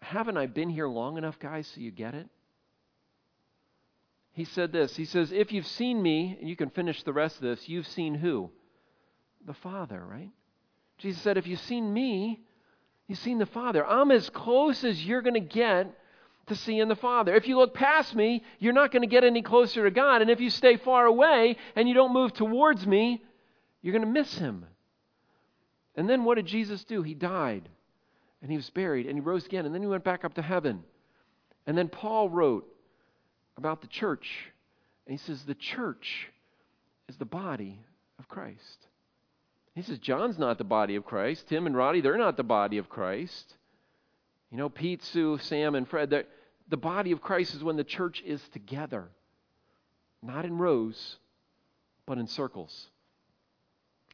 haven't 0.00 0.36
I 0.36 0.46
been 0.46 0.70
here 0.70 0.88
long 0.88 1.18
enough, 1.18 1.38
guys, 1.38 1.66
so 1.66 1.80
you 1.80 1.90
get 1.90 2.14
it? 2.14 2.28
He 4.32 4.44
said 4.44 4.72
this 4.72 4.96
He 4.96 5.04
says, 5.04 5.32
If 5.32 5.52
you've 5.52 5.66
seen 5.66 6.02
me, 6.02 6.36
and 6.40 6.48
you 6.48 6.56
can 6.56 6.70
finish 6.70 7.02
the 7.02 7.12
rest 7.12 7.36
of 7.36 7.42
this, 7.42 7.68
you've 7.68 7.86
seen 7.86 8.14
who? 8.14 8.50
The 9.46 9.54
Father, 9.54 10.02
right? 10.04 10.30
Jesus 10.98 11.22
said, 11.22 11.36
If 11.36 11.46
you've 11.46 11.60
seen 11.60 11.92
me, 11.92 12.40
you've 13.06 13.18
seen 13.18 13.38
the 13.38 13.46
Father. 13.46 13.84
I'm 13.84 14.10
as 14.10 14.30
close 14.30 14.84
as 14.84 15.04
you're 15.04 15.22
going 15.22 15.34
to 15.34 15.40
get 15.40 15.94
to 16.46 16.54
seeing 16.54 16.88
the 16.88 16.96
Father. 16.96 17.34
If 17.34 17.46
you 17.46 17.58
look 17.58 17.74
past 17.74 18.14
me, 18.14 18.42
you're 18.58 18.72
not 18.72 18.92
going 18.92 19.02
to 19.02 19.08
get 19.08 19.24
any 19.24 19.42
closer 19.42 19.84
to 19.84 19.90
God. 19.90 20.22
And 20.22 20.30
if 20.30 20.40
you 20.40 20.50
stay 20.50 20.76
far 20.76 21.06
away 21.06 21.56
and 21.76 21.88
you 21.88 21.94
don't 21.94 22.12
move 22.12 22.32
towards 22.32 22.86
me, 22.86 23.22
you're 23.82 23.92
going 23.92 24.04
to 24.04 24.10
miss 24.10 24.38
Him. 24.38 24.66
And 25.94 26.08
then 26.08 26.24
what 26.24 26.36
did 26.36 26.46
Jesus 26.46 26.84
do? 26.84 27.02
He 27.02 27.14
died 27.14 27.68
and 28.42 28.50
he 28.50 28.56
was 28.56 28.70
buried 28.70 29.06
and 29.06 29.16
he 29.16 29.20
rose 29.20 29.46
again 29.46 29.66
and 29.66 29.74
then 29.74 29.82
he 29.82 29.88
went 29.88 30.04
back 30.04 30.24
up 30.24 30.34
to 30.34 30.42
heaven. 30.42 30.82
And 31.66 31.76
then 31.76 31.88
Paul 31.88 32.30
wrote 32.30 32.66
about 33.56 33.80
the 33.80 33.86
church. 33.86 34.28
And 35.06 35.18
he 35.18 35.24
says, 35.24 35.44
The 35.44 35.54
church 35.54 36.28
is 37.08 37.16
the 37.16 37.24
body 37.24 37.80
of 38.18 38.28
Christ. 38.28 38.86
He 39.74 39.82
says, 39.82 39.98
John's 39.98 40.38
not 40.38 40.58
the 40.58 40.64
body 40.64 40.96
of 40.96 41.04
Christ. 41.04 41.48
Tim 41.48 41.66
and 41.66 41.76
Roddy, 41.76 42.00
they're 42.00 42.18
not 42.18 42.36
the 42.36 42.42
body 42.42 42.78
of 42.78 42.88
Christ. 42.88 43.54
You 44.50 44.58
know, 44.58 44.68
Pete, 44.68 45.02
Sue, 45.04 45.38
Sam, 45.38 45.74
and 45.74 45.88
Fred, 45.88 46.26
the 46.68 46.76
body 46.76 47.12
of 47.12 47.22
Christ 47.22 47.54
is 47.54 47.62
when 47.62 47.76
the 47.76 47.84
church 47.84 48.22
is 48.26 48.42
together, 48.52 49.08
not 50.22 50.44
in 50.44 50.58
rows, 50.58 51.16
but 52.04 52.18
in 52.18 52.26
circles. 52.26 52.89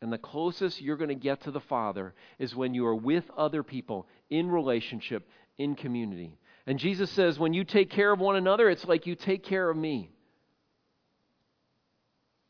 And 0.03 0.13
the 0.13 0.19
closest 0.19 0.81
you're 0.81 0.99
going 0.99 1.09
to 1.09 1.15
get 1.15 1.43
to 1.43 1.51
the 1.51 1.61
Father 1.61 2.15
is 2.39 2.55
when 2.55 2.75
you 2.75 2.87
are 2.87 2.95
with 2.95 3.25
other 3.37 3.63
people 3.63 4.07
in 4.29 4.51
relationship, 4.51 5.27
in 5.57 5.75
community. 5.75 6.37
And 6.67 6.79
Jesus 6.79 7.11
says, 7.11 7.39
when 7.39 7.55
you 7.55 7.65
take 7.65 7.91
care 7.91 8.13
of 8.13 8.21
one 8.21 8.37
another, 8.37 8.69
it's 8.69 8.85
like 8.85 9.07
you 9.07 9.15
take 9.15 9.43
care 9.43 9.71
of 9.71 9.77
me. 9.77 10.11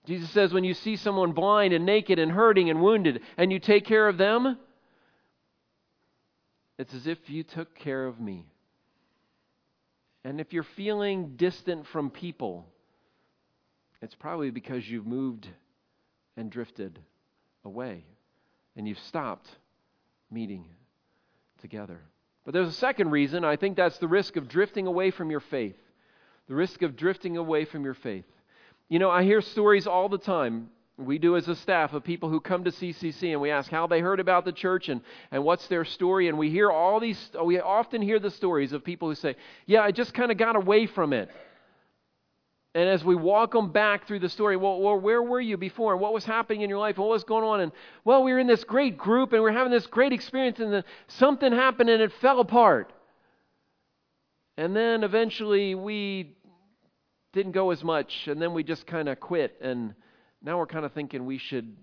Jesus 0.07 0.31
says, 0.31 0.53
when 0.53 0.65
you 0.65 0.75
see 0.75 0.97
someone 0.97 1.33
blind 1.33 1.73
and 1.73 1.85
naked 1.85 2.19
and 2.19 2.31
hurting 2.31 2.71
and 2.71 2.81
wounded, 2.81 3.21
and 3.37 3.53
you 3.53 3.59
take 3.59 3.85
care 3.85 4.09
of 4.09 4.19
them, 4.19 4.59
it's 6.79 6.95
as 6.95 7.07
if 7.07 7.19
you 7.29 7.43
took 7.43 7.75
care 7.75 8.07
of 8.07 8.21
me. 8.21 8.47
And 10.25 10.41
if 10.41 10.53
you're 10.53 10.63
feeling 10.63 11.37
distant 11.37 11.87
from 11.87 12.11
people, 12.11 12.67
it's 14.03 14.15
probably 14.15 14.51
because 14.51 14.89
you've 14.89 15.07
moved 15.07 15.49
and 16.37 16.51
drifted 16.51 16.99
away 17.67 18.05
and 18.77 18.89
you've 18.89 18.99
stopped 19.01 19.49
meeting 20.31 20.65
together. 21.61 22.01
But 22.45 22.55
there's 22.55 22.69
a 22.69 22.73
second 22.73 23.11
reason. 23.11 23.45
I 23.45 23.57
think 23.57 23.77
that's 23.77 23.99
the 23.99 24.09
risk 24.09 24.37
of 24.37 24.49
drifting 24.49 24.87
away 24.87 25.11
from 25.11 25.31
your 25.31 25.41
faith. 25.41 25.77
The 26.49 26.55
risk 26.55 26.83
of 26.83 26.97
drifting 26.97 27.37
away 27.37 27.65
from 27.65 27.85
your 27.85 27.95
faith. 27.95 28.25
You 28.89 29.01
know, 29.01 29.11
I 29.11 29.25
hear 29.25 29.41
stories 29.41 29.87
all 29.87 30.09
the 30.09 30.19
time. 30.19 30.71
We 30.97 31.19
do 31.19 31.37
as 31.37 31.49
a 31.49 31.57
staff 31.57 31.93
of 31.93 32.05
people 32.05 32.31
who 32.31 32.41
come 32.41 32.65
to 32.65 32.71
CCC 32.71 33.33
and 33.33 33.41
we 33.41 33.51
ask 33.51 33.71
how 33.71 33.87
they 33.87 34.01
heard 34.01 34.21
about 34.21 34.45
the 34.45 34.53
church 34.53 34.89
and, 34.89 35.01
and 35.31 35.45
what's 35.45 35.67
their 35.67 35.85
story. 35.85 36.29
And 36.29 36.39
we 36.39 36.49
hear 36.49 36.71
all 36.71 37.01
these, 37.01 37.31
we 37.45 37.59
often 37.59 38.01
hear 38.01 38.19
the 38.19 38.31
stories 38.31 38.73
of 38.73 38.85
people 38.85 39.09
who 39.09 39.17
say, 39.17 39.35
Yeah, 39.67 39.83
I 39.83 39.91
just 39.91 40.15
kind 40.15 40.31
of 40.31 40.39
got 40.39 40.57
away 40.57 40.87
from 40.87 41.13
it. 41.13 41.29
And 42.77 42.91
as 42.91 43.03
we 43.03 43.15
walk 43.15 43.53
them 43.53 43.73
back 43.73 44.07
through 44.07 44.19
the 44.19 44.29
story, 44.29 44.59
well, 44.59 44.79
well, 44.79 45.01
where 45.01 45.23
were 45.23 45.41
you 45.41 45.57
before? 45.57 45.93
And 45.93 46.01
what 46.01 46.13
was 46.13 46.27
happening 46.27 46.61
in 46.61 46.69
your 46.69 46.79
life? 46.79 46.99
What 46.99 47.09
was 47.09 47.25
going 47.25 47.43
on? 47.43 47.61
And, 47.61 47.73
well, 48.05 48.23
we 48.23 48.35
were 48.35 48.39
in 48.39 48.47
this 48.47 48.65
great 48.65 48.99
group 48.99 49.33
and 49.33 49.43
we 49.43 49.49
are 49.49 49.53
having 49.55 49.73
this 49.73 49.87
great 49.87 50.13
experience, 50.13 50.61
and 50.61 50.71
then 50.71 50.85
something 51.09 51.53
happened 51.53 51.89
and 51.89 52.03
it 52.03 52.13
fell 52.21 52.39
apart. 52.39 52.93
And 54.59 54.77
then 54.77 55.05
eventually 55.05 55.75
we 55.75 56.37
didn't 57.33 57.53
go 57.53 57.71
as 57.71 57.83
much, 57.83 58.29
and 58.29 58.43
then 58.43 58.53
we 58.53 58.63
just 58.63 58.87
kind 58.87 59.09
of 59.09 59.21
quit. 59.21 59.57
And 59.63 59.95
now 60.43 60.59
we're 60.59 60.67
kind 60.67 60.85
of 60.85 60.93
thinking 60.93 61.25
we 61.25 61.39
should 61.39 61.75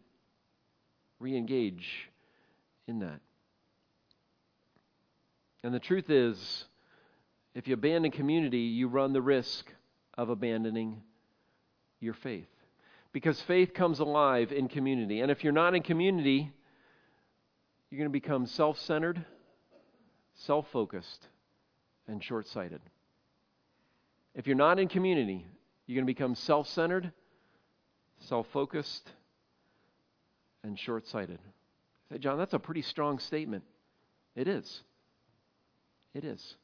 re 1.20 1.36
engage 1.36 2.08
in 2.88 3.00
that. 3.00 3.20
And 5.64 5.74
the 5.74 5.80
truth 5.80 6.12
is, 6.12 6.66
if 7.56 7.68
you 7.68 7.74
abandon 7.74 8.12
community, 8.12 8.60
you 8.60 8.88
run 8.88 9.12
the 9.12 9.22
risk 9.24 9.66
of 10.18 10.30
abandoning 10.30 11.02
your 12.00 12.14
faith. 12.14 12.48
Because 13.12 13.40
faith 13.42 13.74
comes 13.74 14.00
alive 14.00 14.52
in 14.52 14.68
community. 14.68 15.22
And 15.22 15.32
if 15.32 15.44
you're 15.44 15.54
not 15.54 15.76
in 15.76 15.84
community, 15.84 16.52
you're 17.90 18.00
going 18.00 18.10
to 18.10 18.12
become 18.12 18.48
self 18.48 18.80
centered, 18.80 19.24
self 20.34 20.68
focused, 20.72 21.28
and 22.08 22.24
short 22.24 22.48
sighted. 22.48 22.82
If 24.36 24.48
you're 24.48 24.56
not 24.56 24.80
in 24.80 24.88
community, 24.88 25.46
you're 25.86 25.96
going 25.96 26.08
to 26.08 26.12
become 26.12 26.34
self 26.34 26.68
centered, 26.68 27.12
self 28.28 28.48
focused, 28.52 29.08
and 30.64 30.78
short 30.80 31.08
sighted. 31.08 31.40
Say, 32.12 32.18
John, 32.18 32.38
that's 32.38 32.54
a 32.54 32.60
pretty 32.60 32.82
strong 32.82 33.20
statement. 33.20 33.64
It 34.36 34.48
is. 34.48 34.82
It 36.14 36.24
is. 36.24 36.56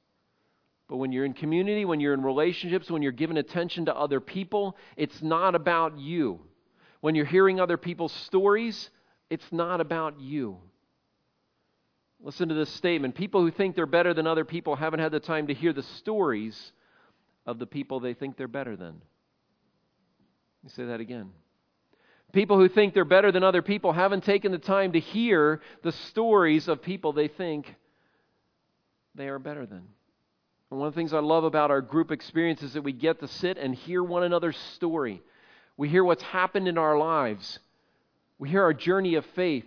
But 0.90 0.98
when 0.98 1.12
you're 1.12 1.24
in 1.24 1.34
community, 1.34 1.86
when 1.86 2.00
you're 2.00 2.16
in 2.16 2.24
relationships, 2.24 2.90
when 2.90 3.04
you're 3.04 3.12
giving 3.12 3.38
attention 3.38 3.86
to 3.86 3.96
other 3.96 4.20
people, 4.20 4.76
it's 4.98 5.22
not 5.22 5.54
about 5.54 6.00
you. 6.00 6.40
When 7.00 7.14
you're 7.14 7.26
hearing 7.26 7.60
other 7.60 7.78
people's 7.78 8.12
stories, 8.12 8.90
it's 9.30 9.46
not 9.52 9.82
about 9.82 10.20
you. 10.20 10.58
Listen 12.22 12.50
to 12.50 12.56
this 12.56 12.72
statement. 12.72 13.16
People 13.16 13.42
who 13.42 13.52
think 13.52 13.76
they're 13.76 13.86
better 13.86 14.16
than 14.16 14.26
other 14.26 14.44
people 14.44 14.76
haven't 14.76 15.00
had 15.00 15.12
the 15.12 15.20
time 15.20 15.48
to 15.48 15.54
hear 15.54 15.72
the 15.72 15.84
stories 15.84 16.74
of 17.46 17.60
the 17.60 17.68
people 17.68 18.00
they 18.00 18.16
think 18.16 18.36
they're 18.36 18.48
better 18.48 18.76
than. 18.76 18.96
Let 18.96 20.64
me 20.64 20.70
say 20.70 20.86
that 20.86 21.00
again. 21.00 21.30
People 22.34 22.58
who 22.58 22.68
think 22.68 22.94
they're 22.94 23.06
better 23.06 23.32
than 23.32 23.44
other 23.44 23.62
people 23.62 23.94
haven't 23.94 24.24
taken 24.24 24.52
the 24.52 24.58
time 24.58 24.92
to 24.94 25.00
hear 25.00 25.62
the 25.84 25.92
stories 25.92 26.68
of 26.68 26.82
people 26.82 27.14
they 27.14 27.28
think 27.28 27.74
they 29.16 29.28
are 29.28 29.40
better 29.40 29.66
than. 29.66 29.84
And 30.70 30.80
one 30.80 30.88
of 30.88 30.94
the 30.94 31.00
things 31.00 31.14
I 31.14 31.20
love 31.20 31.44
about 31.44 31.72
our 31.72 31.82
group 31.82 32.12
experience 32.12 32.62
is 32.62 32.74
that 32.74 32.84
we 32.84 32.92
get 32.92 33.20
to 33.22 33.28
sit 33.28 33.58
and 33.58 33.74
hear 33.74 34.04
one 34.04 34.24
another's 34.24 34.58
story. 34.76 35.22
We 35.78 35.90
hear 35.90 36.04
what's 36.04 36.24
happened 36.24 36.68
in 36.68 36.78
our 36.78 36.98
lives. 36.98 37.60
We 38.38 38.50
hear 38.50 38.64
our 38.64 38.74
journey 38.74 39.16
of 39.16 39.26
faith. 39.36 39.66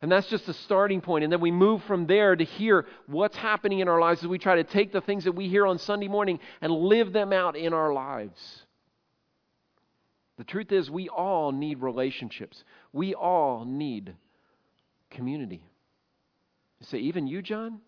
And 0.00 0.12
that's 0.12 0.28
just 0.28 0.48
a 0.48 0.54
starting 0.54 1.00
point. 1.00 1.24
And 1.24 1.32
then 1.32 1.40
we 1.40 1.50
move 1.50 1.82
from 1.84 2.06
there 2.06 2.36
to 2.36 2.44
hear 2.44 2.86
what's 3.06 3.36
happening 3.36 3.80
in 3.80 3.88
our 3.88 4.00
lives 4.00 4.22
as 4.22 4.28
we 4.28 4.38
try 4.38 4.56
to 4.56 4.64
take 4.64 4.92
the 4.92 5.00
things 5.00 5.24
that 5.24 5.32
we 5.32 5.48
hear 5.48 5.66
on 5.66 5.78
Sunday 5.78 6.06
morning 6.06 6.38
and 6.60 6.72
live 6.72 7.12
them 7.12 7.32
out 7.32 7.56
in 7.56 7.72
our 7.72 7.92
lives. 7.92 8.62
The 10.36 10.44
truth 10.44 10.70
is, 10.70 10.88
we 10.88 11.08
all 11.08 11.50
need 11.50 11.80
relationships, 11.80 12.62
we 12.92 13.12
all 13.12 13.64
need 13.64 14.14
community. 15.10 15.62
You 16.78 16.86
say, 16.86 16.98
even 16.98 17.26
you, 17.26 17.42
John? 17.42 17.80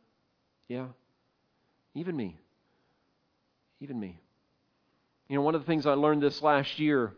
Yeah. 0.66 0.86
Even 1.94 2.16
me. 2.16 2.38
Even 3.81 3.98
me. 3.98 4.20
You 5.29 5.37
know, 5.37 5.42
one 5.42 5.55
of 5.55 5.61
the 5.61 5.66
things 5.66 5.87
I 5.87 5.94
learned 5.94 6.22
this 6.22 6.42
last 6.42 6.79
year, 6.79 7.12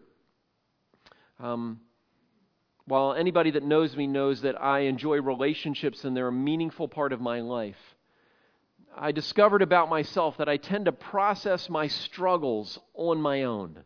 um, 1.40 1.80
while 2.87 3.14
anybody 3.14 3.52
that 3.52 3.62
knows 3.62 3.96
me 3.96 4.06
knows 4.06 4.42
that 4.42 4.61
I 4.61 4.80
enjoy 4.80 5.20
relationships 5.20 6.04
and 6.04 6.16
they're 6.16 6.28
a 6.28 6.32
meaningful 6.32 6.88
part 6.88 7.12
of 7.12 7.20
my 7.20 7.40
life, 7.40 7.78
I 8.96 9.12
discovered 9.12 9.62
about 9.62 9.88
myself 9.88 10.37
that 10.38 10.48
I 10.48 10.58
tend 10.58 10.85
to 10.85 10.92
process 10.92 11.68
my 11.70 11.87
struggles 11.87 12.78
on 12.94 13.20
my 13.20 13.44
own. 13.44 13.78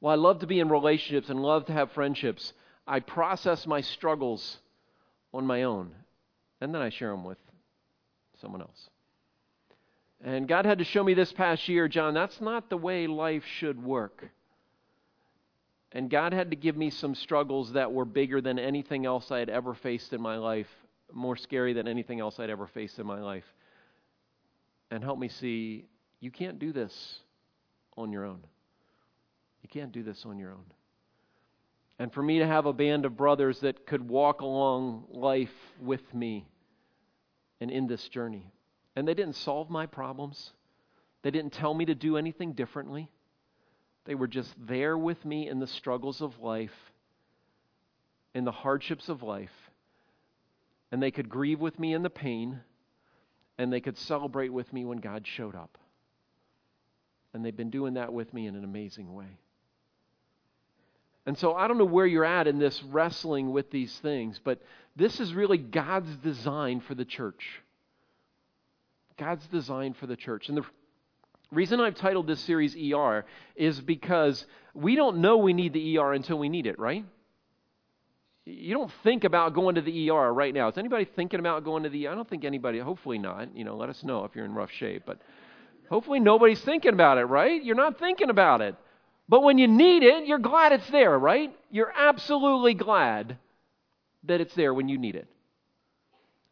While 0.00 0.12
I 0.12 0.22
love 0.22 0.40
to 0.40 0.46
be 0.46 0.60
in 0.60 0.68
relationships 0.68 1.28
and 1.28 1.42
love 1.42 1.66
to 1.66 1.72
have 1.72 1.92
friendships, 1.92 2.52
I 2.86 3.00
process 3.00 3.66
my 3.66 3.80
struggles 3.80 4.58
on 5.32 5.46
my 5.46 5.64
own. 5.64 5.94
And 6.60 6.74
then 6.74 6.82
I 6.82 6.88
share 6.88 7.10
them 7.10 7.24
with 7.24 7.38
someone 8.40 8.62
else. 8.62 8.88
And 10.24 10.48
God 10.48 10.64
had 10.64 10.78
to 10.78 10.84
show 10.84 11.04
me 11.04 11.12
this 11.12 11.32
past 11.32 11.68
year, 11.68 11.86
John, 11.86 12.14
that's 12.14 12.40
not 12.40 12.70
the 12.70 12.78
way 12.78 13.06
life 13.06 13.44
should 13.58 13.82
work. 13.82 14.30
And 15.92 16.08
God 16.08 16.32
had 16.32 16.50
to 16.50 16.56
give 16.56 16.78
me 16.78 16.88
some 16.88 17.14
struggles 17.14 17.74
that 17.74 17.92
were 17.92 18.06
bigger 18.06 18.40
than 18.40 18.58
anything 18.58 19.04
else 19.04 19.30
I 19.30 19.38
had 19.38 19.50
ever 19.50 19.74
faced 19.74 20.14
in 20.14 20.22
my 20.22 20.38
life, 20.38 20.66
more 21.12 21.36
scary 21.36 21.74
than 21.74 21.86
anything 21.86 22.20
else 22.20 22.40
I'd 22.40 22.48
ever 22.48 22.66
faced 22.66 22.98
in 22.98 23.06
my 23.06 23.20
life. 23.20 23.44
And 24.90 25.04
help 25.04 25.18
me 25.18 25.28
see 25.28 25.84
you 26.20 26.30
can't 26.30 26.58
do 26.58 26.72
this 26.72 27.18
on 27.96 28.10
your 28.10 28.24
own. 28.24 28.40
You 29.62 29.68
can't 29.68 29.92
do 29.92 30.02
this 30.02 30.24
on 30.24 30.38
your 30.38 30.52
own. 30.52 30.64
And 31.98 32.10
for 32.12 32.22
me 32.22 32.38
to 32.38 32.46
have 32.46 32.64
a 32.64 32.72
band 32.72 33.04
of 33.04 33.14
brothers 33.16 33.60
that 33.60 33.86
could 33.86 34.08
walk 34.08 34.40
along 34.40 35.04
life 35.10 35.52
with 35.80 36.14
me 36.14 36.46
and 37.60 37.70
in 37.70 37.86
this 37.86 38.08
journey. 38.08 38.50
And 38.96 39.06
they 39.08 39.14
didn't 39.14 39.36
solve 39.36 39.70
my 39.70 39.86
problems, 39.86 40.52
they 41.22 41.30
didn't 41.30 41.52
tell 41.52 41.74
me 41.74 41.86
to 41.86 41.94
do 41.94 42.16
anything 42.16 42.52
differently. 42.52 43.10
They 44.04 44.14
were 44.14 44.28
just 44.28 44.54
there 44.66 44.98
with 44.98 45.24
me 45.24 45.48
in 45.48 45.58
the 45.60 45.66
struggles 45.66 46.20
of 46.20 46.38
life, 46.40 46.74
in 48.34 48.44
the 48.44 48.52
hardships 48.52 49.08
of 49.08 49.22
life. 49.22 49.50
And 50.92 51.02
they 51.02 51.10
could 51.10 51.30
grieve 51.30 51.60
with 51.60 51.78
me 51.78 51.94
in 51.94 52.02
the 52.02 52.10
pain, 52.10 52.60
and 53.56 53.72
they 53.72 53.80
could 53.80 53.96
celebrate 53.96 54.50
with 54.50 54.70
me 54.72 54.84
when 54.84 54.98
God 54.98 55.26
showed 55.26 55.54
up. 55.54 55.78
And 57.32 57.44
they've 57.44 57.56
been 57.56 57.70
doing 57.70 57.94
that 57.94 58.12
with 58.12 58.32
me 58.34 58.46
in 58.46 58.54
an 58.54 58.64
amazing 58.64 59.14
way. 59.14 59.38
And 61.26 61.38
so 61.38 61.54
I 61.54 61.66
don't 61.66 61.78
know 61.78 61.84
where 61.84 62.06
you're 62.06 62.24
at 62.24 62.46
in 62.46 62.58
this 62.58 62.82
wrestling 62.82 63.50
with 63.50 63.70
these 63.70 63.96
things, 64.00 64.38
but 64.44 64.60
this 64.94 65.20
is 65.20 65.32
really 65.32 65.56
God's 65.56 66.14
design 66.16 66.80
for 66.80 66.94
the 66.94 67.04
church. 67.04 67.62
God's 69.16 69.46
design 69.48 69.94
for 69.94 70.06
the 70.06 70.16
church. 70.16 70.48
And 70.48 70.58
the 70.58 70.64
reason 71.52 71.80
I've 71.80 71.94
titled 71.94 72.26
this 72.26 72.40
series 72.40 72.76
ER 72.76 73.24
is 73.56 73.80
because 73.80 74.44
we 74.74 74.96
don't 74.96 75.18
know 75.18 75.36
we 75.36 75.52
need 75.52 75.72
the 75.72 75.98
ER 75.98 76.12
until 76.12 76.38
we 76.38 76.48
need 76.48 76.66
it, 76.66 76.78
right? 76.78 77.04
You 78.44 78.74
don't 78.74 78.92
think 79.02 79.24
about 79.24 79.54
going 79.54 79.76
to 79.76 79.80
the 79.80 80.10
ER 80.10 80.32
right 80.32 80.52
now. 80.52 80.68
Is 80.68 80.76
anybody 80.76 81.06
thinking 81.06 81.40
about 81.40 81.64
going 81.64 81.84
to 81.84 81.88
the 81.88 82.06
ER? 82.06 82.10
I 82.10 82.14
don't 82.14 82.28
think 82.28 82.44
anybody, 82.44 82.78
hopefully 82.78 83.18
not. 83.18 83.56
You 83.56 83.64
know, 83.64 83.76
let 83.76 83.88
us 83.88 84.02
know 84.02 84.24
if 84.24 84.34
you're 84.34 84.44
in 84.44 84.52
rough 84.52 84.70
shape. 84.70 85.04
But 85.06 85.18
hopefully 85.88 86.20
nobody's 86.20 86.60
thinking 86.60 86.92
about 86.92 87.18
it, 87.18 87.24
right? 87.24 87.62
You're 87.62 87.76
not 87.76 87.98
thinking 87.98 88.30
about 88.30 88.60
it. 88.60 88.74
But 89.28 89.42
when 89.42 89.56
you 89.56 89.66
need 89.66 90.02
it, 90.02 90.26
you're 90.26 90.38
glad 90.38 90.72
it's 90.72 90.90
there, 90.90 91.18
right? 91.18 91.54
You're 91.70 91.92
absolutely 91.96 92.74
glad 92.74 93.38
that 94.24 94.40
it's 94.40 94.54
there 94.54 94.74
when 94.74 94.88
you 94.88 94.98
need 94.98 95.16
it. 95.16 95.28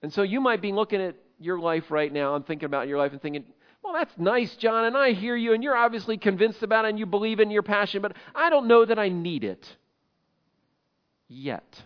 And 0.02 0.12
so 0.12 0.22
you 0.22 0.40
might 0.40 0.62
be 0.62 0.72
looking 0.72 1.00
at 1.00 1.16
your 1.44 1.58
life 1.58 1.90
right 1.90 2.12
now 2.12 2.34
and 2.34 2.46
thinking 2.46 2.66
about 2.66 2.88
your 2.88 2.98
life 2.98 3.12
and 3.12 3.20
thinking, 3.20 3.44
well, 3.82 3.94
that's 3.94 4.16
nice, 4.16 4.54
John, 4.56 4.84
and 4.84 4.96
I 4.96 5.12
hear 5.12 5.34
you, 5.34 5.54
and 5.54 5.62
you're 5.62 5.76
obviously 5.76 6.16
convinced 6.16 6.62
about 6.62 6.84
it, 6.84 6.90
and 6.90 6.98
you 6.98 7.06
believe 7.06 7.40
in 7.40 7.50
your 7.50 7.62
passion, 7.62 8.00
but 8.00 8.16
I 8.34 8.48
don't 8.48 8.68
know 8.68 8.84
that 8.84 8.98
I 8.98 9.08
need 9.08 9.44
it 9.44 9.66
yet. 11.28 11.82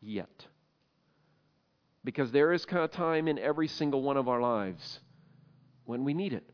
Yet. 0.00 0.46
Because 2.04 2.30
there 2.30 2.52
is 2.52 2.64
a 2.70 2.88
time 2.88 3.26
in 3.28 3.38
every 3.38 3.68
single 3.68 4.02
one 4.02 4.16
of 4.16 4.28
our 4.28 4.40
lives 4.40 5.00
when 5.84 6.04
we 6.04 6.14
need 6.14 6.32
it. 6.32 6.48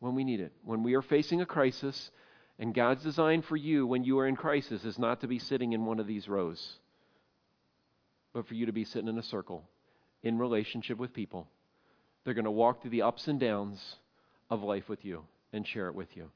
When 0.00 0.14
we 0.14 0.24
need 0.24 0.40
it. 0.40 0.52
When 0.64 0.82
we 0.82 0.94
are 0.94 1.02
facing 1.02 1.42
a 1.42 1.46
crisis, 1.46 2.10
and 2.58 2.74
God's 2.74 3.02
design 3.02 3.42
for 3.42 3.56
you 3.56 3.86
when 3.86 4.04
you 4.04 4.18
are 4.18 4.26
in 4.26 4.36
crisis 4.36 4.84
is 4.84 4.98
not 4.98 5.20
to 5.20 5.26
be 5.26 5.38
sitting 5.38 5.74
in 5.74 5.84
one 5.84 6.00
of 6.00 6.06
these 6.06 6.28
rows 6.28 6.78
but 8.36 8.46
for 8.46 8.52
you 8.52 8.66
to 8.66 8.72
be 8.72 8.84
sitting 8.84 9.08
in 9.08 9.16
a 9.16 9.22
circle 9.22 9.64
in 10.22 10.38
relationship 10.38 10.98
with 10.98 11.14
people. 11.14 11.48
They're 12.22 12.34
going 12.34 12.44
to 12.44 12.50
walk 12.50 12.82
through 12.82 12.90
the 12.90 13.00
ups 13.00 13.28
and 13.28 13.40
downs 13.40 13.96
of 14.50 14.62
life 14.62 14.90
with 14.90 15.06
you 15.06 15.22
and 15.54 15.66
share 15.66 15.88
it 15.88 15.94
with 15.94 16.14
you. 16.14 16.28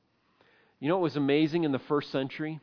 You 0.78 0.88
know 0.88 0.96
what 0.96 1.02
was 1.02 1.16
amazing 1.16 1.64
in 1.64 1.72
the 1.72 1.78
first 1.78 2.10
century? 2.10 2.58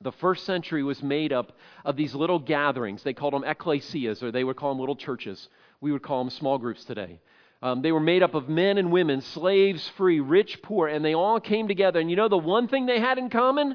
The 0.00 0.12
first 0.12 0.46
century 0.46 0.84
was 0.84 1.02
made 1.02 1.32
up 1.32 1.58
of 1.84 1.96
these 1.96 2.14
little 2.14 2.38
gatherings. 2.38 3.02
They 3.02 3.14
called 3.14 3.34
them 3.34 3.42
ecclesias, 3.42 4.22
or 4.22 4.30
they 4.30 4.44
would 4.44 4.54
call 4.54 4.70
them 4.70 4.78
little 4.78 4.94
churches. 4.94 5.48
We 5.80 5.90
would 5.90 6.02
call 6.02 6.22
them 6.22 6.30
small 6.30 6.56
groups 6.56 6.84
today. 6.84 7.18
Um, 7.62 7.82
they 7.82 7.90
were 7.90 7.98
made 7.98 8.22
up 8.22 8.36
of 8.36 8.48
men 8.48 8.78
and 8.78 8.92
women, 8.92 9.22
slaves, 9.22 9.88
free, 9.96 10.20
rich, 10.20 10.62
poor, 10.62 10.86
and 10.86 11.04
they 11.04 11.16
all 11.16 11.40
came 11.40 11.66
together. 11.66 11.98
And 11.98 12.08
you 12.08 12.14
know 12.14 12.28
the 12.28 12.38
one 12.38 12.68
thing 12.68 12.86
they 12.86 13.00
had 13.00 13.18
in 13.18 13.28
common? 13.28 13.74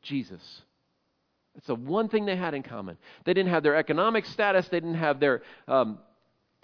Jesus. 0.00 0.62
It's 1.56 1.66
the 1.66 1.74
one 1.74 2.08
thing 2.08 2.24
they 2.24 2.36
had 2.36 2.54
in 2.54 2.62
common. 2.62 2.96
They 3.24 3.34
didn't 3.34 3.50
have 3.50 3.62
their 3.62 3.76
economic 3.76 4.26
status, 4.26 4.68
they 4.68 4.80
didn't 4.80 4.94
have 4.94 5.20
their, 5.20 5.42
um, 5.68 5.98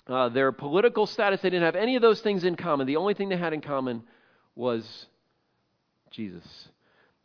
uh, 0.07 0.31
their 0.31 0.53
political 0.53 1.07
status, 1.07 1.40
they 1.42 1.51
didn't 1.51 1.64
have 1.64 1.77
any 1.77 1.96
of 1.96 2.03
those 2.03 2.20
things 2.20 2.44
in 2.44 2.57
common. 2.57 2.87
The 2.87 2.96
only 2.96 3.14
thing 3.14 3.29
they 3.29 3.37
had 3.37 3.53
in 3.53 3.61
common 3.61 4.03
was 4.55 5.07
Jesus. 6.11 6.68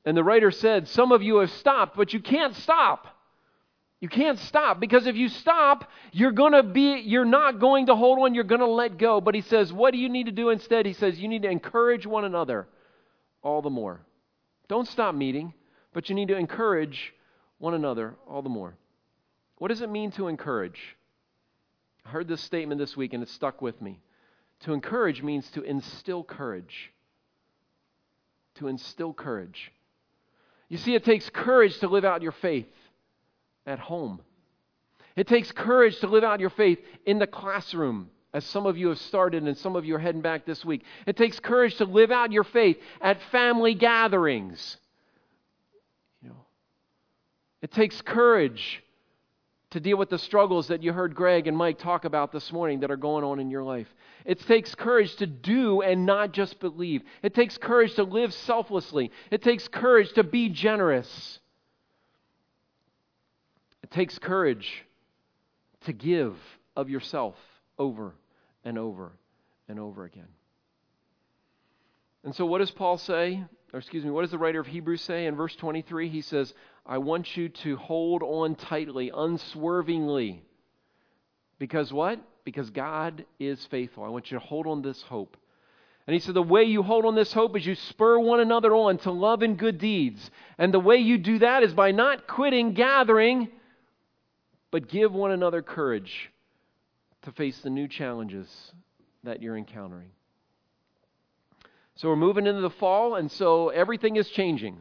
And 0.06 0.17
the 0.17 0.23
writer 0.23 0.52
said, 0.52 0.88
Some 0.89 1.12
of 1.12 1.23
you 1.23 1.38
have 1.38 1.52
stopped, 1.52 1.95
but 1.95 2.13
you 2.13 2.19
can't 2.19 2.56
stop. 2.56 3.08
You 4.04 4.10
can't 4.10 4.38
stop 4.38 4.82
because 4.82 5.08
if 5.08 5.15
you 5.15 5.30
stop, 5.30 5.89
you're 6.12 6.34
going 6.34 6.52
to 6.52 6.62
be 6.62 6.99
you're 7.06 7.23
not 7.23 7.62
going 7.62 7.86
to 7.86 7.95
hold 7.95 8.19
on, 8.19 8.36
you're 8.36 8.43
going 8.43 8.60
to 8.60 8.67
let 8.67 8.97
go. 8.97 9.21
But 9.21 9.34
he 9.34 9.39
says, 9.39 9.71
what 9.71 9.93
do 9.93 9.97
you 9.97 10.10
need 10.10 10.26
to 10.26 10.34
do 10.34 10.49
instead? 10.49 10.86
He 10.86 10.91
says 10.91 11.17
you 11.17 11.30
need 11.30 11.43
to 11.43 11.49
encourage 11.49 12.06
one 12.06 12.26
another 12.26 12.67
all 13.41 13.62
the 13.62 13.69
more. 13.69 14.02
Don't 14.67 14.89
stop 14.89 15.15
meeting, 15.15 15.54
but 15.93 16.10
you 16.10 16.15
need 16.15 16.28
to 16.28 16.36
encourage 16.36 17.13
one 17.63 17.73
another 17.73 18.13
all 18.28 18.41
the 18.41 18.49
more. 18.49 18.76
What 19.58 19.69
does 19.69 19.80
it 19.80 19.89
mean 19.89 20.12
to 20.12 20.28
encourage? 20.28 20.97
I 22.06 22.10
heard 22.10 22.28
this 22.28 22.41
statement 22.41 22.78
this 22.78 22.97
week 22.97 23.13
and 23.13 23.23
it 23.23 23.30
stuck 23.30 23.62
with 23.62 23.82
me. 23.82 24.02
To 24.65 24.73
encourage 24.73 25.23
means 25.23 25.49
to 25.52 25.62
instill 25.62 26.26
courage. 26.26 26.91
To 28.56 28.67
instill 28.67 29.13
courage. 29.13 29.71
You 30.67 30.78
see, 30.78 30.93
it 30.93 31.06
takes 31.06 31.30
courage 31.30 31.80
to 31.80 31.88
live 31.88 32.04
out 32.04 32.21
your 32.21 32.34
faith 32.34 32.67
at 33.65 33.80
home. 33.80 34.19
It 35.15 35.28
takes 35.28 35.49
courage 35.54 35.97
to 35.99 36.08
live 36.08 36.26
out 36.26 36.41
your 36.41 36.49
faith 36.49 36.80
in 37.06 37.17
the 37.17 37.28
classroom, 37.28 38.10
as 38.34 38.43
some 38.43 38.65
of 38.65 38.76
you 38.78 38.89
have 38.89 38.99
started 38.99 39.43
and 39.43 39.58
some 39.58 39.78
of 39.78 39.86
you 39.86 39.95
are 39.95 39.99
heading 39.99 40.21
back 40.21 40.45
this 40.45 40.65
week. 40.65 40.84
It 41.08 41.15
takes 41.15 41.39
courage 41.39 41.78
to 41.78 41.86
live 41.86 42.12
out 42.12 42.34
your 42.34 42.43
faith 42.43 42.78
at 42.99 43.21
family 43.32 43.73
gatherings. 43.73 44.76
It 47.63 47.71
takes 47.71 48.02
courage 48.02 48.84
to 49.69 49.80
deal 49.80 49.97
with 49.97 50.10
the 50.10 50.19
struggles 50.19 50.67
that 50.67 50.84
you 50.84 50.91
heard 50.91 51.15
Greg 51.15 51.47
and 51.47 51.58
Mike 51.58 51.80
talk 51.80 52.04
about 52.04 52.34
this 52.34 52.52
morning 52.52 52.82
that 52.82 52.91
are 52.91 52.97
going 52.97 53.23
on 53.23 53.39
in 53.39 53.49
your 53.49 53.63
life. 53.63 53.88
It 54.26 54.41
takes 54.41 54.76
courage 54.76 55.15
to 55.15 55.26
do 55.26 55.82
and 55.82 56.06
not 56.06 56.34
just 56.34 56.60
believe. 56.60 57.04
It 57.23 57.34
takes 57.34 57.58
courage 57.58 57.95
to 57.95 58.04
live 58.04 58.34
selflessly. 58.34 59.12
It 59.32 59.41
takes 59.41 59.69
courage 59.69 60.12
to 60.13 60.26
be 60.26 60.49
generous. 60.49 61.39
It 63.82 63.91
takes 63.91 64.19
courage 64.19 64.84
to 65.86 65.93
give 65.93 66.36
of 66.76 66.89
yourself 66.89 67.36
over 67.80 68.13
and 68.65 68.78
over 68.78 69.13
and 69.69 69.80
over 69.80 70.04
again. 70.04 70.28
And 72.26 72.36
so, 72.36 72.45
what 72.45 72.60
does 72.60 72.71
Paul 72.71 72.97
say? 72.97 73.41
Or, 73.73 73.80
excuse 73.80 74.06
me, 74.06 74.12
what 74.12 74.21
does 74.21 74.32
the 74.32 74.38
writer 74.38 74.60
of 74.60 74.67
Hebrews 74.67 75.02
say 75.02 75.26
in 75.26 75.36
verse 75.36 75.56
23? 75.56 76.08
He 76.08 76.21
says, 76.21 76.54
I 76.86 76.98
want 76.98 77.38
you 77.38 77.50
to 77.50 77.78
hold 77.78 78.24
on 78.24 78.56
tightly, 78.56 79.12
unswervingly. 79.13 80.43
Because 81.60 81.93
what? 81.93 82.19
Because 82.43 82.69
God 82.69 83.26
is 83.39 83.65
faithful. 83.67 84.04
I 84.04 84.10
want 84.10 84.32
you 84.32 84.38
to 84.38 84.46
hold 84.46 84.67
on 84.67 84.82
this 84.82 85.02
hope. 85.04 85.38
And 86.06 86.13
he 86.13 86.19
said, 86.19 86.34
The 86.34 86.41
way 86.41 86.63
you 86.63 86.84
hold 86.84 87.06
on 87.06 87.15
this 87.15 87.32
hope 87.32 87.56
is 87.56 87.65
you 87.65 87.76
spur 87.76 88.19
one 88.19 88.41
another 88.41 88.76
on 88.76 88.98
to 89.00 89.12
love 89.12 89.41
and 89.41 89.58
good 89.58 89.78
deeds. 89.78 90.30
And 90.58 90.74
the 90.74 90.80
way 90.80 90.98
you 90.98 91.17
do 91.17 91.39
that 91.39 91.63
is 91.63 91.74
by 91.74 91.91
not 91.91 92.28
quitting 92.28 92.74
gathering, 92.74 93.50
but 94.72 94.89
give 94.89 95.13
one 95.13 95.32
another 95.32 95.62
courage 95.62 96.32
to 97.22 97.32
face 97.32 97.60
the 97.60 97.69
new 97.69 97.88
challenges 97.88 98.74
that 99.24 99.41
you're 99.41 99.58
encountering. 99.58 100.10
So 101.96 102.10
we're 102.10 102.15
moving 102.17 102.48
into 102.48 102.62
the 102.62 102.69
fall, 102.69 103.15
and 103.15 103.32
so 103.32 103.69
everything 103.69 104.17
is 104.17 104.28
changing. 104.28 104.78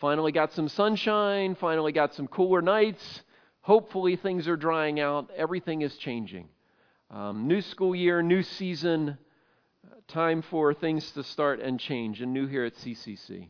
Finally 0.00 0.32
got 0.32 0.52
some 0.52 0.68
sunshine, 0.68 1.54
finally 1.54 1.92
got 1.92 2.14
some 2.14 2.26
cooler 2.26 2.60
nights. 2.60 3.22
Hopefully 3.62 4.16
things 4.16 4.46
are 4.46 4.56
drying 4.56 5.00
out. 5.00 5.30
Everything 5.36 5.82
is 5.82 5.96
changing. 5.96 6.48
Um, 7.10 7.48
new 7.48 7.62
school 7.62 7.94
year, 7.94 8.22
new 8.22 8.42
season, 8.42 9.16
time 10.08 10.42
for 10.42 10.74
things 10.74 11.10
to 11.12 11.22
start 11.22 11.60
and 11.60 11.80
change, 11.80 12.20
and 12.20 12.32
new 12.32 12.46
here 12.46 12.64
at 12.64 12.74
CCC. 12.76 13.48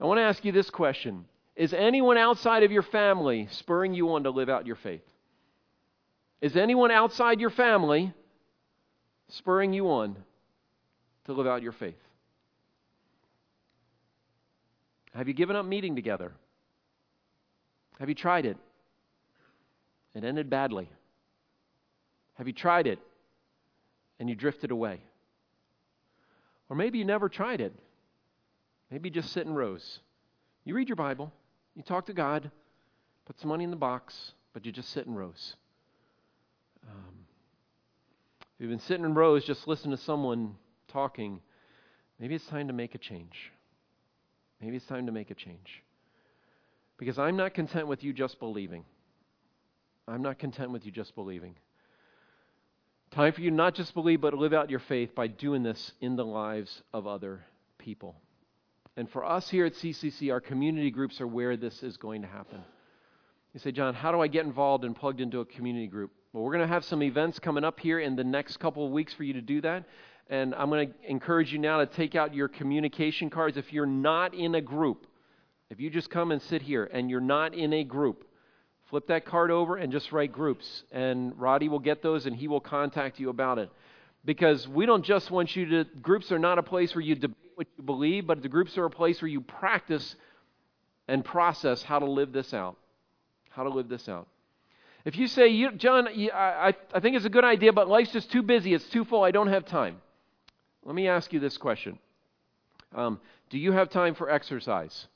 I 0.00 0.04
want 0.06 0.18
to 0.18 0.22
ask 0.22 0.44
you 0.44 0.52
this 0.52 0.70
question 0.70 1.26
Is 1.56 1.72
anyone 1.74 2.16
outside 2.16 2.62
of 2.62 2.72
your 2.72 2.82
family 2.82 3.48
spurring 3.50 3.94
you 3.94 4.12
on 4.12 4.24
to 4.24 4.30
live 4.30 4.48
out 4.48 4.66
your 4.66 4.76
faith? 4.76 5.04
Is 6.40 6.56
anyone 6.56 6.90
outside 6.90 7.40
your 7.40 7.50
family 7.50 8.12
spurring 9.28 9.72
you 9.72 9.86
on 9.90 10.16
to 11.26 11.32
live 11.32 11.46
out 11.46 11.62
your 11.62 11.72
faith? 11.72 11.94
Have 15.14 15.28
you 15.28 15.34
given 15.34 15.56
up 15.56 15.66
meeting 15.66 15.94
together? 15.94 16.32
Have 17.98 18.08
you 18.08 18.14
tried 18.14 18.46
it? 18.46 18.56
It 20.14 20.24
ended 20.24 20.50
badly. 20.50 20.88
Have 22.34 22.46
you 22.46 22.52
tried 22.52 22.86
it 22.86 22.98
and 24.18 24.28
you 24.28 24.34
drifted 24.34 24.70
away? 24.70 25.00
Or 26.68 26.76
maybe 26.76 26.98
you 26.98 27.04
never 27.04 27.28
tried 27.28 27.60
it. 27.60 27.74
Maybe 28.90 29.08
you 29.08 29.14
just 29.14 29.32
sit 29.32 29.46
in 29.46 29.54
rows. 29.54 30.00
You 30.64 30.74
read 30.74 30.88
your 30.88 30.96
Bible, 30.96 31.32
you 31.74 31.82
talk 31.82 32.06
to 32.06 32.12
God, 32.12 32.50
put 33.26 33.38
some 33.40 33.48
money 33.48 33.64
in 33.64 33.70
the 33.70 33.76
box, 33.76 34.32
but 34.52 34.64
you 34.64 34.72
just 34.72 34.90
sit 34.90 35.06
in 35.06 35.14
rows. 35.14 35.56
Um, 36.88 37.26
if 38.40 38.48
you've 38.60 38.70
been 38.70 38.78
sitting 38.80 39.04
in 39.04 39.14
rows 39.14 39.44
just 39.44 39.66
listening 39.66 39.96
to 39.96 40.02
someone 40.02 40.54
talking, 40.88 41.40
maybe 42.18 42.34
it's 42.34 42.46
time 42.46 42.68
to 42.68 42.72
make 42.72 42.94
a 42.94 42.98
change. 42.98 43.50
Maybe 44.62 44.76
it's 44.76 44.86
time 44.86 45.06
to 45.06 45.12
make 45.12 45.30
a 45.30 45.34
change. 45.34 45.82
Because 46.96 47.18
I'm 47.18 47.36
not 47.36 47.52
content 47.52 47.88
with 47.88 48.04
you 48.04 48.12
just 48.12 48.38
believing. 48.38 48.84
I'm 50.06 50.22
not 50.22 50.38
content 50.38 50.70
with 50.70 50.86
you 50.86 50.92
just 50.92 51.14
believing. 51.14 51.56
Time 53.10 53.32
for 53.32 53.40
you 53.40 53.50
not 53.50 53.74
just 53.74 53.92
believe, 53.92 54.20
but 54.20 54.34
live 54.34 54.52
out 54.52 54.70
your 54.70 54.78
faith 54.78 55.14
by 55.14 55.26
doing 55.26 55.62
this 55.62 55.92
in 56.00 56.16
the 56.16 56.24
lives 56.24 56.82
of 56.94 57.06
other 57.06 57.44
people. 57.76 58.16
And 58.96 59.10
for 59.10 59.24
us 59.24 59.50
here 59.50 59.66
at 59.66 59.74
CCC, 59.74 60.32
our 60.32 60.40
community 60.40 60.90
groups 60.90 61.20
are 61.20 61.26
where 61.26 61.56
this 61.56 61.82
is 61.82 61.96
going 61.96 62.22
to 62.22 62.28
happen. 62.28 62.62
You 63.54 63.60
say, 63.60 63.72
John, 63.72 63.94
how 63.94 64.12
do 64.12 64.20
I 64.20 64.28
get 64.28 64.46
involved 64.46 64.84
and 64.84 64.94
plugged 64.94 65.20
into 65.20 65.40
a 65.40 65.44
community 65.44 65.86
group? 65.86 66.12
Well, 66.32 66.42
we're 66.42 66.52
going 66.52 66.66
to 66.66 66.72
have 66.72 66.84
some 66.84 67.02
events 67.02 67.38
coming 67.38 67.64
up 67.64 67.80
here 67.80 67.98
in 68.00 68.16
the 68.16 68.24
next 68.24 68.58
couple 68.58 68.86
of 68.86 68.92
weeks 68.92 69.12
for 69.12 69.24
you 69.24 69.34
to 69.34 69.42
do 69.42 69.60
that. 69.62 69.84
And 70.28 70.54
I'm 70.54 70.70
going 70.70 70.88
to 70.88 70.94
encourage 71.10 71.52
you 71.52 71.58
now 71.58 71.78
to 71.78 71.86
take 71.86 72.14
out 72.14 72.34
your 72.34 72.48
communication 72.48 73.28
cards. 73.28 73.56
If 73.56 73.72
you're 73.72 73.86
not 73.86 74.34
in 74.34 74.54
a 74.54 74.60
group, 74.60 75.06
if 75.70 75.80
you 75.80 75.90
just 75.90 76.10
come 76.10 76.32
and 76.32 76.40
sit 76.42 76.62
here 76.62 76.88
and 76.92 77.10
you're 77.10 77.20
not 77.20 77.54
in 77.54 77.72
a 77.72 77.84
group, 77.84 78.24
flip 78.88 79.06
that 79.08 79.24
card 79.24 79.50
over 79.50 79.76
and 79.76 79.92
just 79.92 80.12
write 80.12 80.32
groups. 80.32 80.84
And 80.90 81.38
Roddy 81.38 81.68
will 81.68 81.78
get 81.78 82.02
those 82.02 82.26
and 82.26 82.36
he 82.36 82.48
will 82.48 82.60
contact 82.60 83.18
you 83.18 83.30
about 83.30 83.58
it. 83.58 83.70
Because 84.24 84.68
we 84.68 84.86
don't 84.86 85.04
just 85.04 85.30
want 85.30 85.56
you 85.56 85.66
to, 85.66 85.84
groups 86.00 86.30
are 86.30 86.38
not 86.38 86.58
a 86.58 86.62
place 86.62 86.94
where 86.94 87.02
you 87.02 87.14
debate 87.14 87.36
what 87.54 87.66
you 87.76 87.82
believe, 87.82 88.26
but 88.26 88.40
the 88.42 88.48
groups 88.48 88.78
are 88.78 88.84
a 88.84 88.90
place 88.90 89.20
where 89.20 89.28
you 89.28 89.40
practice 89.40 90.14
and 91.08 91.24
process 91.24 91.82
how 91.82 91.98
to 91.98 92.06
live 92.06 92.32
this 92.32 92.54
out. 92.54 92.76
How 93.50 93.64
to 93.64 93.70
live 93.70 93.88
this 93.88 94.08
out. 94.08 94.28
If 95.04 95.16
you 95.16 95.26
say, 95.26 95.68
John, 95.76 96.06
I, 96.08 96.74
I 96.94 97.00
think 97.00 97.16
it's 97.16 97.24
a 97.24 97.30
good 97.30 97.44
idea, 97.44 97.72
but 97.72 97.88
life's 97.88 98.12
just 98.12 98.30
too 98.30 98.42
busy, 98.42 98.72
it's 98.72 98.88
too 98.88 99.04
full, 99.04 99.22
I 99.24 99.32
don't 99.32 99.48
have 99.48 99.64
time. 99.66 100.00
Let 100.84 100.94
me 100.94 101.08
ask 101.08 101.32
you 101.32 101.40
this 101.40 101.56
question 101.56 101.98
um, 102.94 103.20
Do 103.50 103.58
you 103.58 103.72
have 103.72 103.90
time 103.90 104.14
for 104.14 104.30
exercise? 104.30 105.06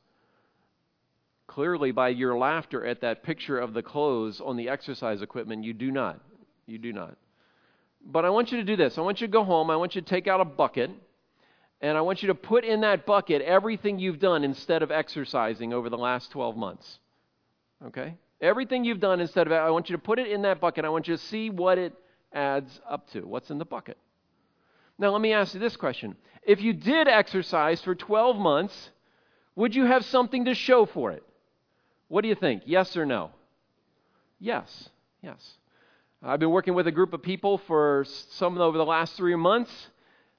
Clearly, 1.46 1.92
by 1.92 2.08
your 2.08 2.36
laughter 2.36 2.84
at 2.84 3.00
that 3.02 3.22
picture 3.22 3.58
of 3.58 3.72
the 3.72 3.82
clothes 3.82 4.40
on 4.40 4.56
the 4.56 4.68
exercise 4.68 5.22
equipment, 5.22 5.64
you 5.64 5.72
do 5.72 5.90
not. 5.90 6.20
You 6.66 6.78
do 6.78 6.92
not. 6.92 7.16
But 8.04 8.24
I 8.24 8.30
want 8.30 8.52
you 8.52 8.58
to 8.58 8.64
do 8.64 8.76
this. 8.76 8.98
I 8.98 9.00
want 9.00 9.20
you 9.20 9.26
to 9.26 9.32
go 9.32 9.44
home. 9.44 9.70
I 9.70 9.76
want 9.76 9.94
you 9.94 10.00
to 10.00 10.06
take 10.06 10.26
out 10.26 10.40
a 10.40 10.44
bucket. 10.44 10.90
And 11.80 11.96
I 11.96 12.00
want 12.00 12.22
you 12.22 12.28
to 12.28 12.34
put 12.34 12.64
in 12.64 12.80
that 12.80 13.06
bucket 13.06 13.42
everything 13.42 13.98
you've 13.98 14.18
done 14.18 14.44
instead 14.44 14.82
of 14.82 14.90
exercising 14.90 15.72
over 15.72 15.90
the 15.90 15.98
last 15.98 16.30
12 16.30 16.56
months. 16.56 16.98
Okay? 17.86 18.14
Everything 18.40 18.84
you've 18.84 19.00
done 19.00 19.20
instead 19.20 19.46
of, 19.46 19.52
I 19.52 19.70
want 19.70 19.90
you 19.90 19.96
to 19.96 20.02
put 20.02 20.18
it 20.18 20.28
in 20.28 20.42
that 20.42 20.60
bucket. 20.60 20.84
I 20.84 20.88
want 20.88 21.06
you 21.08 21.16
to 21.16 21.22
see 21.22 21.50
what 21.50 21.78
it 21.78 21.92
adds 22.32 22.80
up 22.88 23.10
to. 23.10 23.20
What's 23.20 23.50
in 23.50 23.58
the 23.58 23.64
bucket? 23.64 23.98
Now, 24.98 25.10
let 25.10 25.20
me 25.20 25.32
ask 25.32 25.54
you 25.54 25.60
this 25.60 25.76
question. 25.76 26.16
If 26.42 26.60
you 26.60 26.72
did 26.72 27.08
exercise 27.08 27.80
for 27.82 27.94
12 27.94 28.36
months, 28.36 28.90
would 29.54 29.74
you 29.74 29.84
have 29.84 30.04
something 30.04 30.44
to 30.46 30.54
show 30.54 30.86
for 30.86 31.12
it? 31.12 31.22
What 32.08 32.22
do 32.22 32.28
you 32.28 32.34
think? 32.34 32.62
Yes 32.66 32.96
or 32.96 33.04
no? 33.04 33.30
Yes. 34.38 34.88
Yes. 35.22 35.56
I've 36.22 36.40
been 36.40 36.50
working 36.50 36.74
with 36.74 36.86
a 36.86 36.92
group 36.92 37.12
of 37.12 37.22
people 37.22 37.58
for 37.58 38.04
some 38.30 38.58
over 38.58 38.78
the 38.78 38.84
last 38.84 39.16
three 39.16 39.36
months. 39.36 39.70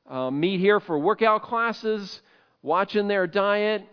Uh, 0.09 0.31
meet 0.31 0.59
here 0.59 0.79
for 0.79 0.97
workout 0.97 1.43
classes, 1.43 2.21
watching 2.61 3.07
their 3.07 3.27
diet, 3.27 3.83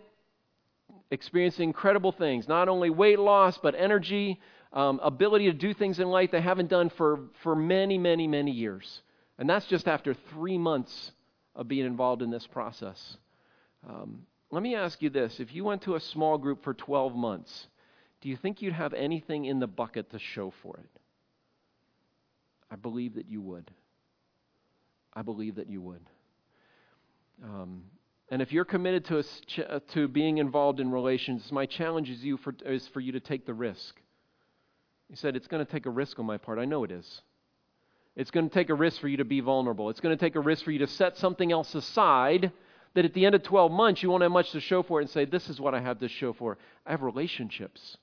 experiencing 1.11 1.69
incredible 1.69 2.11
things. 2.11 2.47
Not 2.47 2.69
only 2.69 2.89
weight 2.89 3.19
loss, 3.19 3.57
but 3.57 3.75
energy, 3.75 4.39
um, 4.73 4.99
ability 5.03 5.45
to 5.45 5.53
do 5.53 5.73
things 5.73 5.99
in 5.99 6.07
life 6.07 6.31
they 6.31 6.41
haven't 6.41 6.69
done 6.69 6.89
for, 6.89 7.19
for 7.43 7.55
many, 7.55 7.97
many, 7.97 8.27
many 8.27 8.51
years. 8.51 9.01
And 9.37 9.49
that's 9.49 9.65
just 9.65 9.87
after 9.87 10.13
three 10.13 10.57
months 10.57 11.11
of 11.55 11.67
being 11.67 11.85
involved 11.85 12.21
in 12.21 12.29
this 12.29 12.47
process. 12.47 13.17
Um, 13.87 14.25
let 14.51 14.63
me 14.63 14.75
ask 14.75 15.01
you 15.01 15.09
this 15.09 15.39
if 15.39 15.53
you 15.53 15.63
went 15.63 15.81
to 15.83 15.95
a 15.95 15.99
small 15.99 16.37
group 16.37 16.63
for 16.63 16.73
12 16.73 17.15
months, 17.15 17.67
do 18.21 18.29
you 18.29 18.37
think 18.37 18.61
you'd 18.61 18.73
have 18.73 18.93
anything 18.93 19.45
in 19.45 19.59
the 19.59 19.67
bucket 19.67 20.11
to 20.11 20.19
show 20.19 20.53
for 20.61 20.77
it? 20.77 20.89
I 22.71 22.75
believe 22.75 23.15
that 23.15 23.29
you 23.29 23.41
would. 23.41 23.71
I 25.13 25.21
believe 25.21 25.55
that 25.55 25.69
you 25.69 25.81
would. 25.81 26.01
Um, 27.43 27.83
and 28.29 28.41
if 28.41 28.51
you're 28.51 28.65
committed 28.65 29.05
to, 29.05 29.23
a, 29.69 29.79
to 29.79 30.07
being 30.07 30.39
involved 30.39 30.79
in 30.79 30.91
relations, 30.91 31.51
my 31.51 31.65
challenge 31.65 32.09
is, 32.09 32.23
you 32.23 32.37
for, 32.37 32.55
is 32.65 32.87
for 32.87 32.99
you 32.99 33.11
to 33.11 33.19
take 33.19 33.45
the 33.45 33.53
risk. 33.53 33.95
He 35.09 35.15
said, 35.15 35.35
It's 35.35 35.47
going 35.47 35.63
to 35.63 35.71
take 35.71 35.85
a 35.85 35.91
risk 35.91 36.17
on 36.17 36.25
my 36.25 36.37
part. 36.37 36.57
I 36.57 36.65
know 36.65 36.83
it 36.83 36.91
is. 36.91 37.21
It's 38.15 38.31
going 38.31 38.47
to 38.47 38.53
take 38.53 38.69
a 38.69 38.73
risk 38.73 39.01
for 39.01 39.07
you 39.07 39.17
to 39.17 39.25
be 39.25 39.41
vulnerable. 39.41 39.89
It's 39.89 39.99
going 39.99 40.17
to 40.17 40.25
take 40.25 40.35
a 40.35 40.39
risk 40.39 40.63
for 40.63 40.71
you 40.71 40.79
to 40.79 40.87
set 40.87 41.17
something 41.17 41.51
else 41.51 41.75
aside 41.75 42.51
that 42.93 43.05
at 43.05 43.13
the 43.13 43.25
end 43.25 43.35
of 43.35 43.43
12 43.43 43.71
months 43.71 44.01
you 44.01 44.09
won't 44.09 44.23
have 44.23 44.31
much 44.31 44.51
to 44.51 44.61
show 44.61 44.81
for 44.83 44.99
it 44.99 45.03
and 45.03 45.11
say, 45.11 45.25
This 45.25 45.49
is 45.49 45.59
what 45.59 45.75
I 45.75 45.81
have 45.81 45.99
to 45.99 46.07
show 46.07 46.33
for. 46.33 46.57
I 46.85 46.91
have 46.91 47.01
relationships. 47.01 47.97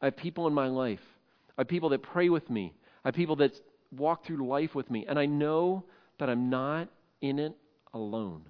I 0.00 0.06
have 0.06 0.16
people 0.16 0.46
in 0.46 0.54
my 0.54 0.68
life. 0.68 1.02
I 1.56 1.62
have 1.62 1.68
people 1.68 1.90
that 1.90 2.02
pray 2.02 2.28
with 2.28 2.48
me. 2.48 2.74
I 3.04 3.08
have 3.08 3.14
people 3.14 3.36
that 3.36 3.52
walk 3.94 4.24
through 4.24 4.46
life 4.46 4.74
with 4.74 4.90
me. 4.90 5.04
And 5.06 5.18
I 5.18 5.26
know 5.26 5.84
that 6.18 6.30
I'm 6.30 6.48
not 6.48 6.88
in 7.20 7.38
it 7.38 7.54
alone. 7.92 8.44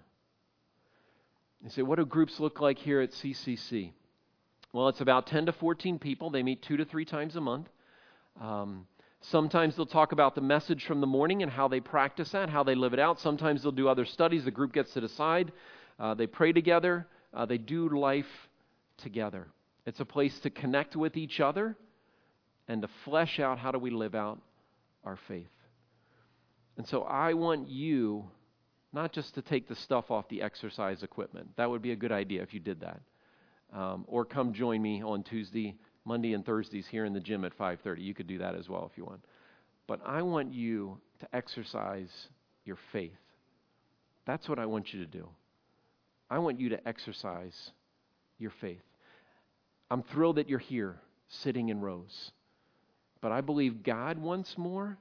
You 1.64 1.70
say, 1.70 1.82
What 1.82 1.98
do 1.98 2.06
groups 2.06 2.38
look 2.38 2.60
like 2.60 2.78
here 2.78 3.00
at 3.00 3.10
CCC? 3.10 3.90
Well, 4.72 4.88
it's 4.88 5.00
about 5.00 5.26
10 5.26 5.46
to 5.46 5.52
14 5.52 5.98
people. 5.98 6.30
They 6.30 6.44
meet 6.44 6.62
two 6.62 6.76
to 6.76 6.84
three 6.84 7.04
times 7.04 7.34
a 7.34 7.40
month. 7.40 7.68
Um, 8.40 8.86
Sometimes 9.20 9.76
they'll 9.76 9.86
talk 9.86 10.12
about 10.12 10.34
the 10.34 10.40
message 10.40 10.84
from 10.84 11.00
the 11.00 11.06
morning 11.06 11.42
and 11.42 11.50
how 11.50 11.68
they 11.68 11.80
practice 11.80 12.30
that, 12.30 12.48
how 12.48 12.62
they 12.62 12.74
live 12.74 12.92
it 12.92 12.98
out. 12.98 13.18
Sometimes 13.20 13.62
they'll 13.62 13.72
do 13.72 13.88
other 13.88 14.04
studies. 14.04 14.44
The 14.44 14.50
group 14.50 14.72
gets 14.72 14.92
to 14.94 15.00
decide. 15.00 15.52
Uh, 15.98 16.14
they 16.14 16.26
pray 16.26 16.52
together. 16.52 17.06
Uh, 17.34 17.46
they 17.46 17.58
do 17.58 17.88
life 17.88 18.26
together. 18.98 19.48
It's 19.84 20.00
a 20.00 20.04
place 20.04 20.38
to 20.40 20.50
connect 20.50 20.96
with 20.96 21.16
each 21.16 21.40
other 21.40 21.76
and 22.68 22.82
to 22.82 22.88
flesh 23.04 23.40
out 23.40 23.58
how 23.58 23.72
do 23.72 23.78
we 23.78 23.90
live 23.90 24.14
out 24.14 24.38
our 25.04 25.18
faith. 25.28 25.48
And 26.76 26.86
so 26.86 27.02
I 27.02 27.32
want 27.34 27.68
you 27.68 28.24
not 28.92 29.12
just 29.12 29.34
to 29.34 29.42
take 29.42 29.68
the 29.68 29.76
stuff 29.76 30.10
off 30.10 30.28
the 30.28 30.42
exercise 30.42 31.02
equipment. 31.02 31.48
That 31.56 31.70
would 31.70 31.82
be 31.82 31.92
a 31.92 31.96
good 31.96 32.12
idea 32.12 32.42
if 32.42 32.54
you 32.54 32.60
did 32.60 32.80
that. 32.80 33.00
Um, 33.72 34.04
or 34.06 34.24
come 34.24 34.52
join 34.52 34.80
me 34.80 35.02
on 35.02 35.22
Tuesday, 35.22 35.76
Monday, 36.06 36.32
and 36.32 36.46
Thursdays 36.46 36.86
here 36.86 37.04
in 37.04 37.12
the 37.12 37.20
gym 37.20 37.44
at 37.44 37.52
5:30. 37.52 38.02
You 38.02 38.14
could 38.14 38.26
do 38.26 38.38
that 38.38 38.54
as 38.54 38.68
well 38.68 38.88
if 38.90 38.96
you 38.96 39.04
want. 39.04 39.24
But 39.86 40.00
I 40.06 40.22
want 40.22 40.54
you 40.54 41.00
to 41.18 41.36
exercise 41.36 42.28
your 42.64 42.78
faith. 42.92 43.18
That's 44.24 44.48
what 44.48 44.58
I 44.58 44.66
want 44.66 44.92
you 44.94 45.00
to 45.00 45.10
do. 45.10 45.28
I 46.30 46.38
want 46.38 46.58
you 46.58 46.70
to 46.70 46.88
exercise 46.88 47.72
your 48.38 48.50
faith. 48.50 48.82
I'm 49.90 50.02
thrilled 50.02 50.36
that 50.36 50.48
you're 50.48 50.58
here 50.58 51.00
sitting 51.28 51.68
in 51.68 51.80
rows. 51.80 52.32
But 53.20 53.32
I 53.32 53.40
believe 53.40 53.82
God 53.82 54.18
wants 54.18 54.58
more, 54.58 54.98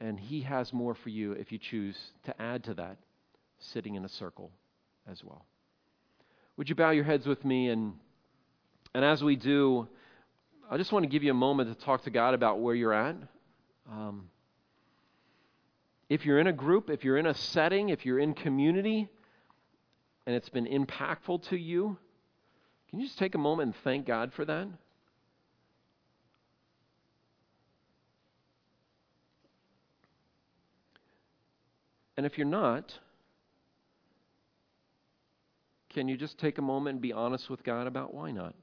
and 0.00 0.18
He 0.18 0.42
has 0.42 0.72
more 0.72 0.94
for 0.94 1.10
you 1.10 1.32
if 1.32 1.52
you 1.52 1.58
choose 1.58 1.96
to 2.24 2.40
add 2.40 2.64
to 2.64 2.74
that, 2.74 2.96
sitting 3.58 3.94
in 3.94 4.04
a 4.04 4.08
circle 4.08 4.50
as 5.10 5.22
well. 5.22 5.44
Would 6.56 6.68
you 6.68 6.74
bow 6.74 6.90
your 6.90 7.04
heads 7.04 7.26
with 7.26 7.44
me? 7.44 7.68
And, 7.68 7.94
and 8.94 9.04
as 9.04 9.22
we 9.22 9.36
do, 9.36 9.88
I 10.70 10.76
just 10.76 10.92
want 10.92 11.02
to 11.02 11.08
give 11.08 11.22
you 11.22 11.30
a 11.30 11.34
moment 11.34 11.76
to 11.76 11.84
talk 11.84 12.04
to 12.04 12.10
God 12.10 12.34
about 12.34 12.60
where 12.60 12.74
you're 12.74 12.92
at. 12.92 13.16
Um, 13.90 14.30
if 16.08 16.24
you're 16.24 16.38
in 16.38 16.46
a 16.46 16.52
group, 16.52 16.90
if 16.90 17.04
you're 17.04 17.18
in 17.18 17.26
a 17.26 17.34
setting, 17.34 17.88
if 17.88 18.06
you're 18.06 18.20
in 18.20 18.34
community, 18.34 19.08
and 20.26 20.34
it's 20.36 20.48
been 20.48 20.66
impactful 20.66 21.48
to 21.48 21.56
you, 21.56 21.98
can 22.88 23.00
you 23.00 23.06
just 23.06 23.18
take 23.18 23.34
a 23.34 23.38
moment 23.38 23.74
and 23.74 23.84
thank 23.84 24.06
God 24.06 24.32
for 24.32 24.44
that? 24.44 24.68
And 32.16 32.24
if 32.24 32.38
you're 32.38 32.46
not, 32.46 32.96
can 35.90 36.06
you 36.06 36.16
just 36.16 36.38
take 36.38 36.58
a 36.58 36.62
moment 36.62 36.94
and 36.94 37.02
be 37.02 37.12
honest 37.12 37.50
with 37.50 37.64
God 37.64 37.88
about 37.88 38.14
why 38.14 38.30
not? 38.30 38.54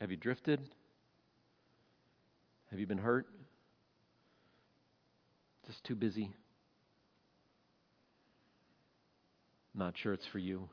Have 0.00 0.10
you 0.10 0.16
drifted? 0.16 0.60
Have 2.70 2.80
you 2.80 2.86
been 2.86 2.98
hurt? 2.98 3.26
Just 5.66 5.84
too 5.84 5.94
busy? 5.94 6.32
Not 9.74 9.96
sure 9.96 10.14
it's 10.14 10.26
for 10.26 10.38
you. 10.38 10.68